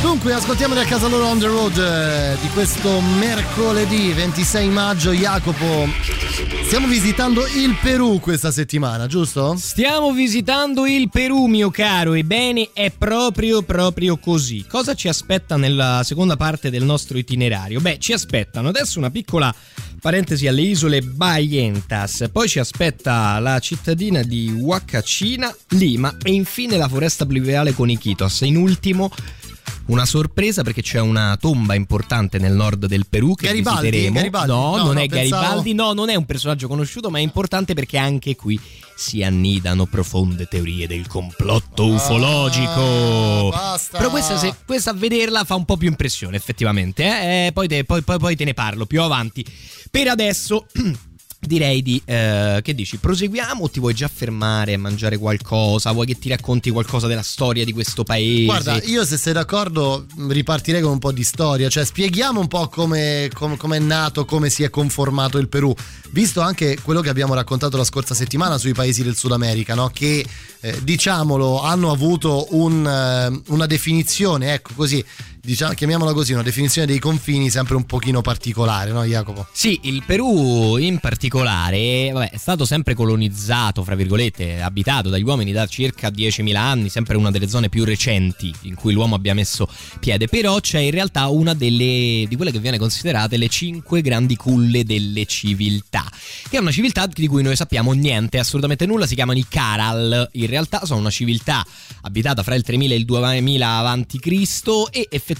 dunque 0.00 0.34
ascoltiamoli 0.34 0.78
a 0.78 0.84
casa 0.84 1.08
loro 1.08 1.26
on 1.26 1.40
the 1.40 1.46
road 1.46 1.76
eh, 1.76 2.36
di 2.40 2.48
questo 2.50 3.00
mercoledì 3.00 4.12
26 4.12 4.68
maggio 4.68 5.10
Jacopo 5.10 5.88
stiamo 6.64 6.86
visitando 6.86 7.44
il 7.44 7.76
Perù 7.82 8.20
questa 8.20 8.52
settimana 8.52 9.08
giusto? 9.08 9.56
stiamo 9.56 10.12
visitando 10.12 10.86
il 10.86 11.10
Perù 11.10 11.46
mio 11.46 11.70
caro 11.70 12.14
ebbene 12.14 12.70
è 12.72 12.92
proprio 12.96 13.62
proprio 13.62 14.16
così 14.16 14.64
cosa 14.68 14.94
ci 14.94 15.08
aspetta 15.08 15.56
nella 15.56 16.02
seconda 16.04 16.36
parte 16.36 16.70
del 16.70 16.84
nostro 16.84 17.18
itinerario? 17.18 17.80
beh 17.80 17.98
ci 17.98 18.12
aspettano 18.12 18.68
adesso 18.68 19.00
una 19.00 19.10
piccola 19.10 19.52
parentesi 20.02 20.48
alle 20.48 20.62
isole 20.62 21.00
Baientas, 21.00 22.28
poi 22.32 22.48
ci 22.48 22.58
aspetta 22.58 23.38
la 23.38 23.60
cittadina 23.60 24.24
di 24.24 24.50
Huacachina, 24.50 25.54
Lima 25.68 26.16
e 26.24 26.32
infine 26.32 26.76
la 26.76 26.88
foresta 26.88 27.24
pluviale 27.24 27.72
con 27.72 27.88
Iquitos. 27.88 28.40
In 28.40 28.56
ultimo 28.56 29.12
una 29.86 30.06
sorpresa 30.06 30.62
perché 30.62 30.80
c'è 30.82 31.00
una 31.00 31.36
tomba 31.40 31.74
importante 31.74 32.38
nel 32.38 32.52
nord 32.52 32.86
del 32.86 33.06
Perù 33.08 33.34
che 33.34 33.46
Garibaldi? 33.46 33.80
visiteremo. 33.90 34.14
Garibaldi? 34.16 34.48
No, 34.50 34.76
No, 34.76 34.84
non 34.84 34.94
no, 34.94 35.00
è 35.00 35.06
pensavo- 35.08 35.40
Garibaldi, 35.42 35.74
no, 35.74 35.92
non 35.92 36.08
è 36.10 36.14
un 36.14 36.24
personaggio 36.24 36.68
conosciuto, 36.68 37.10
ma 37.10 37.18
è 37.18 37.22
importante 37.22 37.74
perché 37.74 37.98
anche 37.98 38.36
qui 38.36 38.58
si 38.94 39.22
annidano 39.22 39.86
profonde 39.86 40.46
teorie 40.46 40.86
del 40.86 41.06
complotto 41.06 41.86
ufologico. 41.86 43.50
basta. 43.50 43.98
Però 43.98 44.10
questa, 44.10 44.36
se- 44.38 44.54
questa 44.64 44.90
a 44.90 44.94
vederla 44.94 45.44
fa 45.44 45.54
un 45.56 45.64
po' 45.64 45.76
più 45.76 45.88
impressione, 45.88 46.36
effettivamente. 46.36 47.04
eh? 47.04 47.46
Eh, 47.46 47.52
poi, 47.52 47.68
te, 47.68 47.84
poi- 47.84 48.02
poi- 48.02 48.18
poi 48.18 48.36
te 48.36 48.44
ne 48.44 48.54
parlo 48.54 48.86
più 48.86 49.02
avanti. 49.02 49.44
Per 49.90 50.08
adesso. 50.08 50.66
Direi 51.44 51.82
di. 51.82 52.00
eh, 52.04 52.60
che 52.62 52.72
dici? 52.72 52.98
Proseguiamo 52.98 53.64
o 53.64 53.68
ti 53.68 53.80
vuoi 53.80 53.94
già 53.94 54.06
fermare 54.06 54.74
a 54.74 54.78
mangiare 54.78 55.18
qualcosa? 55.18 55.90
Vuoi 55.90 56.06
che 56.06 56.16
ti 56.16 56.28
racconti 56.28 56.70
qualcosa 56.70 57.08
della 57.08 57.22
storia 57.22 57.64
di 57.64 57.72
questo 57.72 58.04
paese? 58.04 58.44
Guarda, 58.44 58.80
io 58.84 59.04
se 59.04 59.16
sei 59.16 59.32
d'accordo 59.32 60.06
ripartirei 60.28 60.80
con 60.80 60.92
un 60.92 60.98
po' 61.00 61.10
di 61.10 61.24
storia, 61.24 61.68
cioè 61.68 61.84
spieghiamo 61.84 62.38
un 62.38 62.46
po' 62.46 62.68
come 62.68 63.28
com- 63.34 63.56
come 63.56 63.78
è 63.78 63.80
nato, 63.80 64.24
come 64.24 64.50
si 64.50 64.62
è 64.62 64.70
conformato 64.70 65.38
il 65.38 65.48
Perù, 65.48 65.74
visto 66.10 66.40
anche 66.40 66.78
quello 66.80 67.00
che 67.00 67.08
abbiamo 67.08 67.34
raccontato 67.34 67.76
la 67.76 67.84
scorsa 67.84 68.14
settimana 68.14 68.56
sui 68.56 68.72
paesi 68.72 69.02
del 69.02 69.16
Sud 69.16 69.32
America, 69.32 69.74
no? 69.74 69.90
che 69.92 70.24
eh, 70.60 70.78
diciamolo 70.84 71.60
hanno 71.60 71.90
avuto 71.90 72.46
un, 72.50 72.86
eh, 72.86 73.42
una 73.48 73.66
definizione, 73.66 74.54
ecco 74.54 74.74
così, 74.76 75.04
diciamo, 75.44 75.74
chiamiamola 75.74 76.12
così, 76.12 76.32
una 76.32 76.44
definizione 76.44 76.86
dei 76.86 77.00
confini 77.00 77.50
sempre 77.50 77.74
un 77.74 77.84
pochino 77.84 78.20
particolare, 78.20 78.92
no 78.92 79.02
Jacopo? 79.04 79.48
Sì, 79.50 79.80
il 79.82 80.04
Perù 80.06 80.76
in 80.76 80.98
particolare 80.98 82.10
vabbè, 82.12 82.30
è 82.30 82.36
stato 82.36 82.64
sempre 82.64 82.94
colonizzato, 82.94 83.82
fra 83.82 83.96
virgolette, 83.96 84.62
abitato 84.62 85.08
dagli 85.08 85.24
uomini 85.24 85.50
da 85.50 85.66
circa 85.66 86.08
10.000 86.10 86.54
anni, 86.54 86.88
sempre 86.88 87.16
una 87.16 87.32
delle 87.32 87.48
zone 87.48 87.68
più 87.68 87.84
recenti 87.84 88.54
in 88.62 88.76
cui 88.76 88.92
l'uomo 88.92 89.16
abbia 89.16 89.34
messo 89.34 89.68
piede, 89.98 90.28
però 90.28 90.60
c'è 90.60 90.78
in 90.78 90.92
realtà 90.92 91.26
una 91.26 91.54
delle, 91.54 92.24
di 92.28 92.36
quelle 92.36 92.52
che 92.52 92.60
viene 92.60 92.78
considerate 92.78 93.36
le 93.36 93.48
cinque 93.48 94.00
grandi 94.00 94.36
culle 94.36 94.84
delle 94.84 95.26
civiltà, 95.26 96.08
che 96.48 96.56
è 96.56 96.60
una 96.60 96.70
civiltà 96.70 97.06
di 97.06 97.26
cui 97.26 97.42
noi 97.42 97.56
sappiamo 97.56 97.92
niente, 97.92 98.38
assolutamente 98.38 98.86
nulla, 98.86 99.06
si 99.06 99.16
chiamano 99.16 99.40
i 99.40 99.46
Caral, 99.48 100.28
in 100.32 100.46
realtà 100.46 100.84
sono 100.84 101.00
una 101.00 101.10
civiltà 101.10 101.66
abitata 102.02 102.44
fra 102.44 102.54
il 102.54 102.62
3000 102.62 102.94
e 102.94 102.96
il 102.96 103.04
2000 103.04 103.68
avanti 103.76 104.20
Cristo 104.20 104.90
e 104.92 105.08
effettivamente 105.10 105.30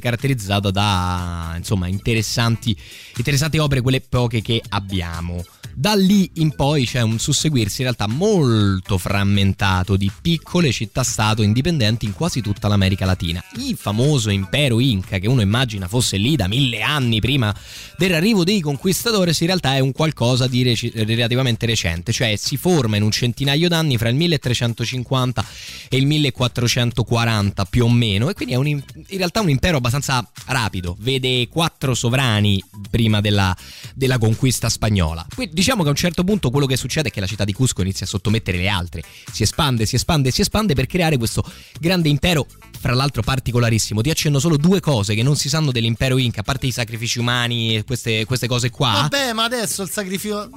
caratterizzata 0.00 0.70
da 0.70 1.54
insomma 1.56 1.86
interessanti, 1.86 2.76
interessanti 3.16 3.58
opere, 3.58 3.80
quelle 3.80 4.00
poche 4.00 4.42
che 4.42 4.62
abbiamo. 4.68 5.44
Da 5.78 5.94
lì 5.94 6.30
in 6.36 6.54
poi 6.54 6.86
c'è 6.86 7.02
un 7.02 7.18
susseguirsi 7.18 7.82
in 7.82 7.88
realtà 7.88 8.06
molto 8.06 8.96
frammentato 8.96 9.96
di 9.96 10.10
piccole 10.22 10.72
città-stato 10.72 11.42
indipendenti 11.42 12.06
in 12.06 12.14
quasi 12.14 12.40
tutta 12.40 12.66
l'America 12.66 13.04
Latina. 13.04 13.44
Il 13.58 13.76
famoso 13.76 14.30
impero 14.30 14.80
Inca, 14.80 15.18
che 15.18 15.28
uno 15.28 15.42
immagina 15.42 15.86
fosse 15.86 16.16
lì 16.16 16.34
da 16.34 16.48
mille 16.48 16.80
anni 16.80 17.20
prima 17.20 17.54
dell'arrivo 17.98 18.42
dei 18.42 18.62
conquistadores, 18.62 19.38
in 19.40 19.48
realtà 19.48 19.74
è 19.74 19.80
un 19.80 19.92
qualcosa 19.92 20.46
di 20.46 20.62
reci- 20.62 20.92
relativamente 20.94 21.66
recente, 21.66 22.10
cioè 22.10 22.36
si 22.36 22.56
forma 22.56 22.96
in 22.96 23.02
un 23.02 23.10
centinaio 23.10 23.68
d'anni 23.68 23.98
fra 23.98 24.08
il 24.08 24.16
1350 24.16 25.44
e 25.90 25.96
il 25.98 26.06
1440 26.06 27.64
più 27.66 27.84
o 27.84 27.90
meno, 27.90 28.30
e 28.30 28.32
quindi 28.32 28.54
è 28.54 28.56
un, 28.56 28.82
in 29.08 29.18
realtà 29.18 29.40
un 29.40 29.50
impero 29.50 29.78
abbastanza 29.78 30.28
rapido, 30.46 30.96
vede 31.00 31.48
quattro 31.48 31.94
sovrani 31.94 32.62
prima 32.90 33.20
della, 33.20 33.56
della 33.94 34.18
conquista 34.18 34.68
spagnola. 34.68 35.26
Quindi 35.34 35.54
diciamo 35.54 35.82
che 35.82 35.88
a 35.88 35.90
un 35.92 35.96
certo 35.96 36.24
punto 36.24 36.50
quello 36.50 36.66
che 36.66 36.76
succede 36.76 37.08
è 37.08 37.12
che 37.12 37.20
la 37.20 37.26
città 37.26 37.44
di 37.44 37.52
Cusco 37.52 37.82
inizia 37.82 38.06
a 38.06 38.08
sottomettere 38.08 38.58
le 38.58 38.68
altre, 38.68 39.02
si 39.32 39.42
espande, 39.42 39.86
si 39.86 39.96
espande, 39.96 40.30
si 40.30 40.40
espande 40.40 40.74
per 40.74 40.86
creare 40.86 41.16
questo 41.16 41.44
grande 41.80 42.08
impero, 42.08 42.46
fra 42.78 42.94
l'altro 42.94 43.22
particolarissimo. 43.22 44.00
Ti 44.00 44.10
accenno 44.10 44.38
solo 44.38 44.56
due 44.56 44.80
cose 44.80 45.14
che 45.14 45.22
non 45.22 45.36
si 45.36 45.48
sanno 45.48 45.72
dell'impero 45.72 46.18
Inca, 46.18 46.40
a 46.40 46.44
parte 46.44 46.66
i 46.66 46.72
sacrifici 46.72 47.18
umani 47.18 47.76
e 47.76 47.84
queste, 47.84 48.24
queste 48.24 48.46
cose 48.46 48.70
qua. 48.70 49.08
Vabbè, 49.08 49.32
ma 49.32 49.44
adesso 49.44 49.82
il 49.82 49.90
sacrificio 49.90 50.48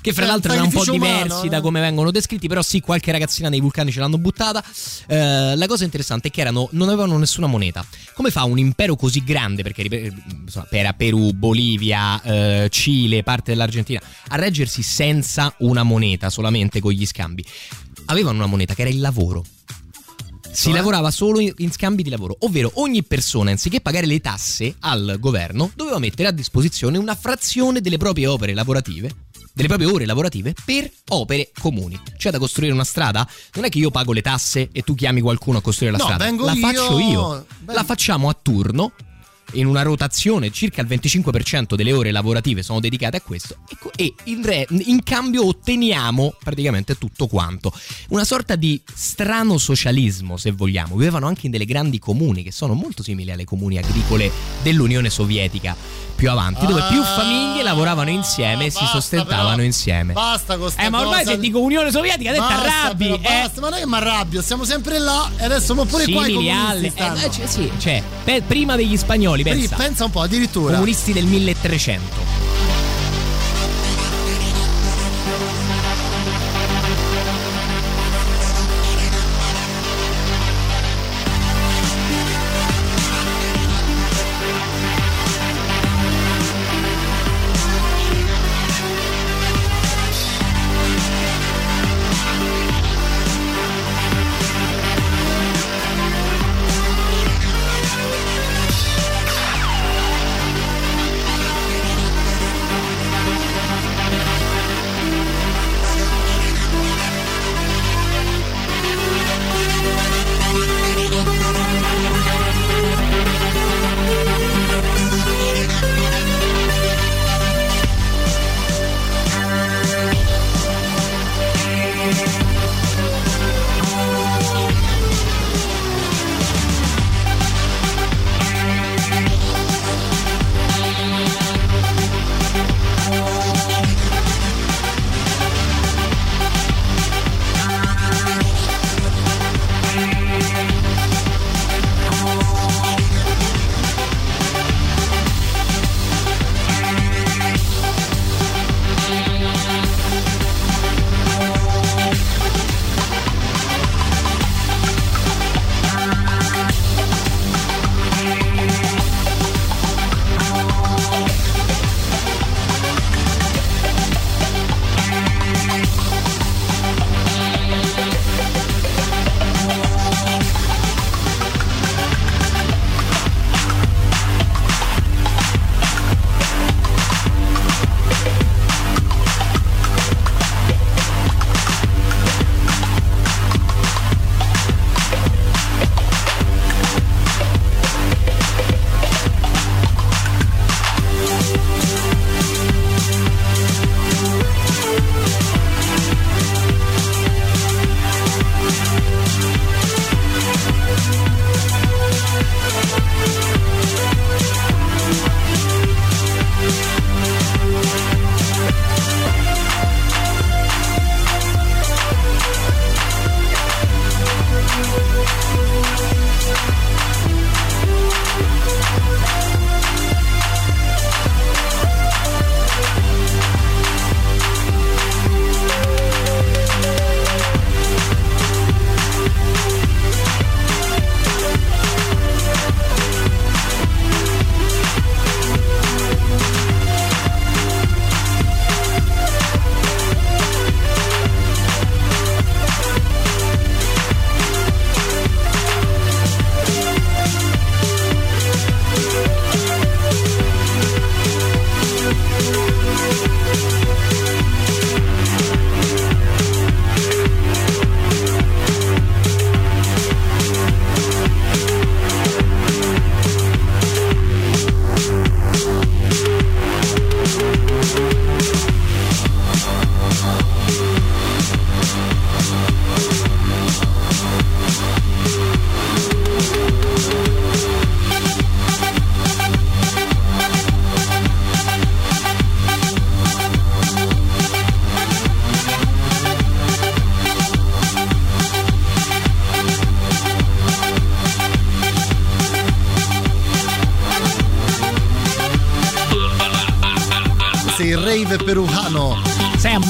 Che 0.00 0.12
fra 0.12 0.22
Cioè, 0.22 0.32
l'altro 0.32 0.52
erano 0.52 0.66
un 0.66 0.72
po' 0.72 0.82
umano, 0.92 0.98
diversi 0.98 1.44
no? 1.44 1.48
da 1.50 1.60
come 1.60 1.80
vengono 1.80 2.10
descritti, 2.10 2.48
però 2.48 2.62
sì, 2.62 2.80
qualche 2.80 3.12
ragazzina 3.12 3.48
nei 3.48 3.60
vulcani 3.60 3.92
ce 3.92 4.00
l'hanno 4.00 4.18
buttata. 4.18 4.64
Eh, 5.06 5.56
la 5.56 5.66
cosa 5.66 5.84
interessante 5.84 6.28
è 6.28 6.30
che 6.30 6.40
erano, 6.40 6.68
non 6.72 6.88
avevano 6.88 7.18
nessuna 7.18 7.46
moneta. 7.46 7.84
Come 8.14 8.30
fa 8.30 8.44
un 8.44 8.58
impero 8.58 8.96
così 8.96 9.22
grande, 9.22 9.62
perché 9.62 9.82
insomma, 9.82 10.66
era 10.70 10.92
Perù, 10.92 11.32
Bolivia, 11.32 12.20
eh, 12.22 12.68
Cile, 12.70 13.22
parte 13.22 13.52
dell'Argentina, 13.52 14.00
a 14.28 14.36
reggersi 14.36 14.82
senza 14.82 15.54
una 15.58 15.82
moneta, 15.82 16.30
solamente 16.30 16.80
con 16.80 16.92
gli 16.92 17.06
scambi? 17.06 17.44
Avevano 18.06 18.38
una 18.38 18.46
moneta 18.46 18.74
che 18.74 18.82
era 18.82 18.90
il 18.90 19.00
lavoro. 19.00 19.44
Si 20.52 20.64
Cioè? 20.64 20.74
lavorava 20.74 21.10
solo 21.10 21.40
in, 21.40 21.50
in 21.58 21.72
scambi 21.72 22.02
di 22.02 22.10
lavoro, 22.10 22.36
ovvero 22.40 22.72
ogni 22.74 23.02
persona, 23.02 23.50
anziché 23.50 23.80
pagare 23.80 24.04
le 24.04 24.20
tasse 24.20 24.74
al 24.80 25.16
governo, 25.18 25.70
doveva 25.74 25.98
mettere 25.98 26.28
a 26.28 26.30
disposizione 26.30 26.98
una 26.98 27.14
frazione 27.14 27.80
delle 27.80 27.96
proprie 27.96 28.26
opere 28.26 28.52
lavorative, 28.52 29.10
delle 29.52 29.68
proprie 29.68 29.88
ore 29.88 30.06
lavorative, 30.06 30.54
per 30.64 30.90
opere 31.08 31.50
comuni. 31.58 31.98
C'è 32.16 32.30
da 32.30 32.38
costruire 32.38 32.72
una 32.72 32.84
strada? 32.84 33.28
Non 33.54 33.64
è 33.64 33.68
che 33.68 33.78
io 33.78 33.90
pago 33.90 34.12
le 34.12 34.22
tasse 34.22 34.68
e 34.72 34.82
tu 34.82 34.94
chiami 34.94 35.20
qualcuno 35.20 35.58
a 35.58 35.60
costruire 35.60 35.92
la 35.96 35.98
No, 35.98 36.04
strada. 36.04 36.24
vengo 36.24 36.44
la 36.44 36.52
io. 36.52 36.60
faccio 36.60 36.98
io. 36.98 37.46
Beh. 37.60 37.74
La 37.74 37.84
facciamo 37.84 38.28
a 38.28 38.36
turno. 38.40 38.92
In 39.54 39.66
una 39.66 39.82
rotazione 39.82 40.50
circa 40.50 40.80
il 40.80 40.86
25% 40.88 41.74
delle 41.74 41.92
ore 41.92 42.10
lavorative 42.10 42.62
sono 42.62 42.80
dedicate 42.80 43.18
a 43.18 43.20
questo 43.20 43.58
e 43.68 43.76
co- 43.78 43.90
e 43.94 44.14
in, 44.24 44.42
re- 44.42 44.66
in 44.70 45.02
cambio 45.02 45.46
otteniamo 45.46 46.36
praticamente 46.42 46.96
tutto 46.96 47.26
quanto. 47.26 47.70
Una 48.08 48.24
sorta 48.24 48.56
di 48.56 48.80
strano 48.94 49.58
socialismo, 49.58 50.38
se 50.38 50.52
vogliamo. 50.52 50.96
Vivevano 50.96 51.26
anche 51.26 51.44
in 51.44 51.52
delle 51.52 51.66
grandi 51.66 51.98
comuni 51.98 52.42
che 52.42 52.50
sono 52.50 52.72
molto 52.72 53.02
simili 53.02 53.30
alle 53.30 53.44
comuni 53.44 53.76
agricole 53.76 54.30
dell'Unione 54.62 55.10
Sovietica 55.10 55.76
più 56.22 56.30
avanti, 56.30 56.66
dove 56.66 56.84
più 56.88 57.02
famiglie 57.02 57.64
lavoravano 57.64 58.08
insieme 58.08 58.66
e 58.66 58.70
si 58.70 58.86
sostentavano 58.86 59.50
però. 59.56 59.62
insieme. 59.64 60.12
Basta 60.12 60.56
con 60.56 60.70
Eh, 60.76 60.88
ma 60.88 61.00
ormai 61.00 61.24
cosa- 61.24 61.32
se 61.32 61.38
dico 61.40 61.58
Unione 61.58 61.90
Sovietica, 61.90 62.30
te 62.30 62.38
Basta, 62.38 62.54
t'arrabbi. 62.54 63.04
però, 63.06 63.14
eh. 63.16 63.40
basta, 63.42 63.60
ma 63.60 63.68
non 63.70 63.78
è 63.78 63.80
che 63.80 63.88
mi 63.88 63.94
arrabbio, 63.96 64.40
siamo 64.40 64.62
sempre 64.64 64.98
là 65.00 65.28
e 65.36 65.44
adesso 65.44 65.74
mo 65.74 65.84
pure 65.84 66.04
qua 66.08 66.24
i 66.28 66.32
comunisti 66.32 66.92
alle- 67.02 67.24
eh, 67.24 67.30
cioè, 67.32 67.46
sì, 67.48 67.72
cioè, 67.76 68.00
pe- 68.22 68.42
prima 68.46 68.76
degli 68.76 68.96
spagnoli, 68.96 69.42
pensa. 69.42 69.74
pensa 69.74 70.04
un 70.04 70.10
po', 70.12 70.20
addirittura. 70.20 70.74
Comunisti 70.74 71.12
del 71.12 71.24
1300. 71.24 72.71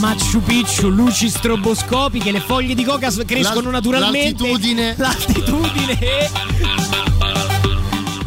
Machu 0.03 0.43
Picchu, 0.43 0.89
luci 0.89 1.29
stroboscopiche, 1.29 2.33
le 2.33 2.41
foglie 2.41 2.75
di 2.75 2.83
coca 2.83 3.09
crescono 3.25 3.71
L'al- 3.71 3.75
naturalmente. 3.75 4.43
l'altitudine. 4.43 4.95
L'altitudine. 4.99 5.99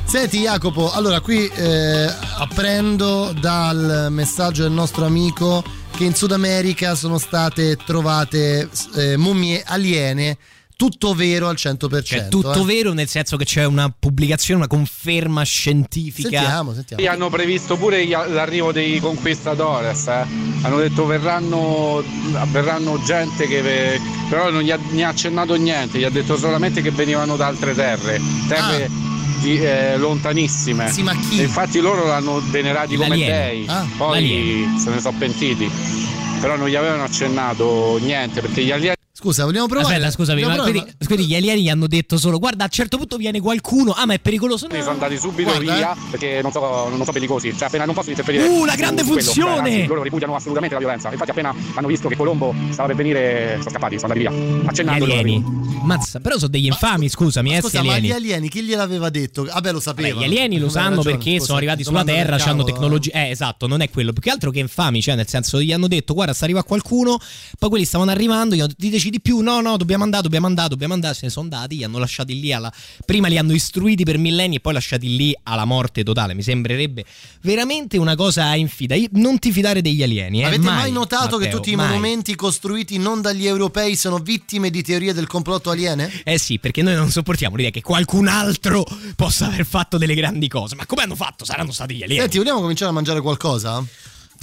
Senti 0.05 0.39
Jacopo, 0.39 0.93
allora 0.93 1.19
qui 1.19 1.45
eh, 1.45 2.09
apprendo 2.37 3.35
dal 3.37 4.07
messaggio 4.09 4.63
del 4.63 4.71
nostro 4.71 5.03
amico 5.03 5.61
che 5.97 6.05
in 6.05 6.15
Sud 6.15 6.31
America 6.31 6.95
sono 6.95 7.17
state 7.17 7.75
trovate 7.75 8.69
eh, 8.95 9.17
mummie 9.17 9.61
aliene, 9.65 10.37
tutto 10.77 11.13
vero 11.13 11.49
al 11.49 11.55
100%. 11.55 12.03
Cioè, 12.03 12.27
tutto 12.29 12.61
eh. 12.61 12.63
vero 12.63 12.93
nel 12.93 13.09
senso 13.09 13.35
che 13.35 13.43
c'è 13.43 13.65
una 13.65 13.93
pubblicazione, 13.97 14.61
una 14.61 14.69
conferma 14.69 15.43
scientifica. 15.43 16.39
Sentiamo, 16.39 16.73
sentiamo. 16.73 17.05
Hanno 17.05 17.29
previsto 17.29 17.75
pure 17.75 18.07
l'arrivo 18.07 18.71
dei 18.71 19.01
conquistadores, 19.01 20.07
eh. 20.07 20.44
Hanno 20.65 20.77
detto 20.77 21.05
verranno, 21.05 22.03
verranno 22.51 22.99
gente 23.03 23.47
che 23.47 23.99
però 24.29 24.49
non 24.49 24.61
gli 24.61 24.71
ha, 24.71 24.79
ne 24.89 25.03
ha 25.03 25.09
accennato 25.09 25.53
niente, 25.55 25.99
gli 25.99 26.03
ha 26.03 26.09
detto 26.09 26.37
solamente 26.37 26.81
che 26.81 26.89
venivano 26.91 27.35
da 27.35 27.45
altre 27.47 27.75
terre, 27.75 28.19
terre 28.47 28.89
di- 29.39 29.59
eh, 29.63 29.95
lontanissime. 29.97 30.89
Sì, 30.91 31.05
infatti 31.41 31.79
loro 31.79 32.07
l'hanno 32.07 32.41
venerati 32.49 32.95
come 32.95 33.09
L'alieno. 33.09 33.35
dei, 33.35 33.65
Ah, 33.67 33.85
poi 33.95 34.21
l'alieno. 34.21 34.79
se 34.79 34.89
ne 34.89 34.99
sono 34.99 35.15
pentiti. 35.19 35.69
Però 36.41 36.57
non 36.57 36.67
gli 36.67 36.75
avevano 36.75 37.03
accennato 37.03 37.97
niente 38.01 38.41
perché 38.41 38.63
gli 38.63 38.71
alieni 38.71 38.94
Scusa, 39.25 39.43
vogliamo 39.45 39.65
provare? 39.65 39.95
Aspetta, 39.95 40.11
scusami, 40.11 40.41
Vogliamo 40.43 40.61
ma 40.61 40.69
provare? 40.69 40.85
quindi, 40.85 41.05
quindi 41.07 41.25
gli 41.25 41.35
alieni 41.35 41.63
gli 41.63 41.69
hanno 41.69 41.87
detto 41.87 42.15
solo: 42.19 42.37
Guarda, 42.37 42.61
a 42.61 42.67
un 42.67 42.71
certo 42.71 42.97
punto 42.97 43.17
viene 43.17 43.39
qualcuno. 43.39 43.91
Ah, 43.91 44.05
ma 44.05 44.13
è 44.13 44.19
pericoloso. 44.19 44.67
No. 44.67 44.75
sono 44.75 44.91
andati 44.91 45.17
subito 45.17 45.49
Guarda, 45.49 45.73
via 45.73 45.93
eh. 45.93 45.97
perché 46.11 46.41
non 46.43 46.51
so, 46.51 46.89
non 46.89 47.03
so 47.03 47.11
pericolosi, 47.11 47.51
cioè 47.57 47.65
appena 47.65 47.85
non 47.85 47.95
possono 47.95 48.11
interferire. 48.11 48.47
Uh, 48.47 48.65
la 48.65 48.75
grande 48.75 49.01
quello. 49.01 49.19
funzione! 49.19 49.55
Cioè, 49.55 49.73
anzi, 49.73 49.85
loro 49.87 50.03
ripudiano 50.03 50.35
assolutamente 50.35 50.75
la 50.75 50.81
violenza. 50.81 51.11
Infatti 51.11 51.31
appena 51.31 51.55
hanno 51.73 51.87
visto 51.87 52.07
che 52.07 52.15
Colombo 52.15 52.53
stava 52.69 52.89
per 52.89 52.97
venire, 52.97 53.55
sono 53.57 53.69
scappati, 53.71 53.97
sono 53.97 54.13
andati 54.13 54.35
via. 54.35 54.61
Gli 54.61 54.67
Accennando 54.67 55.05
loro 55.05 55.19
alieni. 55.19 55.43
Mazza, 55.85 56.19
però 56.19 56.35
sono 56.37 56.49
degli 56.49 56.65
infami, 56.65 57.09
scusami, 57.09 57.55
eh, 57.55 57.57
sti 57.57 57.67
Scusa, 57.69 57.83
ma 57.83 57.93
alieni. 57.93 58.07
gli 58.07 58.11
alieni 58.11 58.49
chi 58.49 58.61
gliel'aveva 58.61 59.09
detto? 59.09 59.43
Vabbè, 59.45 59.71
lo 59.71 59.77
Beh, 59.77 59.83
sapevano. 59.83 60.21
gli 60.21 60.23
alieni 60.23 60.59
lo 60.59 60.69
sanno 60.69 60.97
ragione, 60.97 61.15
perché 61.15 61.31
scusa, 61.31 61.45
sono 61.45 61.57
arrivati 61.57 61.83
sulla 61.83 62.03
Terra, 62.03 62.43
hanno 62.43 62.63
tecnologia. 62.63 63.11
Eh, 63.23 63.29
esatto, 63.31 63.65
non 63.65 63.81
è 63.81 63.89
quello. 63.89 64.13
Più 64.13 64.21
che 64.21 64.29
altro 64.29 64.51
che 64.51 64.59
infami, 64.59 65.01
cioè, 65.01 65.15
nel 65.15 65.27
senso, 65.27 65.59
gli 65.59 65.71
hanno 65.71 65.87
detto, 65.87 66.13
guarda, 66.13 66.33
sta 66.33 66.43
arrivando 66.43 66.67
qualcuno. 66.67 67.19
Poi 67.57 67.69
quelli 67.69 67.85
stavano 67.85 68.11
arrivando, 68.11 68.53
gli 68.53 68.59
hanno 68.59 68.71
detto, 68.75 68.97
di 69.15 69.21
più, 69.21 69.39
no, 69.39 69.61
no, 69.61 69.77
dobbiamo 69.77 70.03
andare, 70.03 70.23
dobbiamo 70.23 70.47
andare, 70.47 70.69
dobbiamo 70.69 70.93
andare. 70.93 71.13
Se 71.13 71.21
ne 71.23 71.31
sono 71.31 71.47
andati, 71.49 71.77
li 71.77 71.83
hanno 71.83 71.97
lasciati 71.97 72.39
lì 72.39 72.51
alla. 72.51 72.71
Prima 73.05 73.27
li 73.27 73.37
hanno 73.37 73.53
istruiti 73.53 74.03
per 74.03 74.17
millenni 74.17 74.55
e 74.55 74.59
poi 74.59 74.73
lasciati 74.73 75.15
lì 75.15 75.35
alla 75.43 75.65
morte 75.65 76.03
totale. 76.03 76.33
Mi 76.33 76.41
sembrerebbe 76.41 77.05
veramente 77.41 77.97
una 77.97 78.15
cosa 78.15 78.53
infida. 78.55 78.95
Non 79.11 79.39
ti 79.39 79.51
fidare 79.51 79.81
degli 79.81 80.03
alieni, 80.03 80.41
eh. 80.41 80.45
Avete 80.45 80.63
mai, 80.63 80.91
notato 80.91 81.37
che 81.37 81.45
Matteo, 81.45 81.57
tutti 81.57 81.71
i 81.71 81.75
mai. 81.75 81.87
monumenti 81.87 82.35
costruiti 82.35 82.97
non 82.97 83.21
dagli 83.21 83.45
europei 83.45 83.95
sono 83.95 84.17
vittime 84.17 84.69
di 84.69 84.83
teorie 84.83 85.13
del 85.13 85.27
complotto 85.27 85.69
aliene? 85.69 86.11
Eh 86.23 86.37
sì, 86.37 86.59
perché 86.59 86.81
noi 86.81 86.95
non 86.95 87.09
sopportiamo 87.09 87.55
l'idea 87.55 87.71
che 87.71 87.81
qualcun 87.81 88.27
altro 88.27 88.85
possa 89.15 89.47
aver 89.47 89.65
fatto 89.65 89.97
delle 89.97 90.15
grandi 90.15 90.47
cose. 90.47 90.75
Ma 90.75 90.85
come 90.85 91.03
hanno 91.03 91.15
fatto? 91.15 91.45
Saranno 91.45 91.71
stati 91.71 91.95
gli 91.95 92.03
alieni. 92.03 92.21
Senti, 92.21 92.37
vogliamo 92.37 92.59
cominciare 92.61 92.91
a 92.91 92.93
mangiare 92.93 93.21
qualcosa? 93.21 93.83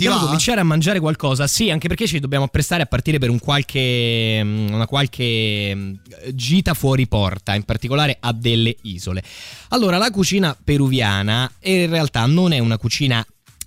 Dobbiamo 0.03 0.21
va? 0.21 0.25
cominciare 0.25 0.61
a 0.61 0.65
mangiare 0.65 1.01
qualcosa, 1.01 1.47
sì, 1.47 1.71
anche 1.71 1.89
perché 1.89 2.07
ci 2.07 2.19
dobbiamo 2.19 2.45
apprestare 2.45 2.83
a 2.83 2.87
partire 2.87 3.19
per 3.19 3.31
un 3.31 3.39
qualche, 3.39 4.41
mm, 4.43 4.73
una 4.73 4.87
qualche 4.87 5.73
mm, 5.75 5.95
gita 6.33 6.75
fuori 6.75 7.07
porta, 7.07 7.55
in 7.55 7.63
particolare 7.63 8.17
a 8.21 8.33
delle 8.33 8.77
isole. 8.83 9.23
Allora, 9.69 9.99
la 9.99 10.11
cucina 10.11 10.57
peruviana 10.63 11.51
in 11.63 11.89
realtà 11.89 12.27
non 12.27 12.53
è 12.53 12.59
una 12.59 12.79
cucina 12.79 13.25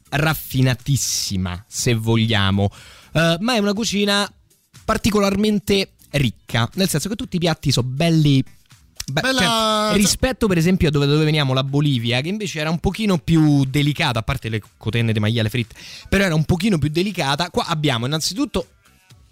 raffinatissima, 0.10 1.66
se 1.68 1.94
vogliamo, 1.94 2.70
eh, 3.14 3.38
ma 3.40 3.56
è 3.56 3.58
una 3.60 3.74
cucina 3.74 4.30
particolarmente 4.84 5.92
ricca, 6.12 6.70
nel 6.76 6.88
senso 6.88 7.10
che 7.10 7.16
tutti 7.16 7.38
i 7.38 7.40
piatti 7.40 7.72
sono 7.72 7.88
belli 7.88 8.44
Beh, 9.12 9.22
Bella- 9.22 9.90
cioè, 9.90 9.98
rispetto 9.98 10.48
per 10.48 10.58
esempio 10.58 10.88
a 10.88 10.92
dove, 10.92 11.06
dove 11.06 11.24
veniamo 11.24 11.54
la 11.54 11.64
Bolivia, 11.64 12.22
che 12.22 12.30
invece 12.30 12.60
era 12.60 12.70
un 12.72 12.80
pochino 12.80 13.18
più 13.20 13.64
delicata, 13.66 14.20
a 14.20 14.24
parte 14.24 14.50
le 14.50 14.62
cotenne 14.78 15.14
di 15.14 15.20
maiale 15.20 15.50
fritte, 15.50 15.76
però 16.10 16.26
era 16.26 16.34
un 16.36 16.44
pochino 16.44 16.78
più 16.80 16.90
delicata. 16.90 17.50
Qua 17.52 17.66
abbiamo 17.68 18.08
innanzitutto 18.08 18.68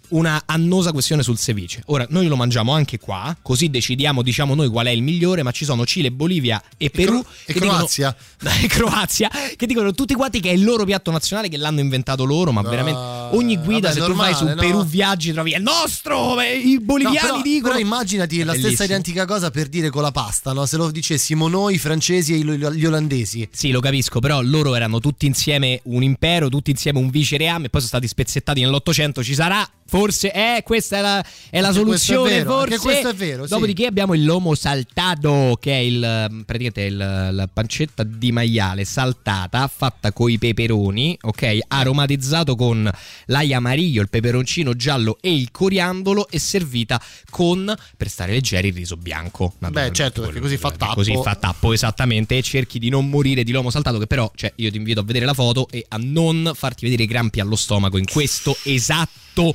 una 0.08 0.42
annosa 0.46 0.92
questione 0.92 1.22
sul 1.22 1.38
ceviche. 1.38 1.82
Ora, 1.86 2.06
noi 2.10 2.26
lo 2.26 2.36
mangiamo 2.36 2.72
anche 2.72 2.98
qua, 2.98 3.36
così 3.42 3.70
decidiamo, 3.70 4.22
diciamo 4.22 4.54
noi 4.54 4.68
qual 4.68 4.86
è 4.86 4.90
il 4.90 5.02
migliore, 5.02 5.42
ma 5.42 5.50
ci 5.50 5.64
sono 5.64 5.84
Cile, 5.84 6.10
Bolivia 6.10 6.62
e 6.76 6.90
Perù 6.90 7.20
Cro- 7.20 7.30
e 7.46 7.52
che 7.52 7.60
dicono- 7.60 7.72
Croazia. 7.72 8.16
e 8.62 8.66
Croazia 8.66 9.30
che 9.56 9.66
dicono 9.66 9.92
tutti 9.92 10.14
quanti 10.14 10.40
che 10.40 10.50
è 10.50 10.52
il 10.52 10.64
loro 10.64 10.84
piatto 10.84 11.10
nazionale 11.10 11.48
che 11.48 11.56
l'hanno 11.56 11.80
inventato 11.80 12.24
loro 12.24 12.52
ma 12.52 12.60
No, 12.60 12.68
veramente 12.68 12.98
ogni 13.36 13.56
guida 13.58 13.88
vabbè, 13.88 14.00
se 14.00 14.06
tu 14.06 14.14
vai 14.14 14.32
normale, 14.32 14.34
su 14.36 14.44
no? 14.44 14.54
Perù 14.54 14.84
viaggi 14.86 15.32
trovi 15.32 15.52
è 15.52 15.58
nostro 15.58 16.40
i 16.40 16.78
boliviani 16.80 17.16
No, 17.16 17.22
però, 17.22 17.42
dicono 17.42 17.74
però 17.74 17.84
immaginati 17.84 18.42
la 18.42 18.54
stessa 18.54 18.84
identica 18.84 19.24
cosa 19.26 19.50
per 19.50 19.68
dire 19.68 19.90
con 19.90 20.02
la 20.02 20.10
pasta, 20.10 20.52
no? 20.52 20.66
Se 20.66 20.76
lo 20.76 20.90
dicessimo 20.90 21.48
noi, 21.48 21.74
i 21.74 21.78
francesi 21.78 22.34
e 22.34 22.38
gli 22.38 22.84
olandesi. 22.84 23.48
Sì, 23.52 23.70
lo 23.70 23.80
capisco, 23.80 24.20
però 24.20 24.40
loro 24.42 24.74
erano 24.74 25.00
tutti 25.00 25.26
insieme 25.26 25.80
un 25.84 26.02
impero, 26.02 26.48
tutti 26.48 26.70
insieme 26.70 26.98
un 26.98 27.10
vicereame 27.10 27.66
e 27.66 27.70
poi 27.70 27.80
sono 27.80 27.88
stati 27.88 28.08
spezzettati 28.08 28.60
nell'Ottocento. 28.60 29.22
Ci 29.22 29.34
sarà 29.34 29.66
forse, 29.94 30.32
eh, 30.32 30.62
questa 30.64 30.98
è 30.98 31.00
la, 31.00 31.24
è 31.50 31.60
la 31.60 31.70
questo 31.70 31.70
è 31.70 31.84
soluzione, 31.84 32.30
vero, 32.30 32.50
forse. 32.50 32.78
questo 32.78 33.08
è 33.10 33.14
vero, 33.14 33.44
sì. 33.44 33.50
Dopodiché 33.50 33.86
abbiamo 33.86 34.14
il 34.14 34.24
lomo 34.24 34.56
saltato, 34.56 35.56
che 35.60 35.70
è 35.70 35.76
il, 35.76 36.42
praticamente 36.44 36.82
il- 36.82 36.96
la 36.96 37.48
pancetta 37.52 38.02
di 38.02 38.32
maiale 38.32 38.84
saltata, 38.84 39.70
fatta 39.72 40.10
con 40.12 40.30
i 40.30 40.38
peperoni, 40.38 41.16
ok? 41.20 41.58
Aromatizzato 41.68 42.56
con 42.56 42.90
l'aglio 43.26 43.56
amarillo, 43.56 44.00
il 44.00 44.08
peperoncino 44.08 44.74
giallo 44.74 45.18
e 45.20 45.32
il 45.32 45.52
coriandolo 45.52 46.28
e 46.28 46.40
servita 46.40 47.00
con, 47.30 47.72
per 47.96 48.08
stare 48.08 48.32
leggeri, 48.32 48.68
il 48.68 48.74
riso 48.74 48.96
bianco. 48.96 49.54
Beh, 49.58 49.92
certo, 49.92 50.22
perché 50.22 50.40
così 50.40 50.56
fa 50.56 50.72
tappo. 50.72 50.94
Così 50.94 51.16
fa 51.22 51.36
tappo 51.36 51.72
esattamente 51.72 52.36
e 52.36 52.42
cerchi 52.42 52.80
di 52.80 52.88
non 52.88 53.08
morire 53.08 53.44
di 53.44 53.52
lomo 53.52 53.70
saltato 53.70 53.98
che 53.98 54.08
però 54.08 54.28
cioè, 54.34 54.52
io 54.56 54.72
ti 54.72 54.76
invito 54.76 54.98
a 55.00 55.02
vedere 55.04 55.24
la 55.24 55.34
foto 55.34 55.68
e 55.70 55.84
a 55.88 55.98
non 56.00 56.50
farti 56.52 56.84
vedere 56.84 57.04
i 57.04 57.06
crampi 57.06 57.38
allo 57.38 57.54
stomaco 57.56 57.96
in 57.96 58.06
questo 58.06 58.56
esatto 58.64 59.54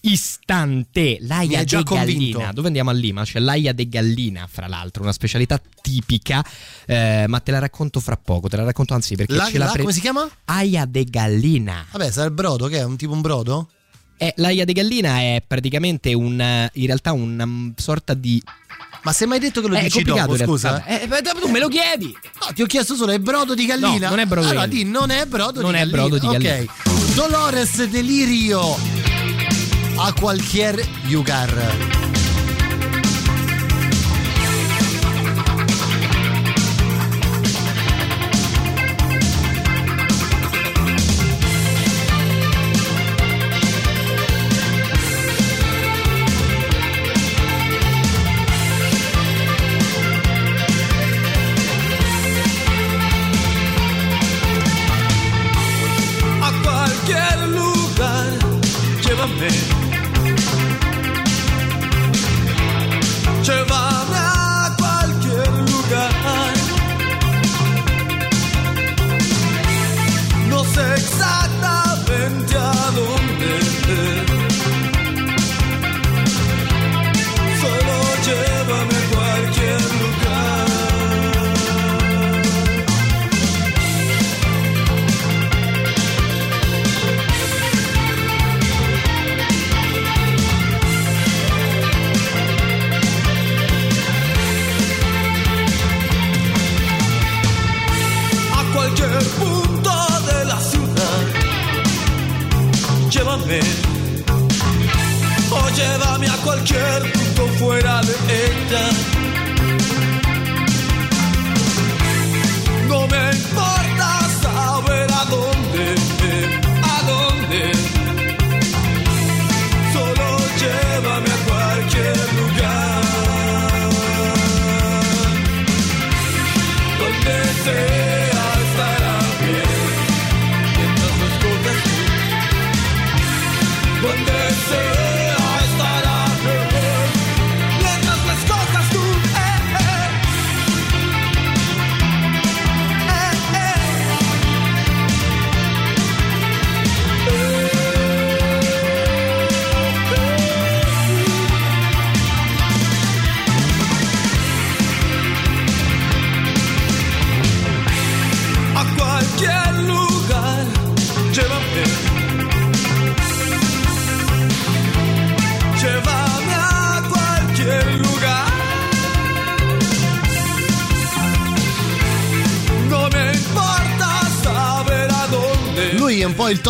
istante 0.00 1.18
l'aia 1.22 1.64
de 1.64 1.82
gallina 1.82 2.52
dove 2.52 2.66
andiamo 2.68 2.90
a 2.90 2.92
Lima 2.92 3.24
c'è 3.24 3.38
l'aia 3.40 3.72
de 3.72 3.88
gallina 3.88 4.46
fra 4.50 4.66
l'altro 4.68 5.02
una 5.02 5.12
specialità 5.12 5.60
tipica 5.82 6.44
eh, 6.86 7.24
ma 7.28 7.40
te 7.40 7.50
la 7.50 7.58
racconto 7.58 8.00
fra 8.00 8.16
poco 8.16 8.48
te 8.48 8.56
la 8.56 8.64
racconto 8.64 8.94
anzi 8.94 9.16
perché 9.16 9.34
La- 9.34 9.46
ce 9.46 9.58
la 9.58 9.64
la- 9.66 9.72
come 9.76 9.92
si 9.92 10.00
chiama? 10.00 10.28
aia 10.46 10.84
de 10.84 11.04
gallina 11.04 11.84
Vabbè, 11.90 12.10
sarà 12.10 12.26
il 12.26 12.32
brodo, 12.32 12.66
che 12.68 12.78
è 12.78 12.84
un 12.84 12.96
tipo 12.96 13.12
un 13.12 13.20
brodo? 13.20 13.68
eh, 14.16 14.32
l'aia 14.36 14.64
de 14.64 14.72
gallina 14.72 15.18
è 15.20 15.42
praticamente 15.46 16.12
un 16.14 16.68
in 16.72 16.86
realtà 16.86 17.12
una 17.12 17.46
mm, 17.46 17.70
sorta 17.76 18.14
di 18.14 18.42
Ma 19.02 19.12
se 19.12 19.26
mai 19.26 19.38
detto 19.38 19.60
che 19.60 19.68
lo 19.68 19.76
È 19.76 19.82
dici 19.82 20.02
complicato 20.02 20.36
dopo, 20.36 20.44
scusa? 20.52 20.84
Eh, 20.84 21.06
beh, 21.06 21.22
tu 21.40 21.48
me 21.48 21.58
lo 21.60 21.68
chiedi 21.68 22.06
No, 22.40 22.52
ti 22.54 22.62
ho 22.62 22.66
chiesto 22.66 22.94
solo, 22.96 23.12
è 23.12 23.18
brodo 23.20 23.54
di 23.54 23.64
gallina? 23.66 24.08
No, 24.08 24.16
non 24.16 24.18
è 24.20 24.26
brodo 24.26 24.46
di 24.46 24.50
allora, 24.52 24.66
gallina. 24.66 24.84
di, 24.84 24.90
non 24.90 25.10
è 25.10 25.26
brodo 25.26 25.60
Non 25.60 25.70
di 25.72 25.76
è 25.76 25.80
gallina. 25.86 25.96
brodo 26.08 26.18
di 26.18 26.26
gallina. 26.26 26.72
Ok. 26.72 27.14
Dolores 27.14 27.84
Delirio 27.86 28.76
a 30.00 30.12
qualquier 30.12 30.76
lugar. 31.10 32.07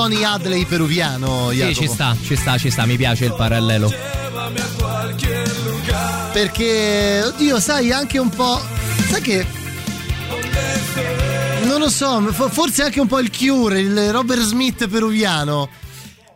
Tony 0.08 0.24
Hadley 0.24 0.64
peruviano, 0.64 1.50
Sì, 1.50 1.56
Jacopo. 1.58 1.80
ci 1.80 1.86
sta, 1.86 2.16
ci 2.22 2.34
sta, 2.34 2.56
ci 2.56 2.70
sta, 2.70 2.86
mi 2.86 2.96
piace 2.96 3.26
il 3.26 3.34
parallelo. 3.34 3.92
Perché, 6.32 7.22
oddio, 7.26 7.60
sai, 7.60 7.92
anche 7.92 8.16
un 8.16 8.30
po'. 8.30 8.58
Sai 9.10 9.20
che. 9.20 9.46
Non 11.64 11.78
lo 11.78 11.90
so, 11.90 12.22
fo- 12.32 12.48
forse 12.48 12.84
anche 12.84 13.00
un 13.00 13.06
po' 13.06 13.18
il 13.18 13.30
Cure, 13.30 13.80
il 13.80 14.10
Robert 14.10 14.40
Smith 14.40 14.88
peruviano. 14.88 15.68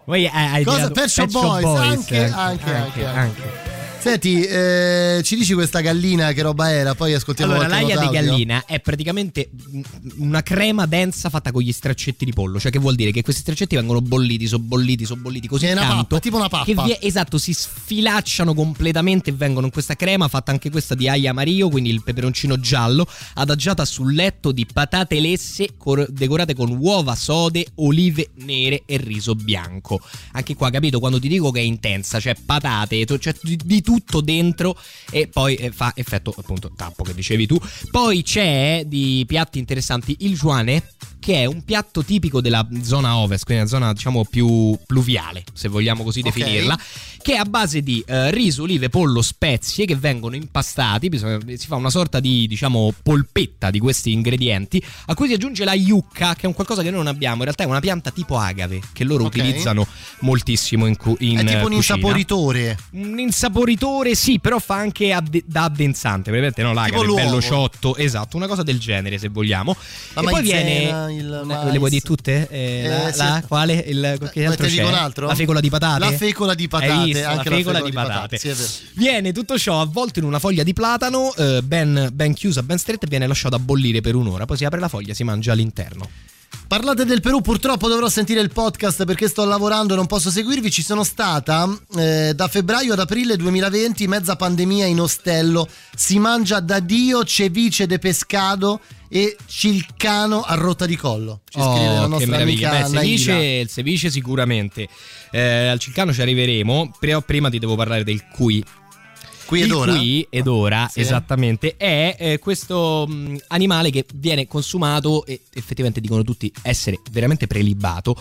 Poi 0.05 0.29
hai, 0.31 0.65
Cosa? 0.65 0.91
Pet 0.91 1.07
Shop 1.07 1.31
Shop 1.31 1.41
Boys, 1.61 1.81
anche, 1.81 2.17
eh. 2.27 2.31
anche, 2.31 2.75
anche, 2.75 3.07
anche. 3.07 3.52
Senti, 4.03 4.43
eh, 4.43 5.21
ci 5.23 5.37
dici 5.37 5.55
questa 5.55 5.79
gallina 5.79 6.33
che 6.33 6.43
roba 6.43 6.73
era? 6.73 6.93
Poi 6.97 7.15
ascoltiamo 7.15 7.53
Allora, 7.53 7.69
l'aia 7.69 7.97
di 8.01 8.09
gallina 8.09 8.65
è 8.67 8.81
praticamente 8.81 9.49
una 10.17 10.43
crema 10.43 10.87
densa 10.87 11.31
fatta 11.31 11.53
con 11.53 11.63
gli 11.63 11.71
straccetti 11.71 12.25
di 12.25 12.33
pollo. 12.33 12.59
Cioè, 12.59 12.73
che 12.73 12.81
vuol 12.81 12.97
dire 12.97 13.13
che 13.13 13.23
questi 13.23 13.43
straccetti 13.43 13.77
vengono 13.77 14.01
bolliti, 14.01 14.49
sobbolliti, 14.49 15.05
sobbolliti 15.05 15.47
così 15.47 15.67
È 15.67 15.73
una 15.73 15.83
tanto. 15.83 15.97
pappa, 16.03 16.19
tipo 16.19 16.37
una 16.37 16.49
pappa. 16.49 16.83
Vie- 16.83 17.01
esatto, 17.01 17.39
si 17.39 17.53
sfilacciano 17.55 18.55
completamente 18.55 19.31
e 19.31 19.35
vengono 19.35 19.67
in 19.67 19.73
questa 19.73 19.95
crema, 19.95 20.27
fatta 20.27 20.51
anche 20.51 20.69
questa 20.69 20.97
di 20.97 21.09
aia 21.09 21.31
amarillo, 21.31 21.69
quindi 21.69 21.91
il 21.91 22.03
peperoncino 22.03 22.59
giallo, 22.59 23.07
adagiata 23.35 23.85
sul 23.85 24.13
letto 24.13 24.51
di 24.51 24.67
patate 24.67 25.21
lesse 25.21 25.77
cor- 25.77 26.11
decorate 26.11 26.55
con 26.55 26.77
uova 26.77 27.15
sode, 27.15 27.65
olive 27.77 28.31
nere 28.39 28.83
e 28.85 28.97
riso 28.97 29.37
bianco. 29.37 30.01
Anche 30.33 30.57
qua, 30.57 30.71
capito, 30.71 30.99
quando 30.99 31.21
ti 31.21 31.29
dico 31.29 31.53
che 31.53 31.61
è 31.61 31.63
intensa, 31.63 32.19
cioè 32.19 32.35
patate, 32.45 33.07
cioè 33.07 33.33
di, 33.43 33.57
di 33.65 33.81
tutto 33.81 33.91
dentro 34.21 34.77
e 35.11 35.29
poi 35.29 35.55
eh, 35.57 35.71
fa 35.71 35.93
effetto 35.95 36.35
appunto 36.37 36.71
tappo 36.75 37.03
che 37.03 37.15
dicevi 37.15 37.47
tu. 37.47 37.59
Poi 37.91 38.23
c'è 38.23 38.85
di 38.87 39.25
piatti 39.27 39.59
interessanti 39.59 40.17
il 40.21 40.37
juane 40.37 40.83
che 41.23 41.37
è 41.43 41.45
un 41.45 41.63
piatto 41.63 42.03
tipico 42.03 42.41
della 42.41 42.67
zona 42.83 43.17
ovest, 43.17 43.45
quindi 43.45 43.63
una 43.63 43.71
zona 43.71 43.93
diciamo 43.93 44.25
più 44.25 44.77
pluviale, 44.85 45.45
se 45.53 45.69
vogliamo 45.69 46.03
così 46.03 46.19
Ok. 46.19 46.25
definirla, 46.25 46.77
che 47.23 47.35
è 47.35 47.37
a 47.37 47.45
base 47.45 47.81
di 47.81 48.03
eh, 48.05 48.33
riso, 48.33 48.63
olive, 48.65 48.89
pollo, 48.89 49.23
spezie 49.23 49.85
che 49.87 49.95
vengono 49.95 50.35
impastati, 50.35 51.09
bisogna- 51.09 51.39
si 51.57 51.69
fa 51.69 51.77
una 51.77 51.91
sorta 51.91 52.19
di 52.19 52.49
diciamo 52.49 52.93
polpetta 53.05 53.71
di 53.71 53.79
questi 53.79 54.11
ingredienti, 54.11 54.83
a 55.07 55.15
cui 55.15 55.29
si 55.29 55.35
aggiunge 55.35 55.63
la 55.65 55.75
yucca, 55.75 56.35
che 56.35 56.41
è 56.43 56.47
un 56.47 56.55
qualcosa 56.55 56.83
che 56.83 56.89
noi 56.91 56.99
non 56.99 57.07
abbiamo, 57.07 57.37
in 57.37 57.43
realtà 57.45 57.63
è 57.63 57.67
una 57.67 57.79
pianta 57.79 58.11
tipo 58.11 58.37
agave 58.37 58.81
che 58.93 59.05
loro 59.05 59.23
Ok. 59.27 59.37
utilizzano 59.37 59.87
moltissimo 60.23 60.87
in, 60.87 60.97
cu- 60.97 61.21
in 61.21 61.39
È 61.39 61.45
tipo 61.45 61.51
eh, 61.51 61.55
un 61.55 61.61
cucina. 61.63 61.77
insaporitore. 61.77 62.79
Un 62.95 63.19
insaporitore, 63.21 64.17
sì, 64.17 64.41
però 64.41 64.59
fa 64.59 64.75
anche 64.77 65.13
adde- 65.13 65.45
da 65.47 65.65
addensante. 65.65 66.33
Vedete, 66.33 66.63
no? 66.63 66.73
L'agave, 66.73 67.07
bello 67.07 67.41
ciotto, 67.41 67.95
esatto, 67.97 68.37
una 68.37 68.49
cosa 68.49 68.65
del 68.65 68.81
genere, 68.81 69.19
se 69.19 69.29
vogliamo. 69.29 69.77
La 70.15 70.21
e 70.23 70.25
poi 70.25 70.33
maizena, 70.33 71.07
viene. 71.07 71.12
Il 71.17 71.41
Eh, 71.43 71.45
mais. 71.45 71.71
Le 71.73 71.79
vuoi 71.79 71.91
dire 71.91 72.03
tutte? 72.03 72.49
Eh, 72.51 72.83
Eh, 72.85 72.89
la, 72.89 73.13
sì. 73.13 73.19
la- 73.19 73.43
quale? 73.47 73.73
Il, 73.75 74.19
che 74.33 74.41
Vuoi 74.41 74.47
altro 74.47 74.67
c'è? 74.67 74.85
un 74.85 74.95
altro? 74.95 75.27
La 75.27 75.35
fecola 75.35 75.61
di 75.61 75.71
patate? 75.71 75.99
La 76.01 76.13
fecola 76.13 76.55
di 76.55 76.69
patate, 76.69 77.05
visto? 77.05 77.27
anche 77.29 77.49
la 77.51 77.57
fecola 77.57 77.81
di 77.83 77.93
patate. 77.93 78.39
Sì, 78.39 78.49
è 78.49 78.55
vero. 78.55 78.69
Viene 78.95 79.33
tutto 79.33 79.59
ciò 79.59 79.81
avvolto 79.81 80.19
in 80.19 80.25
una 80.25 80.39
foglia 80.39 80.63
di 80.63 80.73
platano, 80.73 81.35
eh, 81.35 81.61
ben, 81.63 82.11
ben 82.13 82.35
chiusa, 82.35 82.63
ben 82.63 82.79
stretta, 82.79 83.07
e 83.07 83.09
viene 83.09 83.27
lasciato 83.27 83.55
a 83.57 83.59
bollire 83.59 84.01
per 84.01 84.15
un'ora. 84.15 84.45
Poi 84.45 84.57
si 84.57 84.65
apre 84.65 84.81
la 84.81 84.89
foglia 84.89 85.13
e 85.13 85.15
si 85.15 85.25
mangia 85.25 85.53
all'interno. 85.53 86.09
Parlate 86.69 87.05
del 87.05 87.21
Perù, 87.21 87.43
purtroppo 87.43 87.87
dovrò 87.89 88.09
sentire 88.09 88.41
il 88.41 88.51
podcast 88.51 89.05
perché 89.05 89.29
sto 89.29 89.45
lavorando 89.45 89.93
e 89.93 89.97
non 89.97 90.07
posso 90.07 90.31
seguirvi. 90.31 90.71
Ci 90.71 90.83
sono 90.83 91.05
stata 91.05 91.69
eh, 91.97 92.33
da 92.35 92.49
febbraio 92.49 92.95
ad 92.95 92.99
aprile 92.99 93.37
2020, 93.37 94.09
mezza 94.09 94.37
pandemia 94.37 94.87
in 94.87 95.01
ostello. 95.01 95.69
Si 95.95 96.19
mangia 96.19 96.61
da 96.61 96.81
Dio 96.81 97.25
ceviche 97.25 97.87
de 97.87 97.99
pescado 97.99 98.81
e 99.09 99.37
cilcano 99.47 100.41
a 100.41 100.55
rotta 100.55 100.87
di 100.87 100.97
collo. 100.97 101.43
Ci 101.47 101.61
scrive 101.61 101.85
la 101.85 102.05
Oh, 102.05 102.07
nostra 102.07 102.39
amica 102.39 102.71
Beh, 102.71 102.89
Naila. 102.89 103.03
il 103.61 103.69
ceviche 103.69 104.09
sicuramente. 104.11 104.89
Eh, 105.31 105.67
al 105.69 105.79
Cilcano 105.79 106.13
ci 106.15 106.23
arriveremo, 106.23 106.97
però 106.99 107.21
prima 107.21 107.51
ti 107.51 107.59
devo 107.59 107.77
parlare 107.77 108.03
del 108.05 108.27
qui. 108.33 108.65
Qui 109.47 109.61
ed 109.61 109.67
il 109.67 109.73
ora? 109.75 109.97
qui 109.97 110.27
ed 110.31 110.47
ora, 110.47 110.89
Sì. 110.91 111.01
esattamente, 111.01 111.77
è 111.77 112.17
eh, 112.19 112.39
questo 112.39 113.07
mh, 113.07 113.37
animale 113.49 113.91
che 113.91 114.07
viene 114.15 114.47
consumato 114.47 115.25
e 115.27 115.41
effettivamente 115.55 116.01
dicono 116.01 116.23
tutti 116.23 116.53
essere 116.63 117.01
veramente 117.11 117.47
prelibato, 117.47 118.17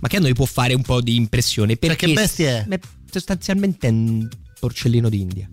ma 0.00 0.08
che 0.08 0.16
a 0.16 0.20
noi 0.20 0.34
può 0.34 0.44
fare 0.44 0.74
un 0.74 0.82
po' 0.82 1.00
di 1.00 1.16
impressione. 1.16 1.76
Perché 1.76 2.06
Cioè, 2.06 2.14
che 2.14 2.20
bestia 2.20 2.66
è? 2.68 2.78
Sostanzialmente 3.10 3.86
è 3.86 3.90
un 3.90 4.28
porcellino 4.58 5.08
d'India. 5.08 5.48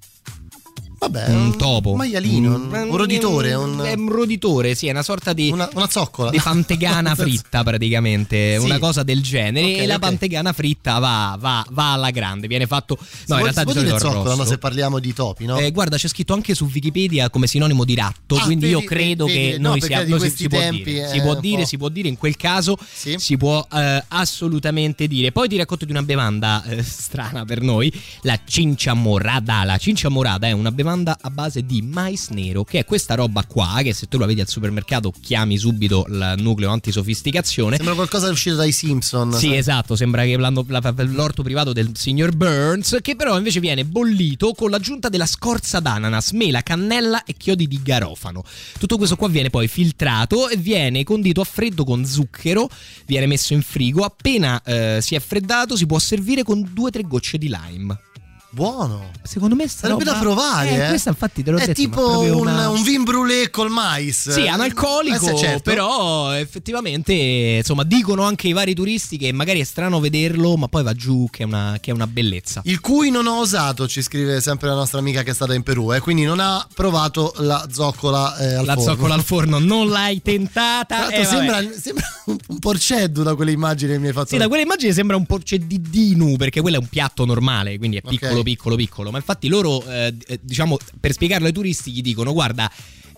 Vabbè, 1.01 1.29
un 1.29 1.57
topo. 1.57 1.91
Un 1.93 1.97
maialino, 1.97 2.53
un, 2.53 2.61
Mm, 2.67 2.89
un 2.91 2.95
roditore. 2.95 3.49
È 3.49 3.55
Un, 3.55 3.79
un 3.79 4.09
roditore, 4.09 4.75
sì, 4.75 4.85
è 4.85 4.91
una 4.91 5.01
sorta 5.01 5.33
di. 5.33 5.49
una, 5.49 5.67
una 5.73 5.89
zoccola. 5.89 6.29
di 6.29 6.39
pantegana 6.39 7.15
fritta 7.17 7.63
praticamente, 7.63 8.59
Sì. 8.59 8.65
una 8.65 8.77
cosa 8.77 9.01
del 9.01 9.19
genere. 9.23 9.65
Ok, 9.73 9.79
e 9.81 9.85
la 9.87 9.95
ok. 9.95 9.99
pantegana 9.99 10.53
fritta 10.53 10.99
va, 10.99 11.35
va- 11.39 11.65
va 11.71 11.93
alla 11.93 12.11
grande, 12.11 12.45
viene 12.45 12.67
fatto. 12.67 12.99
Si 13.01 13.07
No, 13.09 13.15
in 13.17 13.25
può- 13.25 13.37
realtà 13.39 13.61
si 13.61 13.65
di 13.65 13.73
solito 13.73 13.97
zoccola, 13.97 14.13
no, 14.19 14.29
arrosto. 14.33 14.45
se 14.45 14.57
parliamo 14.59 14.99
di 14.99 15.11
topi, 15.11 15.45
no? 15.45 15.57
Eh, 15.57 15.71
guarda, 15.71 15.97
c'è 15.97 16.07
scritto 16.07 16.33
anche 16.35 16.53
su 16.53 16.69
Wikipedia 16.71 17.31
come 17.31 17.47
sinonimo 17.47 17.83
di 17.83 17.95
ratto, 17.95 18.35
Ah, 18.35 18.43
quindi 18.43 18.67
io 18.67 18.77
vedi, 18.81 18.87
credo 18.93 19.25
vedi, 19.25 19.37
che 19.53 19.57
no, 19.57 19.69
noi 19.69 19.81
siamo. 19.81 20.07
noi 20.07 20.19
si- 20.29 20.35
si, 20.35 20.47
può 20.49 20.59
dire, 20.69 21.07
si 21.09 21.19
può 21.19 21.33
un 21.33 21.39
dire, 21.39 21.61
po'. 21.63 21.67
si 21.67 21.77
può 21.77 21.89
dire, 21.89 22.07
in 22.09 22.17
quel 22.19 22.37
caso 22.37 22.77
si 22.93 23.37
può 23.37 23.65
eh, 23.73 24.03
assolutamente 24.09 25.07
dire. 25.07 25.31
Poi 25.31 25.47
ti 25.49 25.57
racconto 25.57 25.85
di 25.85 25.91
una 25.91 26.03
bevanda 26.03 26.63
eh, 26.65 26.83
strana 26.83 27.43
per 27.43 27.61
noi, 27.61 27.91
la 28.21 28.39
cincia 28.45 28.93
morada. 28.93 29.63
La 29.63 29.77
cincia 29.77 30.07
morada 30.09 30.45
è 30.45 30.51
una 30.51 30.69
bevanda 30.69 30.89
a 30.91 31.29
base 31.29 31.65
di 31.65 31.81
mais 31.81 32.29
nero, 32.29 32.63
che 32.63 32.79
è 32.79 32.85
questa 32.85 33.15
roba 33.15 33.43
qua, 33.45 33.79
che 33.81 33.93
se 33.93 34.07
tu 34.07 34.17
la 34.17 34.25
vedi 34.25 34.41
al 34.41 34.47
supermercato 34.47 35.13
chiami 35.19 35.57
subito 35.57 36.05
il 36.07 36.35
nucleo 36.37 36.69
antisofisticazione. 36.71 37.77
Sembra 37.77 37.95
qualcosa 37.95 38.29
uscito 38.29 38.55
dai 38.55 38.71
Simpson. 38.71 39.33
Sì, 39.33 39.47
sai? 39.47 39.57
esatto, 39.57 39.95
sembra 39.95 40.23
che 40.23 40.35
l'orto 40.37 41.43
privato 41.43 41.73
del 41.73 41.91
signor 41.93 42.35
Burns, 42.35 42.97
che 43.01 43.15
però 43.15 43.37
invece 43.37 43.59
viene 43.59 43.85
bollito 43.85 44.53
con 44.53 44.69
l'aggiunta 44.69 45.09
della 45.09 45.25
scorza 45.25 45.79
d'ananas, 45.79 46.31
mela, 46.31 46.61
cannella 46.61 47.23
e 47.23 47.33
chiodi 47.35 47.67
di 47.67 47.79
garofano. 47.81 48.43
Tutto 48.77 48.97
questo 48.97 49.15
qua 49.15 49.27
viene 49.27 49.49
poi 49.49 49.67
filtrato 49.67 50.49
e 50.49 50.57
viene 50.57 51.03
condito 51.03 51.41
a 51.41 51.45
freddo 51.45 51.83
con 51.83 52.05
zucchero, 52.05 52.69
viene 53.05 53.27
messo 53.27 53.53
in 53.53 53.61
frigo, 53.61 54.03
appena 54.03 54.61
eh, 54.63 54.99
si 55.01 55.15
è 55.15 55.19
freddato 55.19 55.75
si 55.75 55.85
può 55.85 55.99
servire 55.99 56.43
con 56.43 56.69
due 56.73 56.87
o 56.87 56.91
tre 56.91 57.03
gocce 57.03 57.37
di 57.37 57.47
lime. 57.47 58.10
Buono. 58.53 59.11
Secondo 59.23 59.55
me 59.55 59.65
Sarebbe 59.69 60.03
roba- 60.03 60.11
da 60.11 60.19
provare, 60.19 60.69
eh, 60.71 60.85
eh. 60.85 60.87
Questa 60.89 61.09
infatti 61.09 61.41
te 61.41 61.51
l'ho 61.51 61.57
È 61.57 61.67
detto, 61.67 61.81
ma 61.81 61.87
tipo 61.87 62.19
un, 62.19 62.31
una- 62.47 62.69
un 62.69 62.83
vin 62.83 63.03
brûlé 63.03 63.49
col 63.49 63.69
mais. 63.69 64.29
Sì, 64.29 64.45
analcolico, 64.45 65.29
Eh, 65.29 65.37
certo. 65.37 65.61
però 65.61 66.33
effettivamente, 66.33 67.13
insomma, 67.13 67.83
dicono 67.83 68.23
anche 68.23 68.49
i 68.49 68.53
vari 68.53 68.73
turisti 68.73 69.15
che 69.17 69.31
magari 69.31 69.61
è 69.61 69.63
strano 69.63 70.01
vederlo, 70.01 70.57
ma 70.57 70.67
poi 70.67 70.83
va 70.83 70.91
giù 70.93 71.27
che 71.29 71.43
è 71.43 71.45
una, 71.45 71.77
che 71.79 71.91
è 71.91 71.93
una 71.93 72.07
bellezza. 72.07 72.61
Il 72.65 72.81
cui 72.81 73.09
non 73.09 73.25
ho 73.25 73.39
osato, 73.39 73.87
ci 73.87 74.01
scrive 74.01 74.41
sempre 74.41 74.67
la 74.67 74.75
nostra 74.75 74.99
amica 74.99 75.23
che 75.23 75.31
è 75.31 75.33
stata 75.33 75.53
in 75.53 75.63
Perù, 75.63 75.93
eh, 75.93 75.99
quindi 76.01 76.23
non 76.25 76.41
ha 76.41 76.67
provato 76.73 77.33
la 77.37 77.65
zoccola 77.71 78.35
eh, 78.37 78.53
al 78.55 78.65
La 78.65 78.73
forno. 78.73 78.89
zoccola 78.91 79.13
al 79.13 79.23
forno 79.23 79.59
non 79.59 79.87
l'hai 79.87 80.19
tentata. 80.23 81.07
Tra 81.07 81.09
eh, 81.09 81.23
sembra, 81.23 81.61
sembra 81.79 82.05
un, 82.25 82.37
porceddu 82.59 83.23
da 83.23 83.33
quelle 83.35 83.51
immagini 83.53 83.93
che 83.93 83.97
mi 83.99 84.07
hai 84.07 84.13
fatto. 84.13 84.27
Sì, 84.27 84.37
da 84.37 84.49
quelle 84.49 84.63
immagini 84.63 84.91
sembra 84.91 85.15
un 85.15 85.25
porcedinu 85.25 86.35
perché 86.35 86.59
quello 86.59 86.75
è 86.75 86.79
un 86.79 86.87
piatto 86.89 87.23
normale, 87.23 87.77
quindi 87.77 87.95
è 87.97 88.01
piccolo, 88.01 88.39
Ok. 88.39 88.40
Piccolo, 88.43 88.75
piccolo. 88.75 89.11
Ma 89.11 89.17
infatti 89.17 89.47
loro, 89.47 89.83
eh, 89.87 90.15
eh, 90.27 90.39
diciamo, 90.41 90.77
per 90.99 91.11
spiegarlo 91.13 91.47
ai 91.47 91.53
turisti, 91.53 91.91
gli 91.91 92.01
dicono: 92.01 92.33
guarda. 92.33 92.71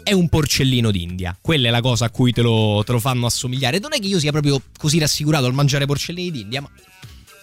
È 0.03 0.11
un 0.11 0.27
porcellino 0.27 0.91
d'India, 0.91 1.37
quella 1.39 1.69
è 1.69 1.71
la 1.71 1.79
cosa 1.79 2.03
a 2.03 2.09
cui 2.09 2.33
te 2.33 2.41
lo, 2.41 2.83
te 2.85 2.91
lo 2.91 2.99
fanno 2.99 3.25
assomigliare. 3.25 3.79
Non 3.79 3.93
è 3.93 4.01
che 4.01 4.07
io 4.07 4.19
sia 4.19 4.31
proprio 4.31 4.61
così 4.77 4.99
rassicurato 4.99 5.45
al 5.45 5.53
mangiare 5.53 5.85
porcellini 5.85 6.29
d'India, 6.29 6.59
ma 6.59 6.69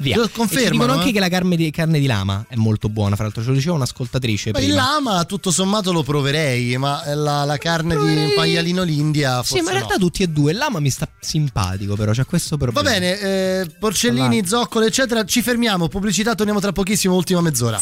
via. 0.01 0.17
Lo 0.17 0.27
ci 0.27 0.33
confermano, 0.33 0.71
dicono 0.73 0.93
anche 0.93 1.09
eh? 1.09 1.13
che 1.13 1.21
la 1.21 1.29
carne 1.29 1.57
di, 1.57 1.71
carne 1.71 1.99
di 1.99 2.07
lama 2.07 2.45
è 2.49 2.57
molto 2.57 2.89
buona, 2.89 3.15
fra 3.15 3.25
l'altro 3.25 3.43
ce 3.43 3.49
lo 3.49 3.55
diceva 3.55 3.75
un'ascoltatrice 3.77 4.51
Ma 4.53 4.59
il 4.59 4.67
prima. 4.67 4.83
lama 4.83 5.25
tutto 5.25 5.51
sommato 5.51 5.93
lo 5.93 6.03
proverei, 6.03 6.77
ma 6.77 7.03
la, 7.15 7.45
la 7.45 7.57
carne 7.59 7.95
di 7.97 8.03
un 8.03 8.33
paglialino 8.35 8.83
l'India 8.83 9.37
forse 9.37 9.57
Sì, 9.59 9.63
ma 9.63 9.71
in 9.71 9.77
realtà 9.77 9.95
no. 9.95 10.01
tutti 10.01 10.23
e 10.23 10.27
due. 10.29 10.53
Il 10.53 10.59
lama 10.59 10.81
mi 10.81 10.91
sta 10.91 11.09
simpatico, 11.21 11.95
però 11.95 12.13
c'è 12.13 12.25
questo 12.27 12.57
Va 12.57 12.65
problema. 12.65 12.91
bene, 12.91 13.21
eh, 13.21 13.67
porcellini, 13.79 14.47
zoccole, 14.47 14.87
eccetera. 14.87 15.25
Ci 15.25 15.43
fermiamo. 15.43 15.89
Pubblicità, 15.89 16.35
torniamo 16.35 16.61
tra 16.61 16.73
pochissimo. 16.73 17.15
Ultima 17.15 17.41
mezz'ora. 17.41 17.79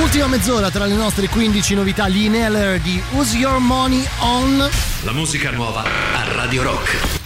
Ultima 0.00 0.26
mezz'ora 0.26 0.70
tra 0.70 0.86
le 0.86 0.94
nostre 0.94 1.28
15 1.28 1.74
novità. 1.74 2.08
Gli 2.08 2.28
Neller 2.28 2.80
di 2.80 3.00
Use 3.12 3.36
Your 3.36 3.58
Money 3.58 4.04
On. 4.20 4.68
La 5.04 5.12
musica 5.12 5.50
nuova 5.50 5.82
a 5.84 6.32
Radio 6.34 6.62
Rock. 6.62 7.21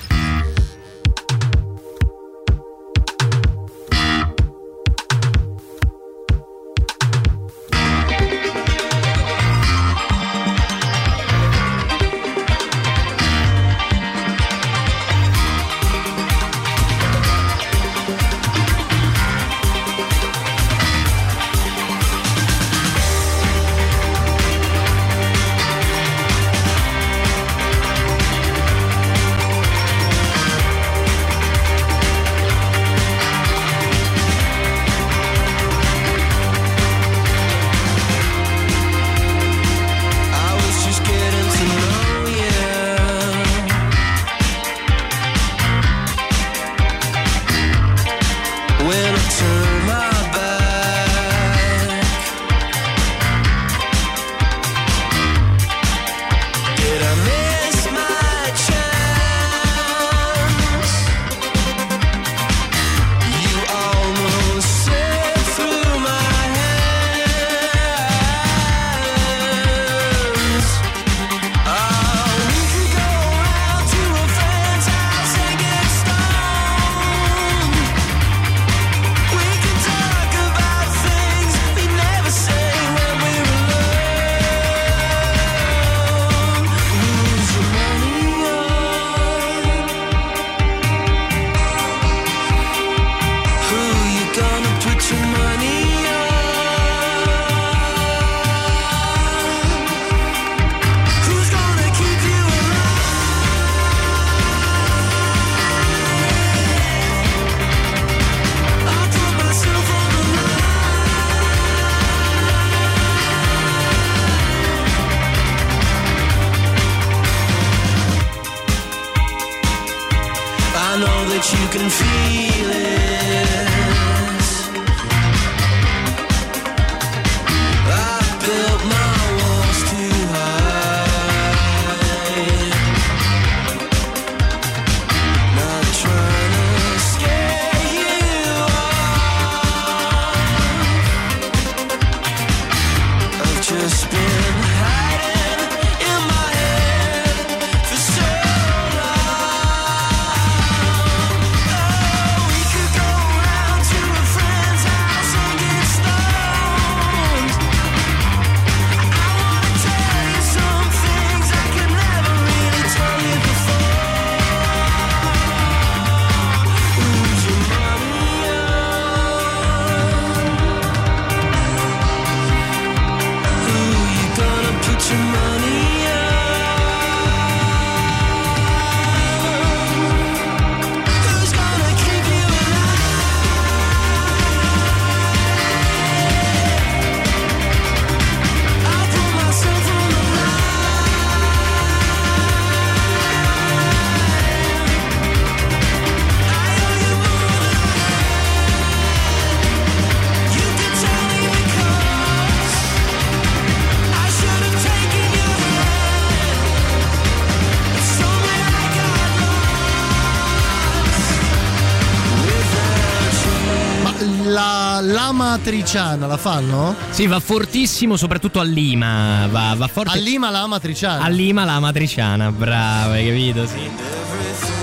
Lama 215.67 215.83
triciana 215.83 216.27
la 216.27 216.37
fanno? 216.37 216.95
Sì, 217.11 217.27
va 217.27 217.41
fortissimo, 217.41 218.17
soprattutto 218.17 218.61
a 218.61 218.63
Lima. 218.63 219.49
Va, 219.51 219.75
va 219.77 219.89
forte. 219.89 220.17
A 220.17 220.21
Lima 220.21 220.51
la 220.51 220.63
amatriciana. 220.63 221.25
A 221.25 221.29
Lima 221.29 221.65
la 221.65 221.81
matriciana, 221.81 222.53
bravo, 222.53 223.13
hai 223.13 223.27
capito? 223.27 223.67
Sì. 223.67 223.91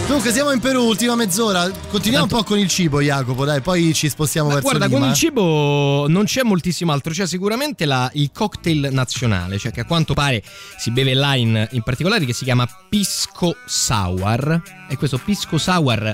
Dunque 0.05 0.33
siamo 0.33 0.51
in 0.51 0.59
Perù, 0.59 0.83
ultima 0.83 1.15
mezz'ora. 1.15 1.71
Continuiamo 1.89 2.25
un 2.25 2.29
po' 2.29 2.43
con 2.43 2.59
il 2.59 2.67
cibo, 2.67 3.01
Jacopo, 3.01 3.45
dai, 3.45 3.61
poi 3.61 3.93
ci 3.93 4.09
spostiamo 4.09 4.49
Ma 4.49 4.55
verso 4.55 4.67
guarda, 4.69 4.87
Lima. 4.87 4.99
con 4.99 5.09
il 5.09 5.15
cibo 5.15 6.05
non 6.09 6.25
c'è 6.25 6.43
moltissimo 6.43 6.91
altro, 6.91 7.13
c'è 7.13 7.25
sicuramente 7.25 7.85
la- 7.85 8.09
il 8.15 8.29
cocktail 8.33 8.89
nazionale, 8.91 9.57
cioè 9.57 9.71
che 9.71 9.79
a 9.79 9.85
quanto 9.85 10.13
pare 10.13 10.43
si 10.77 10.91
beve 10.91 11.13
là 11.13 11.35
in, 11.35 11.65
in 11.71 11.81
particolare, 11.83 12.25
che 12.25 12.33
si 12.33 12.43
chiama 12.43 12.67
Pisco 12.89 13.55
Sour. 13.65 14.61
E 14.89 14.97
questo 14.97 15.17
Pisco 15.17 15.57
Sour 15.57 16.13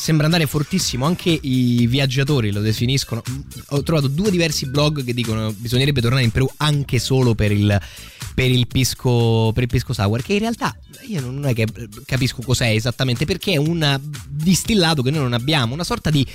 sembra 0.00 0.24
andare 0.24 0.46
fortissimo, 0.46 1.04
anche 1.04 1.28
i 1.28 1.86
viaggiatori 1.86 2.50
lo 2.50 2.62
definiscono. 2.62 3.22
Ho 3.68 3.82
trovato 3.82 4.08
due 4.08 4.30
diversi 4.30 4.66
blog 4.66 5.04
che 5.04 5.12
dicono 5.12 5.48
che 5.48 5.56
bisognerebbe 5.58 6.00
tornare 6.00 6.24
in 6.24 6.30
Perù 6.30 6.50
anche 6.56 6.98
solo 6.98 7.34
per 7.34 7.52
il, 7.52 7.78
per 8.34 8.50
il, 8.50 8.66
pisco, 8.66 9.52
per 9.52 9.64
il 9.64 9.68
pisco 9.68 9.92
sour, 9.92 10.22
che 10.22 10.32
in 10.32 10.38
realtà 10.38 10.74
io 11.06 11.20
non 11.20 11.44
è 11.44 11.52
che 11.52 11.66
capisco 12.06 12.40
cos'è 12.40 12.70
esattamente, 12.70 13.26
perché 13.26 13.52
è 13.52 13.56
un 13.58 14.00
distillato 14.26 15.02
che 15.02 15.10
noi 15.10 15.20
non 15.20 15.34
abbiamo, 15.34 15.74
una 15.74 15.84
sorta 15.84 16.08
di 16.08 16.26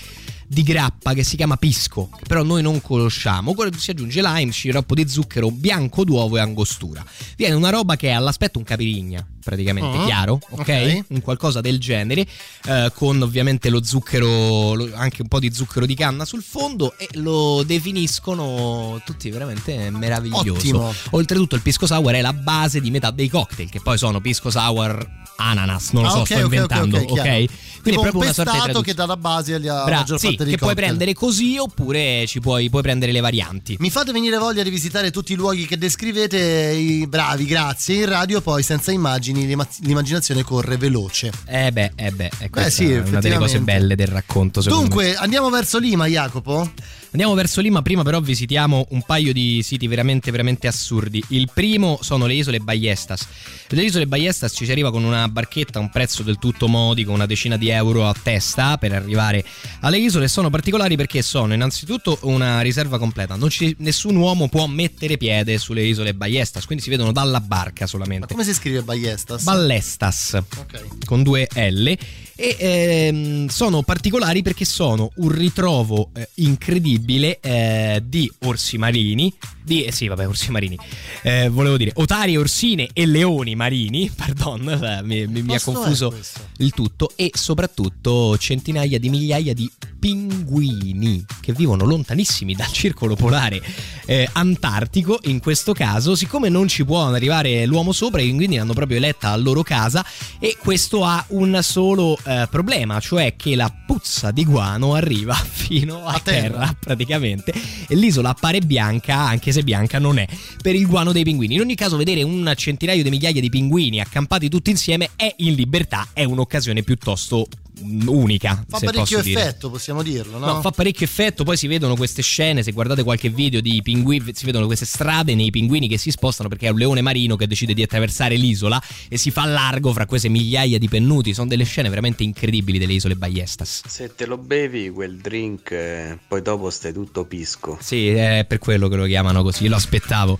di 0.47 0.61
grappa 0.61 1.13
che 1.13 1.23
si 1.23 1.35
chiama 1.35 1.57
pisco, 1.57 2.07
che 2.15 2.25
però 2.27 2.43
noi 2.43 2.61
non 2.61 2.79
conosciamo. 2.79 3.55
Si 3.77 3.89
aggiunge 3.89 4.21
lime, 4.21 4.51
sciroppo 4.51 4.93
di 4.93 5.07
zucchero, 5.07 5.49
bianco 5.49 6.03
d'uovo 6.03 6.37
e 6.37 6.39
angostura. 6.39 7.03
Viene 7.35 7.55
una 7.55 7.71
roba 7.71 7.95
che 7.95 8.09
è 8.09 8.11
all'aspetto 8.11 8.59
un 8.59 8.63
capirigna, 8.63 9.25
praticamente 9.45 9.97
Ah, 9.99 10.05
chiaro, 10.05 10.39
ok? 10.49 11.03
Un 11.09 11.21
qualcosa 11.21 11.61
del 11.61 11.79
genere, 11.79 12.25
eh, 12.65 12.91
con 12.95 13.21
ovviamente 13.21 13.69
lo 13.69 13.83
zucchero, 13.83 14.73
lo- 14.73 14.89
anche 14.95 15.21
un 15.21 15.27
po' 15.27 15.39
di 15.39 15.53
zucchero 15.53 15.85
di 15.85 15.93
canna 15.93 16.25
sul 16.25 16.41
fondo 16.43 16.95
e 16.97 17.07
lo 17.13 17.61
definiscono 17.63 18.99
tutti 19.05 19.29
veramente 19.29 19.89
meraviglioso. 19.91 20.53
Ottimo. 20.53 20.93
Oltretutto 21.11 21.55
il 21.55 21.61
pisco 21.61 21.85
sour 21.87 22.13
è 22.13 22.21
la 22.21 22.33
base 22.33 22.81
di 22.81 22.89
metà 22.91 23.11
dei 23.11 23.29
cocktail, 23.29 23.69
che 23.69 23.79
poi 23.81 23.97
sono 23.97 24.19
pisco 24.19 24.49
sour 24.49 25.23
ananas, 25.37 25.89
non 25.91 26.03
lo 26.03 26.07
Ah, 26.07 26.11
so, 26.11 26.17
ok, 26.19 26.25
sto 26.27 26.35
ok, 26.35 26.39
ok, 26.45 26.51
inventando, 26.53 26.97
ok, 26.97 27.03
ok? 27.11 27.13
chiaro. 27.21 27.45
Quindi 27.85 27.99
è 27.99 28.09
proprio 28.09 28.11
un 28.15 28.21
una 28.23 28.33
sorta 28.33 28.71
di 28.71 28.81
che 28.81 28.93
dà 28.93 29.05
la 29.05 29.17
base 29.17 29.53
alla 29.53 29.83
Bra- 29.83 29.97
maggior 29.97 30.17
sì, 30.17 30.27
parte 30.27 30.43
dei 30.43 30.53
che 30.53 30.57
puoi 30.57 30.69
cocktail. 30.69 30.87
prendere 30.95 31.13
così 31.13 31.57
oppure 31.57 32.25
ci 32.25 32.39
puoi, 32.39 32.69
puoi 32.69 32.81
prendere 32.81 33.11
le 33.11 33.19
varianti. 33.19 33.75
Mi 33.79 33.89
fate 33.91 34.11
venire 34.11 34.37
voglia 34.37 34.63
di 34.63 34.69
visitare 34.71 35.11
tutti 35.11 35.33
i 35.33 35.35
luoghi 35.35 35.67
che 35.67 35.77
descrivete, 35.77 36.37
i 36.39 37.05
bravi, 37.05 37.45
grazie. 37.45 37.95
In 37.97 38.05
radio 38.05 38.41
poi 38.41 38.63
senza 38.63 38.91
immagini 38.91 39.34
l'ima- 39.41 39.67
l'immaginazione 39.81 40.43
corre 40.43 40.77
veloce. 40.77 41.31
Eh 41.45 41.71
beh, 41.71 41.91
eh 41.95 42.11
beh, 42.11 42.29
è 42.39 42.49
questa 42.49 42.69
sì, 42.69 42.91
è 42.91 42.99
una 42.99 43.19
delle 43.19 43.37
cose 43.37 43.59
belle 43.59 43.95
del 43.95 44.07
racconto. 44.07 44.61
secondo 44.61 44.83
me. 44.83 44.89
Dunque, 44.89 45.15
andiamo 45.15 45.49
verso 45.49 45.77
Lima, 45.79 46.05
Jacopo? 46.07 46.71
Andiamo 47.15 47.33
verso 47.33 47.61
Lima, 47.61 47.81
prima 47.81 48.03
però 48.03 48.19
visitiamo 48.19 48.87
un 48.89 49.01
paio 49.03 49.31
di 49.31 49.61
siti 49.63 49.87
veramente 49.87 50.31
veramente 50.31 50.67
assurdi. 50.67 51.23
Il 51.29 51.49
primo 51.53 51.97
sono 52.01 52.25
le 52.25 52.33
isole 52.33 52.59
Ballestas. 52.59 53.25
Le 53.69 53.83
isole 53.83 54.05
Ballestas 54.05 54.51
ci 54.53 54.65
si 54.65 54.71
arriva 54.71 54.91
con 54.91 55.05
una 55.05 55.29
barchetta 55.29 55.79
a 55.79 55.81
un 55.81 55.89
prezzo 55.91 56.23
del 56.23 56.37
tutto 56.37 56.67
modico, 56.67 57.13
una 57.13 57.25
decina 57.25 57.55
di 57.55 57.69
euro 57.69 58.05
a 58.05 58.13
testa 58.21 58.77
per 58.77 58.91
arrivare 58.91 59.45
alle 59.79 59.97
isole. 59.99 60.27
Sono 60.27 60.49
particolari 60.49 60.97
perché 60.97 61.21
sono 61.21 61.53
innanzitutto 61.53 62.19
una 62.23 62.59
riserva 62.59 62.97
completa. 62.99 63.35
Non 63.37 63.49
ci- 63.49 63.77
nessun 63.79 64.17
uomo 64.17 64.49
può 64.49 64.67
mettere 64.67 65.15
piede 65.15 65.57
sulle 65.57 65.83
isole 65.83 66.13
Ballestas, 66.13 66.65
quindi 66.65 66.83
si 66.83 66.89
vedono 66.89 67.13
dalla 67.13 67.39
barca 67.39 67.87
solamente. 67.87 68.27
Come 68.27 68.43
si 68.43 68.53
scrive 68.53 68.81
Ballestas? 68.81 69.41
Ballestas 69.43 70.33
Ok. 70.33 71.05
con 71.05 71.23
due 71.23 71.47
L 71.53 71.97
e 72.35 72.57
ehm, 72.59 73.47
sono 73.47 73.81
particolari 73.83 74.41
perché 74.41 74.65
sono 74.65 75.11
un 75.15 75.29
ritrovo 75.29 76.09
eh, 76.13 76.29
incredibile 76.35 77.39
eh, 77.39 78.03
di 78.05 78.31
orsi 78.39 78.77
marini 78.77 79.33
di, 79.65 79.83
eh, 79.83 79.91
sì 79.91 80.07
vabbè 80.07 80.27
orsi 80.27 80.51
marini. 80.51 80.77
Eh, 81.23 81.49
volevo 81.49 81.75
dire 81.75 81.91
otari, 81.95 82.37
orsine 82.37 82.89
e 82.93 83.05
leoni 83.07 83.55
marini 83.55 84.11
pardon 84.15 84.69
eh, 84.69 85.01
mi, 85.03 85.25
mi- 85.25 85.41
mi 85.41 85.55
ha 85.55 85.59
confuso 85.59 86.13
il 86.57 86.71
tutto 86.71 87.11
e 87.15 87.31
soprattutto 87.33 88.37
centinaia 88.37 88.99
di 88.99 89.09
migliaia 89.09 89.53
di 89.53 89.69
pinguini 89.97 91.25
che 91.41 91.51
vivono 91.53 91.83
lontanissimi 91.85 92.53
dal 92.53 92.71
circolo 92.71 93.15
polare 93.15 93.59
eh, 94.05 94.29
antartico 94.33 95.17
in 95.23 95.39
questo 95.39 95.73
caso. 95.73 96.13
Siccome 96.15 96.49
non 96.49 96.67
ci 96.67 96.85
può 96.85 97.07
arrivare 97.07 97.65
l'uomo 97.65 97.91
sopra 97.91 98.21
i 98.21 98.25
pinguini 98.25 98.57
l'hanno 98.57 98.73
proprio 98.73 98.97
eletta 98.97 99.29
a 99.29 99.35
loro 99.35 99.63
casa 99.63 100.05
e 100.37 100.55
questo 100.59 101.03
ha 101.03 101.25
un 101.29 101.59
solo 101.63 102.19
eh, 102.25 102.47
problema 102.49 102.99
cioè 102.99 103.35
che 103.35 103.55
la 103.55 103.71
puzza 103.85 104.31
di 104.31 104.45
guano 104.45 104.93
arriva 104.93 105.33
fino 105.39 106.05
a, 106.05 106.19
terra. 106.19 106.75
praticamente 106.79 107.53
e 107.87 107.95
l'isola 107.95 108.29
appare 108.29 108.61
bianca 108.61 109.17
anche 109.17 109.51
se 109.51 109.63
bianca 109.63 109.99
non 109.99 110.17
è 110.17 110.27
per 110.61 110.75
il 110.75 110.87
guano 110.87 111.11
dei 111.11 111.23
pinguini 111.23 111.55
in 111.55 111.61
ogni 111.61 111.75
caso 111.75 111.97
vedere 111.97 112.23
un 112.23 112.51
centinaio 112.55 113.03
di 113.03 113.09
migliaia 113.09 113.41
di 113.41 113.49
pinguini 113.49 113.99
accampati 113.99 114.49
tutti 114.49 114.69
insieme 114.69 115.11
è 115.15 115.33
in 115.37 115.53
libertà 115.53 116.07
è 116.13 116.23
un'occasione 116.23 116.83
piuttosto 116.83 117.47
unica 117.81 118.63
Fa 118.67 118.77
se 118.77 118.85
parecchio 118.85 119.17
posso 119.17 119.27
dire. 119.27 119.41
effetto, 119.41 119.69
possiamo 119.69 120.03
dirlo, 120.03 120.37
no? 120.37 120.45
No, 120.45 120.61
fa 120.61 120.71
parecchio 120.71 121.05
effetto, 121.05 121.43
poi 121.43 121.57
si 121.57 121.67
vedono 121.67 121.95
queste 121.95 122.21
scene, 122.21 122.63
se 122.63 122.71
guardate 122.71 123.03
qualche 123.03 123.29
video 123.29 123.61
di 123.61 123.81
pinguini, 123.81 124.31
si 124.33 124.45
vedono 124.45 124.65
queste 124.65 124.85
strade 124.85 125.35
nei 125.35 125.51
pinguini 125.51 125.87
che 125.87 125.97
si 125.97 126.11
spostano 126.11 126.49
perché 126.49 126.67
è 126.67 126.69
un 126.69 126.77
leone 126.77 127.01
marino 127.01 127.35
che 127.35 127.47
decide 127.47 127.73
di 127.73 127.83
attraversare 127.83 128.35
l'isola 128.35 128.81
e 129.07 129.17
si 129.17 129.31
fa 129.31 129.45
largo 129.45 129.91
fra 129.93 130.05
queste 130.05 130.29
migliaia 130.29 130.77
di 130.77 130.87
pennuti, 130.87 131.33
sono 131.33 131.47
delle 131.47 131.63
scene 131.63 131.89
veramente 131.89 132.23
incredibili 132.23 132.77
delle 132.77 132.93
isole 132.93 133.15
Ballestas. 133.15 133.81
Se 133.87 134.13
te 134.15 134.25
lo 134.25 134.37
bevi 134.37 134.89
quel 134.89 135.17
drink, 135.17 135.71
eh, 135.71 136.17
poi 136.27 136.41
dopo 136.41 136.69
stai 136.69 136.93
tutto 136.93 137.25
pisco. 137.25 137.77
Sì, 137.81 138.09
è 138.09 138.45
per 138.47 138.59
quello 138.59 138.87
che 138.87 138.95
lo 138.95 139.05
chiamano 139.05 139.43
così, 139.43 139.67
lo 139.67 139.75
aspettavo. 139.75 140.39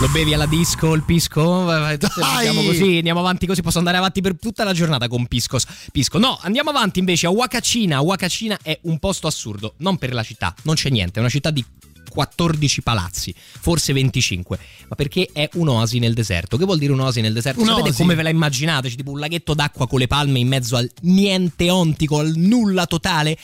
Lo 0.00 0.06
bevi 0.10 0.32
alla 0.32 0.46
disco, 0.46 0.94
il 0.94 1.02
pisco? 1.02 1.68
Andiamo 1.68 2.62
così, 2.62 2.98
andiamo 2.98 3.18
avanti 3.18 3.46
così, 3.46 3.62
posso 3.62 3.78
andare 3.78 3.96
avanti 3.96 4.20
per 4.20 4.38
tutta 4.38 4.62
la 4.62 4.72
giornata 4.72 5.08
con 5.08 5.26
pisco. 5.26 5.58
pisco. 5.90 6.18
No, 6.18 6.38
andiamo 6.40 6.70
avanti 6.70 7.00
invece 7.00 7.26
a 7.26 7.30
Wakacina. 7.30 8.00
Wakacina 8.00 8.58
è 8.62 8.78
un 8.82 9.00
posto 9.00 9.26
assurdo, 9.26 9.74
non 9.78 9.96
per 9.96 10.14
la 10.14 10.22
città, 10.22 10.54
non 10.62 10.76
c'è 10.76 10.88
niente, 10.88 11.18
è 11.18 11.18
una 11.18 11.28
città 11.28 11.50
di 11.50 11.64
14 12.08 12.82
palazzi, 12.82 13.34
forse 13.36 13.92
25, 13.92 14.58
ma 14.88 14.94
perché 14.94 15.30
è 15.32 15.48
un'oasi 15.54 15.98
nel 15.98 16.14
deserto. 16.14 16.56
Che 16.56 16.64
vuol 16.64 16.78
dire 16.78 16.92
un'oasi 16.92 17.20
nel 17.20 17.32
deserto? 17.32 17.60
Un'oasi. 17.60 17.80
Sapete 17.80 17.96
come 17.96 18.14
ve 18.14 18.22
la 18.22 18.30
immaginate? 18.30 18.88
C'è 18.88 18.94
tipo 18.94 19.10
un 19.10 19.18
laghetto 19.18 19.52
d'acqua 19.52 19.88
con 19.88 19.98
le 19.98 20.06
palme 20.06 20.38
in 20.38 20.46
mezzo 20.46 20.76
al 20.76 20.88
niente 21.02 21.70
ontico, 21.70 22.20
al 22.20 22.34
nulla 22.36 22.86
totale? 22.86 23.36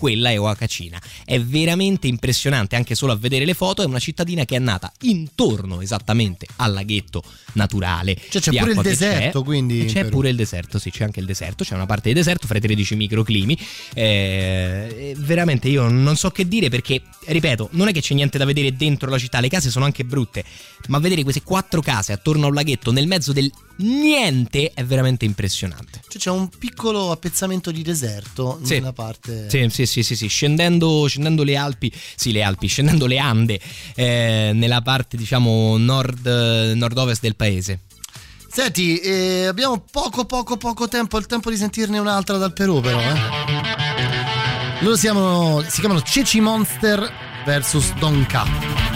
Quella 0.00 0.30
è 0.30 0.40
Wakacina. 0.40 0.98
È 1.26 1.38
veramente 1.38 2.06
impressionante 2.06 2.74
anche 2.74 2.94
solo 2.94 3.12
a 3.12 3.16
vedere 3.16 3.44
le 3.44 3.52
foto. 3.52 3.82
È 3.82 3.84
una 3.84 3.98
cittadina 3.98 4.46
che 4.46 4.56
è 4.56 4.58
nata 4.58 4.90
intorno 5.02 5.82
esattamente 5.82 6.46
al 6.56 6.72
laghetto 6.72 7.22
naturale. 7.52 8.16
Cioè, 8.30 8.40
c'è 8.40 8.50
pure 8.58 8.72
il 8.72 8.80
deserto, 8.80 9.40
c'è. 9.40 9.44
quindi, 9.44 9.80
in 9.80 9.86
C'è 9.88 10.06
pure 10.06 10.30
il 10.30 10.36
deserto, 10.36 10.78
sì, 10.78 10.90
c'è 10.90 11.04
anche 11.04 11.20
il 11.20 11.26
deserto. 11.26 11.64
C'è 11.64 11.74
una 11.74 11.84
parte 11.84 12.08
di 12.08 12.14
deserto 12.14 12.46
fra 12.46 12.56
i 12.56 12.62
13 12.62 12.94
microclimi. 12.96 13.58
Eh, 13.92 15.14
veramente 15.18 15.68
io 15.68 15.86
non 15.90 16.16
so 16.16 16.30
che 16.30 16.48
dire 16.48 16.70
perché, 16.70 17.02
ripeto, 17.26 17.68
non 17.72 17.88
è 17.88 17.92
che 17.92 18.00
c'è 18.00 18.14
niente 18.14 18.38
da 18.38 18.46
vedere 18.46 18.72
dentro 18.74 19.10
la 19.10 19.18
città. 19.18 19.38
Le 19.40 19.48
case 19.48 19.68
sono 19.68 19.84
anche 19.84 20.04
brutte. 20.04 20.42
Ma 20.88 20.98
vedere 20.98 21.22
queste 21.22 21.42
quattro 21.42 21.82
case 21.82 22.12
attorno 22.12 22.46
a 22.46 22.48
un 22.48 22.54
laghetto 22.54 22.90
nel 22.90 23.06
mezzo 23.06 23.32
del 23.34 23.52
niente 23.76 24.72
è 24.74 24.84
veramente 24.84 25.24
impressionante. 25.24 26.00
Cioè, 26.08 26.20
c'è 26.20 26.30
un 26.30 26.48
piccolo 26.48 27.10
appezzamento 27.10 27.70
di 27.70 27.82
deserto 27.82 28.60
Sì. 28.62 28.74
nella 28.74 28.92
parte. 28.92 29.48
Sì, 29.50 29.66
sì, 29.70 29.86
sì, 29.90 30.02
sì, 30.04 30.14
sì. 30.14 30.28
Scendendo, 30.28 31.06
scendendo 31.08 31.42
le 31.42 31.56
Alpi, 31.56 31.92
sì, 32.14 32.30
le 32.30 32.42
Alpi, 32.42 32.68
scendendo 32.68 33.06
le 33.06 33.18
Ande, 33.18 33.60
eh, 33.96 34.52
nella 34.54 34.80
parte, 34.80 35.16
diciamo, 35.16 35.76
nord, 35.76 36.26
nord-ovest 36.26 37.20
del 37.20 37.34
paese. 37.34 37.80
Senti, 38.52 38.98
eh, 38.98 39.46
abbiamo 39.46 39.84
poco, 39.90 40.24
poco, 40.24 40.56
poco 40.56 40.88
tempo. 40.88 41.18
Il 41.18 41.26
tempo 41.26 41.50
di 41.50 41.56
sentirne 41.56 41.98
un'altra 41.98 42.36
dal 42.36 42.52
Perù, 42.52 42.80
però. 42.80 43.00
Eh. 43.00 43.18
Loro 44.80 44.96
siamo, 44.96 45.62
si 45.68 45.80
chiamano 45.80 46.02
Ceci 46.02 46.40
Monster 46.40 47.12
vs 47.44 47.94
Donka. 47.98 48.89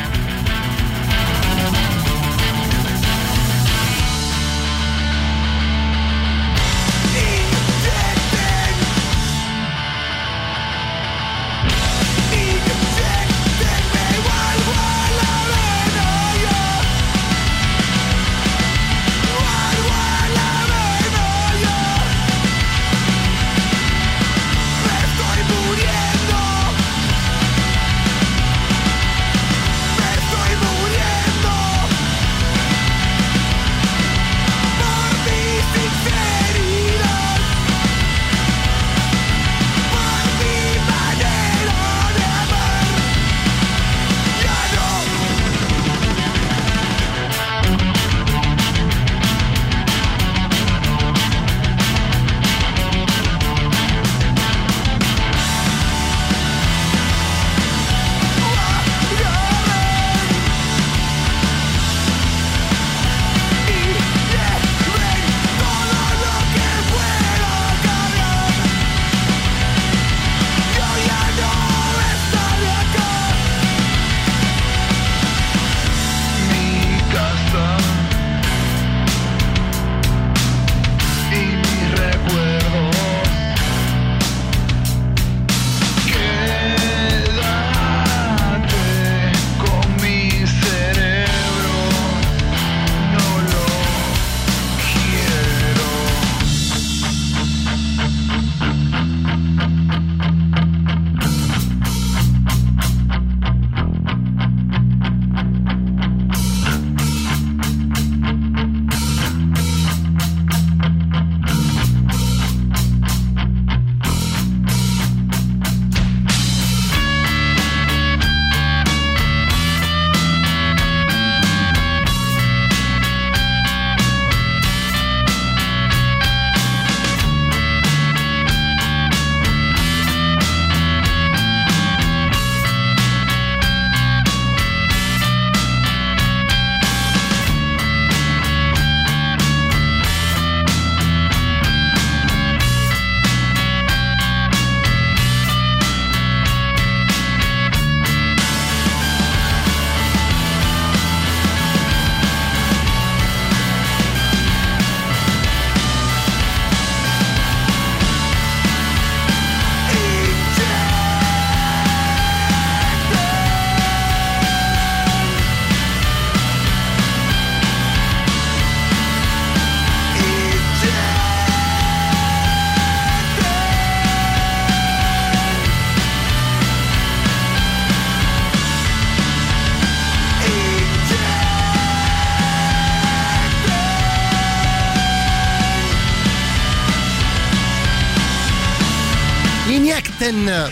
Iniecten 190.24 190.70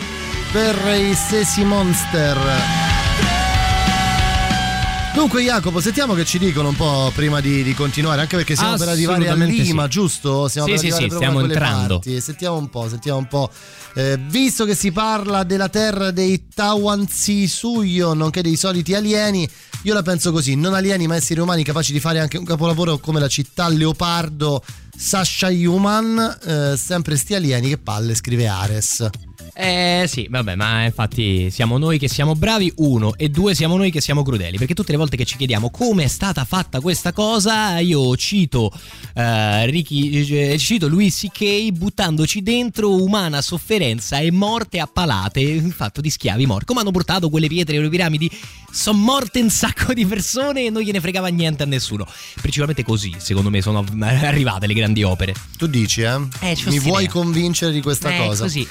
per 0.51 0.99
i 0.99 1.15
stessi 1.15 1.63
Monster. 1.63 2.39
Dunque 5.15 5.43
Jacopo, 5.43 5.79
sentiamo 5.81 6.15
che 6.15 6.25
ci 6.25 6.39
dicono 6.39 6.69
un 6.69 6.75
po' 6.75 7.13
prima 7.15 7.41
di, 7.41 7.63
di 7.63 7.75
continuare, 7.75 8.23
anche 8.23 8.37
perché 8.37 8.57
siamo 8.57 8.79
per 8.79 8.89
arrivare 8.89 9.29
a 9.29 9.35
Lima, 9.35 9.83
sì. 9.83 9.89
giusto? 9.91 10.49
Stiamo 10.49 10.69
Sì, 10.69 10.73
per 10.73 10.81
sì, 10.81 10.91
sì, 10.91 11.11
stiamo 11.11 11.41
entrando. 11.41 11.99
parti. 11.99 12.19
Sentiamo 12.23 12.57
un 12.57 12.71
po', 12.71 12.89
sentiamo 12.89 13.19
un 13.19 13.29
po'. 13.29 13.51
Eh, 13.95 14.17
visto 14.17 14.65
che 14.65 14.75
si 14.75 14.91
parla 14.91 15.45
della 15.45 15.69
terra 15.69 16.11
dei 16.13 16.49
Tawanzi 16.49 17.47
Suyo, 17.47 18.15
nonché 18.15 18.41
dei 18.41 18.57
soliti 18.57 18.95
alieni, 18.95 19.47
io 19.83 19.93
la 19.93 20.03
penso 20.03 20.33
così, 20.33 20.55
non 20.55 20.73
alieni 20.73 21.07
ma 21.07 21.17
esseri 21.17 21.41
umani 21.41 21.63
capaci 21.63 21.93
di 21.93 22.01
fare 22.01 22.21
anche 22.21 22.39
un 22.39 22.45
capolavoro 22.47 22.97
come 22.97 23.21
la 23.21 23.29
città 23.29 23.69
Leopardo 23.69 24.65
Sasha 25.03 25.49
Human, 25.49 26.39
eh, 26.47 26.77
sempre 26.77 27.17
sti 27.17 27.35
alieni 27.35 27.71
che 27.71 27.79
palle, 27.79 28.15
scrive 28.15 28.47
Ares. 28.47 29.11
Eh 29.53 30.05
sì, 30.07 30.29
vabbè, 30.31 30.55
ma 30.55 30.85
infatti 30.85 31.51
siamo 31.51 31.77
noi 31.77 31.99
che 31.99 32.09
siamo 32.09 32.37
bravi, 32.37 32.73
uno, 32.77 33.17
e 33.17 33.29
due 33.29 33.55
siamo 33.55 33.77
noi 33.77 33.91
che 33.91 34.01
siamo 34.01 34.23
crudeli, 34.23 34.57
perché 34.59 34.75
tutte 34.75 34.93
le 34.93 34.99
volte 34.99 35.17
che 35.17 35.25
ci 35.25 35.37
chiediamo 35.37 35.71
come 35.71 36.05
è 36.05 36.07
stata 36.07 36.45
fatta 36.45 36.81
questa 36.81 37.13
cosa, 37.13 37.79
io 37.81 38.17
cito 38.17 38.73
eh, 39.15 39.67
Ricky, 39.67 40.53
eh, 40.53 40.59
cito 40.59 40.89
Louis 40.89 41.15
C.K. 41.15 41.73
buttandoci 41.73 42.41
dentro 42.41 42.95
umana 42.95 43.43
sofferenza 43.43 44.19
e 44.19 44.31
morte 44.31 44.79
a 44.79 44.87
palate, 44.87 45.61
fatto 45.63 46.01
di 46.01 46.11
schiavi 46.11 46.47
morti. 46.47 46.67
Come 46.67 46.81
hanno 46.81 46.93
portato 46.93 47.29
quelle 47.29 47.49
pietre 47.49 47.77
e 47.77 47.81
le 47.81 47.89
piramidi? 47.89 48.31
Sono 48.73 48.99
morte 48.99 49.41
un 49.41 49.51
sacco 49.51 49.93
di 49.93 50.07
persone 50.07 50.65
e 50.65 50.71
non 50.71 50.83
gliene 50.83 51.01
fregava 51.01 51.29
niente 51.29 51.63
a 51.63 51.67
nessuno. 51.67 52.07
Principalmente 52.41 52.83
così, 52.83 53.15
secondo 53.19 53.51
me, 53.51 53.61
sono 53.61 53.85
arrivate 54.01 54.67
le 54.67 54.75
grandi 54.75 55.03
opere. 55.03 55.35
Tu 55.59 55.67
dici, 55.67 56.01
eh? 56.01 56.19
Eh, 56.41 56.57
Mi 56.67 56.79
vuoi 56.79 57.03
idea. 57.05 57.13
convincere 57.13 57.71
di 57.73 57.83
questa 57.83 58.13
Eh, 58.15 58.19
cosa? 58.19 58.45
così. 58.45 58.67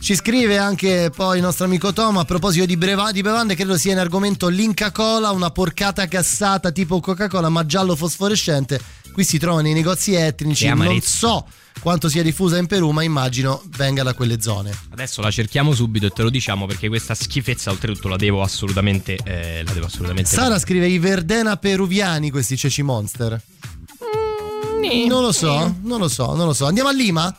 Ci 0.00 0.14
scrive 0.14 0.56
anche 0.56 1.10
poi 1.14 1.36
il 1.36 1.42
nostro 1.42 1.66
amico 1.66 1.92
Tom 1.92 2.16
a 2.18 2.24
proposito 2.24 2.64
di, 2.64 2.76
breva- 2.76 3.12
di 3.12 3.20
bevande, 3.20 3.54
credo 3.54 3.76
sia 3.76 3.92
in 3.92 3.98
argomento 3.98 4.48
l'Inca 4.48 4.90
Cola, 4.92 5.30
una 5.30 5.50
porcata 5.50 6.04
gassata 6.06 6.70
tipo 6.72 7.00
Coca-Cola 7.00 7.48
ma 7.50 7.66
giallo 7.66 7.94
fosforescente. 7.96 8.80
Qui 9.12 9.24
si 9.24 9.38
trova 9.38 9.60
nei 9.60 9.74
negozi 9.74 10.14
etnici, 10.14 10.66
non 10.68 11.00
so 11.02 11.46
quanto 11.80 12.08
sia 12.08 12.22
diffusa 12.22 12.58
in 12.58 12.66
Perù, 12.66 12.90
ma 12.90 13.02
immagino 13.02 13.62
venga 13.76 14.02
da 14.02 14.14
quelle 14.14 14.40
zone. 14.40 14.76
Adesso 14.90 15.20
la 15.20 15.30
cerchiamo 15.30 15.74
subito 15.74 16.06
e 16.06 16.10
te 16.10 16.22
lo 16.22 16.30
diciamo 16.30 16.66
perché 16.66 16.88
questa 16.88 17.14
schifezza 17.14 17.70
oltretutto 17.70 18.08
la 18.08 18.16
devo 18.16 18.42
assolutamente 18.42 19.18
eh, 19.24 19.62
la 19.64 19.72
devo 19.72 19.86
assolutamente 19.86 20.30
Sara 20.30 20.58
scrive 20.58 20.86
i 20.86 20.98
Verdena 20.98 21.56
peruviani 21.56 22.30
questi 22.30 22.56
ceci 22.56 22.82
monster. 22.82 23.40
Non 25.08 25.22
lo 25.22 25.32
so, 25.32 25.76
non 25.82 25.98
lo 25.98 26.08
so, 26.08 26.34
non 26.34 26.46
lo 26.46 26.52
so. 26.54 26.66
Andiamo 26.66 26.88
a 26.88 26.92
Lima? 26.92 27.36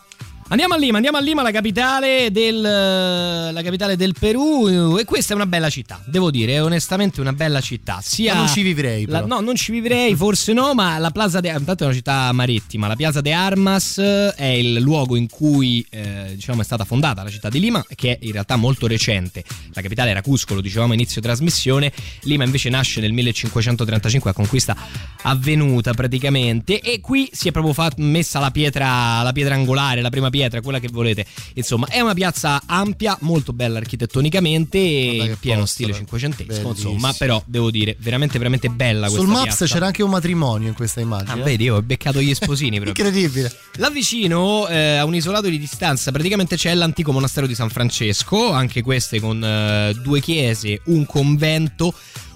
Andiamo 0.51 0.73
a 0.73 0.77
Lima, 0.77 0.97
andiamo 0.97 1.17
a 1.17 1.21
Lima, 1.21 1.41
la 1.43 1.51
capitale 1.51 2.29
del, 2.29 2.59
la 2.59 3.61
capitale 3.63 3.95
del 3.95 4.13
Perù. 4.19 4.97
E 4.99 5.05
questa 5.05 5.31
è 5.31 5.35
una 5.37 5.45
bella 5.45 5.69
città, 5.69 6.03
devo 6.05 6.29
dire, 6.29 6.55
è 6.55 6.61
onestamente 6.61 7.21
una 7.21 7.31
bella 7.31 7.61
città. 7.61 7.99
Sia 8.03 8.33
Ma 8.33 8.39
non 8.41 8.49
ci 8.49 8.61
vivrei, 8.61 9.05
la- 9.05 9.25
no, 9.25 9.39
non 9.39 9.55
ci 9.55 9.71
vivrei, 9.71 10.13
forse 10.13 10.51
no, 10.51 10.73
ma 10.73 10.97
la 10.97 11.09
Plaza 11.09 11.39
de 11.39 11.47
intanto 11.57 11.83
è 11.83 11.85
una 11.85 11.95
città 11.95 12.29
marittima. 12.33 12.87
La 12.87 12.97
Piazza 12.97 13.21
de 13.21 13.31
Armas 13.31 13.97
eh, 13.97 14.33
è 14.35 14.47
il 14.47 14.81
luogo 14.81 15.15
in 15.15 15.29
cui 15.29 15.85
eh, 15.89 16.31
diciamo, 16.33 16.59
è 16.59 16.65
stata 16.65 16.83
fondata 16.83 17.23
la 17.23 17.29
città 17.29 17.47
di 17.47 17.61
Lima, 17.61 17.85
che 17.95 18.17
è 18.17 18.25
in 18.25 18.33
realtà 18.33 18.57
molto 18.57 18.87
recente. 18.87 19.45
La 19.71 19.81
capitale 19.81 20.09
era 20.09 20.21
Cusco, 20.21 20.53
lo 20.53 20.59
dicevamo 20.59 20.91
inizio 20.91 21.21
trasmissione. 21.21 21.93
Lima 22.23 22.43
invece 22.43 22.67
nasce 22.67 22.99
nel 22.99 23.13
1535, 23.13 24.31
a 24.31 24.33
conquista 24.33 24.75
avvenuta 25.21 25.93
praticamente. 25.93 26.81
E 26.81 26.99
qui 26.99 27.29
si 27.31 27.47
è 27.47 27.51
proprio 27.53 27.89
messa 27.99 28.39
la 28.39 28.51
pietra, 28.51 29.21
la 29.21 29.31
pietra 29.31 29.55
angolare, 29.55 30.01
la 30.01 30.09
prima 30.09 30.29
pietra, 30.29 30.39
quella 30.61 30.79
che 30.79 30.89
volete. 30.91 31.25
Insomma, 31.53 31.87
è 31.87 31.99
una 31.99 32.13
piazza 32.13 32.61
ampia, 32.65 33.17
molto 33.21 33.53
bella 33.53 33.77
architettonicamente, 33.77 34.79
che 34.79 35.37
pieno 35.39 35.61
posto, 35.61 35.75
stile 35.75 35.91
eh. 35.91 35.95
cinquecentesco. 35.95 36.67
Insomma, 36.69 37.13
però 37.13 37.41
devo 37.45 37.71
dire, 37.71 37.95
veramente, 37.99 38.37
veramente 38.37 38.69
bella 38.69 39.07
Sul 39.07 39.19
questa 39.19 39.33
Maps 39.33 39.57
piazza. 39.57 39.65
c'era 39.73 39.85
anche 39.85 40.03
un 40.03 40.09
matrimonio 40.09 40.67
in 40.67 40.73
questa 40.73 41.01
immagine. 41.01 41.41
Ah, 41.41 41.43
vedi, 41.43 41.65
io 41.65 41.75
ho 41.75 41.81
beccato 41.81 42.21
gli 42.21 42.33
sposini 42.33 42.79
proprio. 42.79 43.05
Incredibile. 43.05 43.53
Là 43.75 43.89
vicino, 43.89 44.67
eh, 44.67 44.97
a 44.97 45.05
un 45.05 45.15
isolato 45.15 45.47
di 45.47 45.59
distanza, 45.59 46.11
praticamente 46.11 46.55
c'è 46.55 46.73
l'antico 46.73 47.11
monastero 47.11 47.47
di 47.47 47.55
San 47.55 47.69
Francesco, 47.69 48.51
anche 48.51 48.81
queste 48.81 49.19
con 49.19 49.43
eh, 49.43 49.93
due 50.01 50.19
chiese, 50.21 50.81
un 50.85 51.05
convento. 51.05 51.93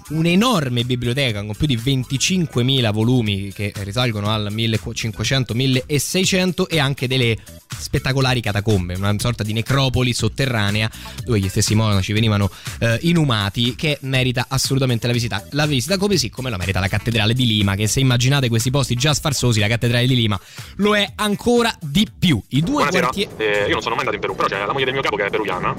Un'enorme 0.08 0.84
biblioteca 0.84 1.42
con 1.42 1.56
più 1.56 1.66
di 1.66 1.76
25.000 1.76 2.92
volumi 2.92 3.52
che 3.52 3.72
risalgono 3.78 4.30
al 4.30 4.52
1500-1600 4.52 6.66
e 6.68 6.78
anche 6.78 7.08
delle 7.08 7.36
spettacolari 7.76 8.40
catacombe, 8.40 8.94
una 8.94 9.12
sorta 9.18 9.42
di 9.42 9.52
necropoli 9.52 10.12
sotterranea 10.12 10.88
dove 11.24 11.40
gli 11.40 11.48
stessi 11.48 11.74
monaci 11.74 12.12
venivano 12.12 12.48
eh, 12.78 12.98
inumati 13.02 13.74
che 13.74 13.98
merita 14.02 14.46
assolutamente 14.48 15.08
la 15.08 15.12
visita. 15.12 15.44
La 15.50 15.66
visita 15.66 15.98
come 15.98 16.16
sì, 16.16 16.30
come 16.30 16.50
la 16.50 16.56
merita 16.56 16.78
la 16.78 16.88
cattedrale 16.88 17.34
di 17.34 17.44
Lima, 17.44 17.74
che 17.74 17.88
se 17.88 17.98
immaginate 17.98 18.48
questi 18.48 18.70
posti 18.70 18.94
già 18.94 19.12
sfarzosi, 19.12 19.58
la 19.58 19.68
cattedrale 19.68 20.06
di 20.06 20.14
Lima 20.14 20.38
lo 20.76 20.96
è 20.96 21.14
ancora 21.16 21.76
di 21.80 22.06
più. 22.16 22.40
I 22.50 22.60
due 22.60 22.84
Buonasera, 22.84 23.08
quartieri... 23.08 23.30
Eh, 23.38 23.66
io 23.66 23.72
non 23.72 23.82
sono 23.82 23.96
mai 23.96 24.06
andato 24.06 24.14
in 24.14 24.20
Perù, 24.20 24.36
però 24.36 24.46
c'è 24.46 24.64
la 24.64 24.72
moglie 24.72 24.84
del 24.84 24.94
mio 24.94 25.02
capo 25.02 25.16
che 25.16 25.26
è 25.26 25.30
peruviana 25.30 25.74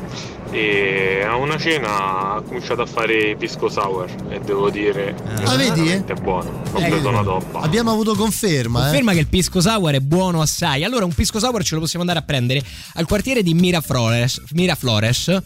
e 0.51 1.23
a 1.25 1.35
una 1.35 1.57
cena 1.57 2.33
ha 2.33 2.41
cominciato 2.41 2.81
a 2.81 2.85
fare 2.85 3.37
pisco 3.37 3.69
sour 3.69 4.16
e 4.29 4.39
devo 4.39 4.69
dire 4.69 5.15
Ah, 5.45 5.55
vedi? 5.55 5.89
è 5.89 6.13
buono, 6.21 6.61
ho 6.71 6.79
Eh, 6.79 6.89
preso 6.89 7.07
una 7.09 7.23
toppa. 7.23 7.59
Abbiamo 7.59 7.91
avuto 7.91 8.15
conferma, 8.15 8.79
eh. 8.79 8.83
Conferma 8.85 9.13
che 9.13 9.19
il 9.19 9.27
pisco 9.27 9.61
sour 9.61 9.93
è 9.93 9.99
buono 9.99 10.41
assai. 10.41 10.83
Allora, 10.83 11.05
un 11.05 11.13
pisco 11.13 11.39
sour 11.39 11.63
ce 11.63 11.75
lo 11.75 11.81
possiamo 11.81 12.01
andare 12.01 12.19
a 12.19 12.27
prendere 12.27 12.61
al 12.95 13.05
quartiere 13.07 13.43
di 13.43 13.53
Miraflores, 13.53 14.41
Miraflores 14.53 15.37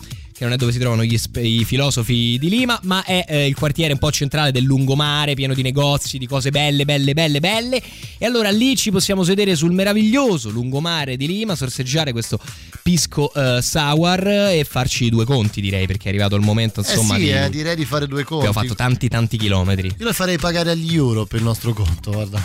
che 0.42 0.48
non 0.48 0.54
è 0.56 0.58
dove 0.58 0.72
si 0.72 0.80
trovano 0.80 1.04
gli 1.04 1.18
sp- 1.20 1.38
i 1.38 1.64
filosofi 1.66 2.38
di 2.40 2.50
Lima, 2.50 2.80
ma 2.86 3.04
è 3.04 3.26
eh, 3.28 3.46
il 3.46 3.54
quartiere 3.54 3.94
un 3.94 4.00
po' 4.00 4.12
centrale 4.12 4.52
del 4.52 4.64
lungomare, 4.64 5.36
pieno 5.36 5.54
di 5.54 5.62
negozi, 5.62 6.18
di 6.18 6.26
cose 6.26 6.50
belle, 6.50 6.84
belle, 6.84 7.14
belle, 7.14 7.40
belle. 7.40 7.80
E 8.18 8.26
allora 8.26 8.50
lì 8.50 8.76
ci 8.76 8.90
possiamo 8.90 9.24
sedere 9.24 9.56
sul 9.56 9.72
meraviglioso 9.72 10.50
lungomare 10.50 11.16
di 11.16 11.28
Lima, 11.28 11.56
sorseggiare 11.56 12.12
questo 12.12 12.40
pisco 12.82 13.32
eh, 13.34 13.62
sour 13.62 14.28
e 14.28 14.66
farci 14.68 15.10
due 15.10 15.26
conti, 15.26 15.62
direi, 15.62 15.86
perché 15.86 16.06
è 16.06 16.10
arrivato 16.10 16.36
il 16.36 16.42
momento, 16.42 16.80
insomma, 16.80 17.18
eh 17.18 17.20
sì, 17.20 17.24
di... 17.26 17.32
eh, 17.32 17.50
direi 17.52 17.76
di 17.76 17.86
fare 17.86 18.08
due 18.08 18.24
conti. 18.24 18.48
Abbiamo 18.48 18.68
fatto 18.68 18.76
tanti, 18.76 19.10
tanti 19.10 19.38
chilometri. 19.38 19.94
Io 19.96 20.06
le 20.06 20.14
farei 20.14 20.40
pagare 20.40 20.72
agli 20.72 20.96
euro 20.96 21.26
per 21.26 21.38
il 21.38 21.46
nostro 21.46 21.72
conto, 21.74 22.10
guarda. 22.10 22.44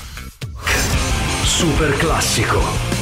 Super 1.45 1.97
classico. 1.97 2.96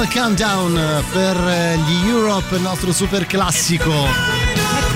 Final 0.00 0.12
Countdown 0.14 1.04
per 1.12 1.36
eh, 1.36 1.76
gli 1.76 2.08
Europe, 2.08 2.56
il 2.56 2.62
nostro 2.62 2.90
super 2.90 3.26
classico. 3.26 4.39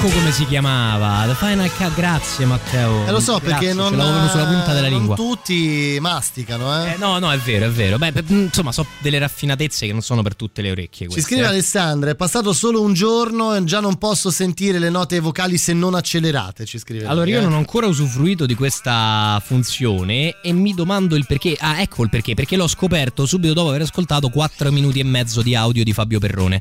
Ecco 0.04 0.18
come 0.18 0.32
si 0.32 0.44
chiamava. 0.44 1.26
The 1.26 1.34
Final 1.34 1.72
Cut. 1.72 1.94
Grazie 1.94 2.44
Matteo. 2.44 3.06
Eh, 3.06 3.10
lo 3.10 3.20
so 3.20 3.38
Grazie, 3.38 3.48
perché 3.48 3.72
non, 3.72 3.88
Ce 3.88 3.96
l'avevo 3.96 4.28
sulla 4.28 4.44
punta 4.44 4.74
della 4.74 4.88
non 4.90 4.98
lingua. 4.98 5.16
tutti 5.16 5.96
masticano, 5.98 6.84
eh. 6.84 6.90
Eh, 6.90 6.96
no, 6.98 7.18
no, 7.18 7.32
è 7.32 7.38
vero, 7.38 7.64
è 7.64 7.70
vero. 7.70 7.96
Beh, 7.96 8.12
per- 8.12 8.24
insomma, 8.28 8.70
so 8.70 8.84
delle 8.98 9.18
raffinatezze 9.18 9.86
che 9.86 9.92
non 9.92 10.02
sono 10.02 10.20
per 10.20 10.36
tutte 10.36 10.60
le 10.60 10.72
orecchie. 10.72 11.06
Ci 11.06 11.12
queste, 11.12 11.22
scrive 11.22 11.46
eh. 11.46 11.48
Alessandra, 11.48 12.10
è 12.10 12.16
passato 12.16 12.52
solo 12.52 12.82
un 12.82 12.92
giorno 12.92 13.54
e 13.54 13.64
già 13.64 13.80
non 13.80 13.96
posso 13.96 14.30
sentire 14.30 14.78
le 14.78 14.90
note 14.90 15.18
vocali 15.20 15.56
se 15.56 15.72
non 15.72 15.94
accelerate, 15.94 16.66
ci 16.66 16.78
scrive. 16.78 17.06
Allora, 17.06 17.30
io 17.30 17.38
eh. 17.38 17.42
non 17.42 17.54
ho 17.54 17.56
ancora 17.56 17.86
usufruito 17.86 18.44
di 18.44 18.54
questa 18.54 19.40
funzione 19.42 20.36
e 20.42 20.52
mi 20.52 20.74
domando 20.74 21.16
il 21.16 21.24
perché. 21.26 21.56
Ah, 21.58 21.80
ecco 21.80 22.02
il 22.02 22.10
perché. 22.10 22.34
Perché 22.34 22.56
l'ho 22.56 22.68
scoperto 22.68 23.24
subito 23.24 23.54
dopo 23.54 23.70
aver 23.70 23.80
ascoltato 23.80 24.28
4 24.28 24.70
minuti 24.70 25.00
e 25.00 25.04
mezzo 25.04 25.40
di 25.40 25.54
audio 25.54 25.82
di 25.82 25.94
Fabio 25.94 26.18
Perrone. 26.18 26.60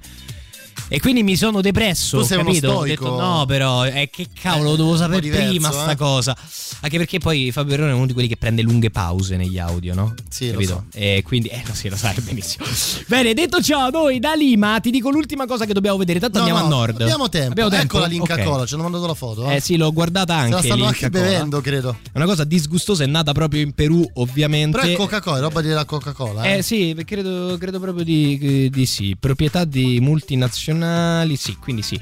E 0.94 1.00
quindi 1.00 1.24
mi 1.24 1.36
sono 1.36 1.60
depresso, 1.60 2.20
Tu 2.20 2.24
sei 2.24 2.38
capito? 2.38 2.72
Ho 2.72 2.84
detto 2.84 3.20
no, 3.20 3.46
però 3.48 3.84
eh, 3.84 4.12
che 4.12 4.28
cavolo, 4.32 4.70
lo 4.70 4.76
devo 4.76 4.96
sapere 4.96 5.22
diverso, 5.22 5.48
prima 5.48 5.70
eh. 5.70 5.74
sta 5.74 5.96
cosa. 5.96 6.38
Anche 6.82 6.98
perché 6.98 7.18
poi 7.18 7.52
Fabio 7.52 7.72
Perrone 7.72 7.94
è 7.94 7.96
uno 7.96 8.06
di 8.06 8.14
quelli 8.14 8.28
che 8.28 8.38
prende 8.38 8.62
lunghe 8.62 8.92
pause 8.92 9.36
negli 9.36 9.58
audio, 9.58 9.96
no? 9.96 10.14
Sì, 10.30 10.52
capito? 10.52 10.86
E 10.94 11.24
quindi 11.26 11.48
eh, 11.48 11.64
no, 11.66 11.74
sì, 11.74 11.90
lo 11.90 11.96
sai 11.96 12.14
benissimo. 12.22 12.68
Bene, 13.08 13.34
detto 13.34 13.60
ciò, 13.60 13.90
noi 13.90 14.20
da 14.20 14.36
Lima 14.36 14.80
ti 14.82 14.92
dico 14.92 15.10
l'ultima 15.10 15.48
cosa 15.48 15.66
che 15.66 15.74
dobbiamo 15.74 15.98
vedere. 15.98 16.20
Tanto 16.20 16.38
No, 16.38 16.44
andiamo 16.44 16.68
no, 16.68 16.74
a 16.76 16.78
nord. 16.78 17.02
Abbiamo 17.02 17.28
tempo. 17.28 17.50
Abbiamo 17.50 17.70
tempo? 17.72 17.86
Ecco 17.86 17.98
la 17.98 18.06
Linca 18.06 18.34
Ok. 18.36 18.44
Cola, 18.44 18.66
ci 18.68 18.76
hanno 18.76 18.84
mandato 18.84 19.08
la 19.08 19.16
foto. 19.16 19.50
Eh 19.50 19.60
sì, 19.62 19.78
l'ho 19.78 19.92
guardata 19.92 20.36
anche. 20.36 20.62
Se 20.62 20.68
la 20.68 20.74
stanno 20.76 20.86
anche 20.86 21.10
bevendo, 21.10 21.60
credo. 21.60 21.98
È 22.04 22.18
una 22.18 22.26
cosa 22.26 22.44
disgustosa, 22.44 23.04
è 23.04 23.08
nata 23.08 23.32
proprio 23.32 23.62
in 23.62 23.74
Perù, 23.74 24.08
ovviamente. 24.14 24.78
Però 24.78 24.92
è 24.92 24.96
Coca-Cola, 24.96 25.38
è 25.40 25.42
roba 25.42 25.62
della 25.62 25.86
Coca-Cola. 25.86 26.44
Eh 26.44 26.62
sì, 26.62 26.96
credo, 27.04 27.58
credo 27.58 27.80
proprio 27.80 28.04
di, 28.04 28.70
di 28.72 28.86
sì. 28.86 29.16
Proprietà 29.20 29.66
di 29.66 30.00
multinazionali, 30.00 30.82
sì, 31.36 31.58
quindi 31.58 31.82
sì. 31.82 32.00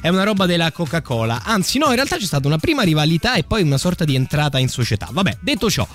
È 0.00 0.08
una 0.08 0.22
roba 0.22 0.46
della 0.46 0.70
Coca-Cola. 0.70 1.42
Anzi, 1.44 1.78
no, 1.78 1.86
in 1.88 1.94
realtà 1.94 2.16
c'è 2.16 2.24
stata 2.24 2.46
una 2.46 2.58
prima 2.58 2.82
rivalità 2.82 3.34
e 3.34 3.44
poi 3.44 3.62
una 3.62 3.78
sorta 3.78 4.04
di 4.04 4.14
entrata 4.14 4.58
in 4.58 4.68
società. 4.68 5.08
Vabbè, 5.10 5.38
detto 5.40 5.70
ciò, 5.70 5.86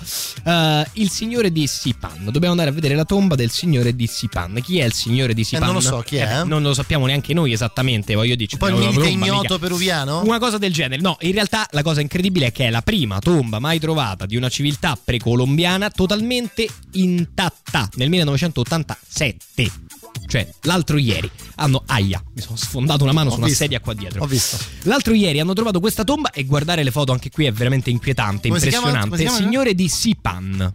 eh, 0.44 0.86
il 0.94 1.10
signore 1.10 1.50
di 1.50 1.66
Sipan. 1.66 2.24
Dobbiamo 2.24 2.50
andare 2.50 2.70
a 2.70 2.72
vedere 2.72 2.94
la 2.94 3.04
tomba 3.04 3.34
del 3.34 3.50
signore 3.50 3.96
di 3.96 4.06
Sipan. 4.06 4.60
Chi 4.62 4.78
è 4.78 4.84
il 4.84 4.92
signore 4.92 5.34
di 5.34 5.44
Sipan? 5.44 5.64
non 5.64 5.74
lo 5.74 5.80
so 5.80 6.02
chi 6.04 6.16
è, 6.16 6.40
eh. 6.40 6.44
non 6.44 6.62
lo 6.62 6.74
sappiamo 6.74 7.06
neanche 7.06 7.32
noi 7.34 7.52
esattamente, 7.52 8.14
voglio 8.14 8.34
dirci. 8.34 8.56
Poi 8.56 8.72
abbiamo 8.72 8.90
milite 8.90 9.08
ignoto 9.08 9.58
peruviano? 9.58 10.22
Una 10.24 10.38
cosa 10.38 10.58
del 10.58 10.72
genere. 10.72 11.00
No, 11.00 11.16
in 11.20 11.32
realtà 11.32 11.66
la 11.70 11.82
cosa 11.82 12.00
incredibile 12.00 12.46
è 12.46 12.52
che 12.52 12.66
è 12.66 12.70
la 12.70 12.82
prima 12.82 13.18
tomba 13.18 13.58
mai 13.58 13.78
trovata 13.78 14.26
di 14.26 14.36
una 14.36 14.48
civiltà 14.48 14.98
precolombiana 15.02 15.90
totalmente 15.90 16.66
intatta 16.92 17.88
nel 17.94 18.08
1987. 18.08 19.91
Cioè, 20.26 20.48
l'altro 20.62 20.96
ieri 20.98 21.30
hanno. 21.56 21.82
Aia, 21.86 22.22
mi 22.34 22.40
sono 22.40 22.56
sfondato 22.56 23.02
una 23.04 23.12
mano 23.12 23.28
Ho 23.28 23.32
su 23.32 23.38
una 23.38 23.46
visto, 23.46 23.62
sedia 23.62 23.80
qua 23.80 23.92
dietro. 23.94 24.22
Ho 24.22 24.26
visto. 24.26 24.56
L'altro 24.82 25.12
ieri 25.14 25.40
hanno 25.40 25.52
trovato 25.52 25.78
questa 25.80 26.04
tomba 26.04 26.30
e 26.30 26.44
guardare 26.44 26.82
le 26.82 26.90
foto 26.90 27.12
anche 27.12 27.30
qui 27.30 27.44
è 27.46 27.52
veramente 27.52 27.90
inquietante, 27.90 28.48
Come 28.48 28.60
si 28.60 28.68
chiama? 28.68 28.86
impressionante. 28.88 29.16
Si 29.18 29.22
chiama? 29.24 29.38
Signore 29.38 29.74
di 29.74 29.88
Sipan. 29.88 30.74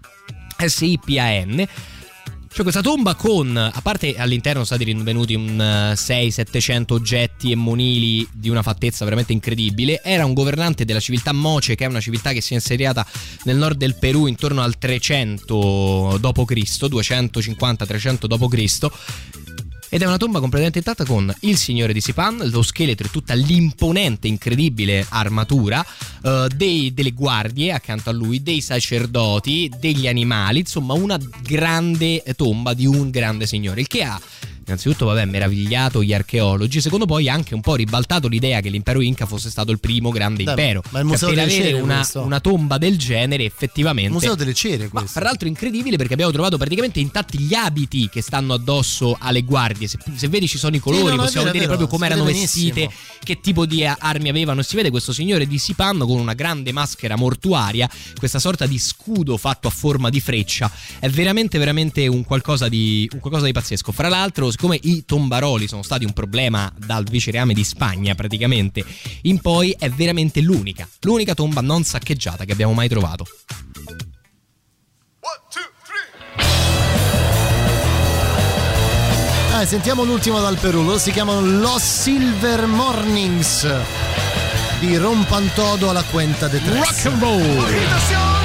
S-I-P-A-N. 0.58 1.68
Cioè 2.50 2.64
questa 2.64 2.82
tomba 2.82 3.16
con, 3.16 3.56
a 3.56 3.82
parte 3.82 4.16
all'interno 4.18 4.64
sono 4.64 4.78
stati 4.78 4.84
rinvenuti 4.84 5.36
un 5.36 5.58
600-700 5.58 6.94
oggetti 6.94 7.52
e 7.52 7.56
monili 7.56 8.28
di 8.32 8.50
una 8.50 8.64
fattezza 8.64 9.04
veramente 9.04 9.34
incredibile, 9.34 10.02
era 10.02 10.26
un 10.26 10.34
governante 10.34 10.86
della 10.86 11.00
civiltà 11.00 11.34
Moce, 11.34 11.76
che 11.76 11.86
è 11.86 11.88
una 11.88 12.00
civiltà 12.00 12.32
che 12.32 12.42
si 12.42 12.54
è 12.54 12.56
insediata 12.56 13.06
nel 13.44 13.58
nord 13.58 13.78
del 13.78 13.96
Perù 13.96 14.26
intorno 14.26 14.62
al 14.62 14.78
300 14.78 16.18
d.C., 16.20 16.86
250-300 16.88 18.26
d.C., 18.26 18.90
ed 19.90 20.02
è 20.02 20.06
una 20.06 20.18
tomba 20.18 20.40
completamente 20.40 20.80
intatta 20.80 21.06
con 21.06 21.34
il 21.42 21.58
signore 21.58 21.94
di 21.94 22.02
Sipan, 22.02 22.50
lo 22.50 22.62
scheletro 22.62 23.08
e 23.08 23.12
tutta 23.12 23.34
l'imponente, 23.34 24.28
incredibile 24.28 25.06
armatura, 25.10 25.86
eh, 26.24 26.48
dei- 26.56 26.94
delle 26.94 27.12
guardie 27.12 27.72
accanto 27.72 28.10
a 28.10 28.14
lui, 28.14 28.44
dei 28.44 28.62
sacerdoti, 28.62 29.72
degli 29.80 30.08
animali, 30.08 30.60
insomma 30.60 30.94
una 30.94 31.18
grande 31.42 32.24
tomba 32.36 32.74
di 32.74 32.86
un 32.86 33.10
grande 33.10 33.46
signore, 33.46 33.82
il 33.82 33.88
che 33.88 34.04
ha 34.04 34.20
innanzitutto 34.68 35.06
vabbè 35.06 35.26
meravigliato 35.26 36.04
gli 36.04 36.14
archeologi, 36.14 36.82
secondo 36.82 37.06
poi 37.06 37.30
anche 37.30 37.54
un 37.54 37.62
po' 37.62 37.76
ribaltato 37.76 38.28
l'idea 38.28 38.60
che 38.60 38.70
l'impero 38.70 39.02
Inca 39.02 39.26
fosse 39.26 39.50
stato 39.50 39.72
il 39.72 39.80
primo 39.80 40.10
grande 40.12 40.44
Beh, 40.44 40.50
impero. 40.52 40.82
ma 40.90 41.00
il 41.00 41.06
Cioè, 41.06 41.12
Museo 41.12 41.28
per 41.30 41.38
delle 41.38 41.52
avere 41.52 41.70
Cere 41.70 41.82
una, 41.82 42.08
una 42.26 42.40
tomba 42.40 42.78
del 42.78 42.98
genere 42.98 43.46
effettivamente... 43.46 44.08
Il 44.10 44.14
Museo 44.14 44.36
delle 44.36 44.54
Cere 44.54 44.84
Ma 44.92 45.00
questo. 45.00 45.08
fra 45.20 45.24
l'altro 45.24 45.48
incredibile 45.48 45.98
perché 45.98 46.14
abbiamo 46.14 46.32
trovato 46.32 46.58
praticamente 46.58 47.00
intatti 47.00 47.40
gli 47.40 47.54
abiti 47.54 48.10
che 48.10 48.22
stanno 48.22 48.54
addosso 48.54 49.16
alle 49.20 49.44
guardie. 49.44 49.88
Se, 49.88 49.98
se 50.16 50.28
vedi 50.28 50.48
ci 50.48 50.58
sono 50.58 50.76
i 50.76 50.80
colori, 50.80 51.04
no, 51.04 51.16
no, 51.16 51.22
è 51.22 51.26
possiamo 51.26 51.46
vedere 51.48 51.66
proprio 51.66 51.88
come 51.88 52.06
erano 52.06 52.24
vestite, 52.26 52.90
che 53.24 53.40
tipo 53.40 53.66
di 53.66 53.86
a- 53.86 53.96
armi 54.00 54.30
avevano. 54.30 54.62
Si 54.62 54.76
vede 54.76 54.90
questo 54.90 55.14
signore 55.14 55.48
di 55.48 55.58
Sipan 55.58 56.00
con 56.00 56.20
una 56.20 56.34
grande 56.34 56.72
maschera 56.72 57.16
mortuaria, 57.16 57.90
questa 58.18 58.40
sorta 58.40 58.66
di 58.66 58.78
scudo 58.78 59.38
fatto 59.38 59.68
a 59.68 59.72
forma 59.72 60.10
di 60.10 60.20
freccia. 60.20 60.70
È 61.00 61.10
veramente, 61.10 61.58
veramente 61.58 62.06
un 62.08 62.24
qualcosa 62.24 62.68
di, 62.68 63.08
un 63.14 63.20
qualcosa 63.20 63.46
di 63.46 63.52
pazzesco. 63.54 63.92
Fra 63.92 64.08
l'altro, 64.10 64.52
siccome 64.58 64.80
i 64.82 65.06
tombaroli 65.06 65.68
sono 65.68 65.84
stati 65.84 66.04
un 66.04 66.14
problema 66.14 66.74
dal 66.76 67.04
vicereame 67.04 67.54
di 67.54 67.64
Spagna 67.64 68.16
praticamente 68.16 68.84
in 69.24 69.40
poi, 69.40 69.76
è 69.78 69.88
veramente 69.88 70.42
l'unica, 70.42 70.90
l'unica 71.02 71.36
tomba 71.36 71.62
non 71.62 71.84
saccheggiata 71.84 72.44
che 72.44 72.54
abbiamo 72.54 72.74
mai 72.74 72.90
trovato. 72.90 73.28
Eh, 79.60 79.66
sentiamo 79.68 80.04
l'ultimo 80.04 80.40
dal 80.40 80.58
Perù, 80.58 80.84
loro 80.84 80.98
si 80.98 81.12
chiamano 81.12 81.42
Los 81.42 81.84
Silver 81.84 82.66
Mornings 82.66 83.68
di 84.80 84.98
Rompantodo 84.98 85.92
alla 85.92 86.04
Cuenta 86.04 86.48
de 86.48 86.60
Tres. 86.64 87.04
Rock 87.04 87.06
and 87.06 87.22
roll. 87.22 88.37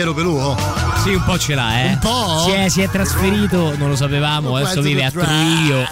Piero 0.00 0.14
Pelù. 0.14 0.34
oh. 0.34 0.56
Sì, 1.02 1.12
un 1.12 1.22
po' 1.24 1.38
ce 1.38 1.54
l'ha, 1.54 1.82
eh. 1.84 1.88
Un 1.88 1.98
po'? 1.98 2.44
Si 2.46 2.52
è, 2.52 2.68
si 2.70 2.80
è 2.80 2.88
trasferito, 2.88 3.76
non 3.76 3.90
lo 3.90 3.96
sapevamo, 3.96 4.56
adesso 4.56 4.80
vive 4.80 5.04
a 5.04 5.10
Trujillo, 5.10 5.86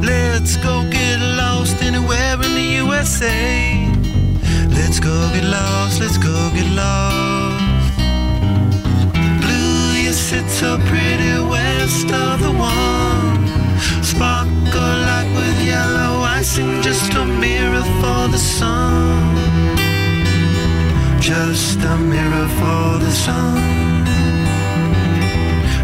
Let's 0.00 0.56
go 0.56 0.88
get 0.90 1.20
lost 1.36 1.82
anywhere 1.82 2.36
in 2.36 2.54
the 2.54 2.68
USA. 2.80 3.86
Let's 4.70 4.98
go 4.98 5.14
get 5.34 5.44
lost, 5.44 6.00
let's 6.00 6.16
go 6.16 6.32
get 6.54 6.66
lost. 6.72 7.94
Blue, 9.42 10.00
you 10.00 10.12
sit 10.14 10.48
so 10.48 10.78
pretty 10.88 11.34
west 11.52 12.10
of 12.10 12.40
the 12.40 12.52
one. 12.52 13.44
Sparkle 14.02 14.96
like 15.10 15.28
with 15.36 15.60
yellow 15.62 16.22
icing, 16.38 16.80
just 16.80 17.12
a 17.12 17.26
mirror 17.26 17.84
for 18.00 18.28
the 18.32 18.38
sun. 18.38 19.36
Just 21.20 21.80
a 21.80 21.98
mirror 21.98 22.48
for 22.60 22.98
the 23.04 23.10
sun. 23.10 23.89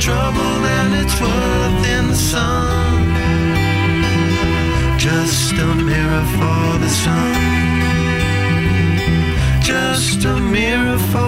Trouble 0.00 0.60
than 0.60 0.92
it's 1.00 1.20
worth 1.20 1.86
in 1.96 2.08
the 2.08 2.14
sun. 2.14 2.98
Just 4.98 5.52
a 5.54 5.74
mirror 5.74 6.24
for 6.36 6.78
the 6.78 6.88
sun. 6.88 7.34
Just 9.60 10.24
a 10.24 10.36
mirror 10.38 10.98
for 11.10 11.27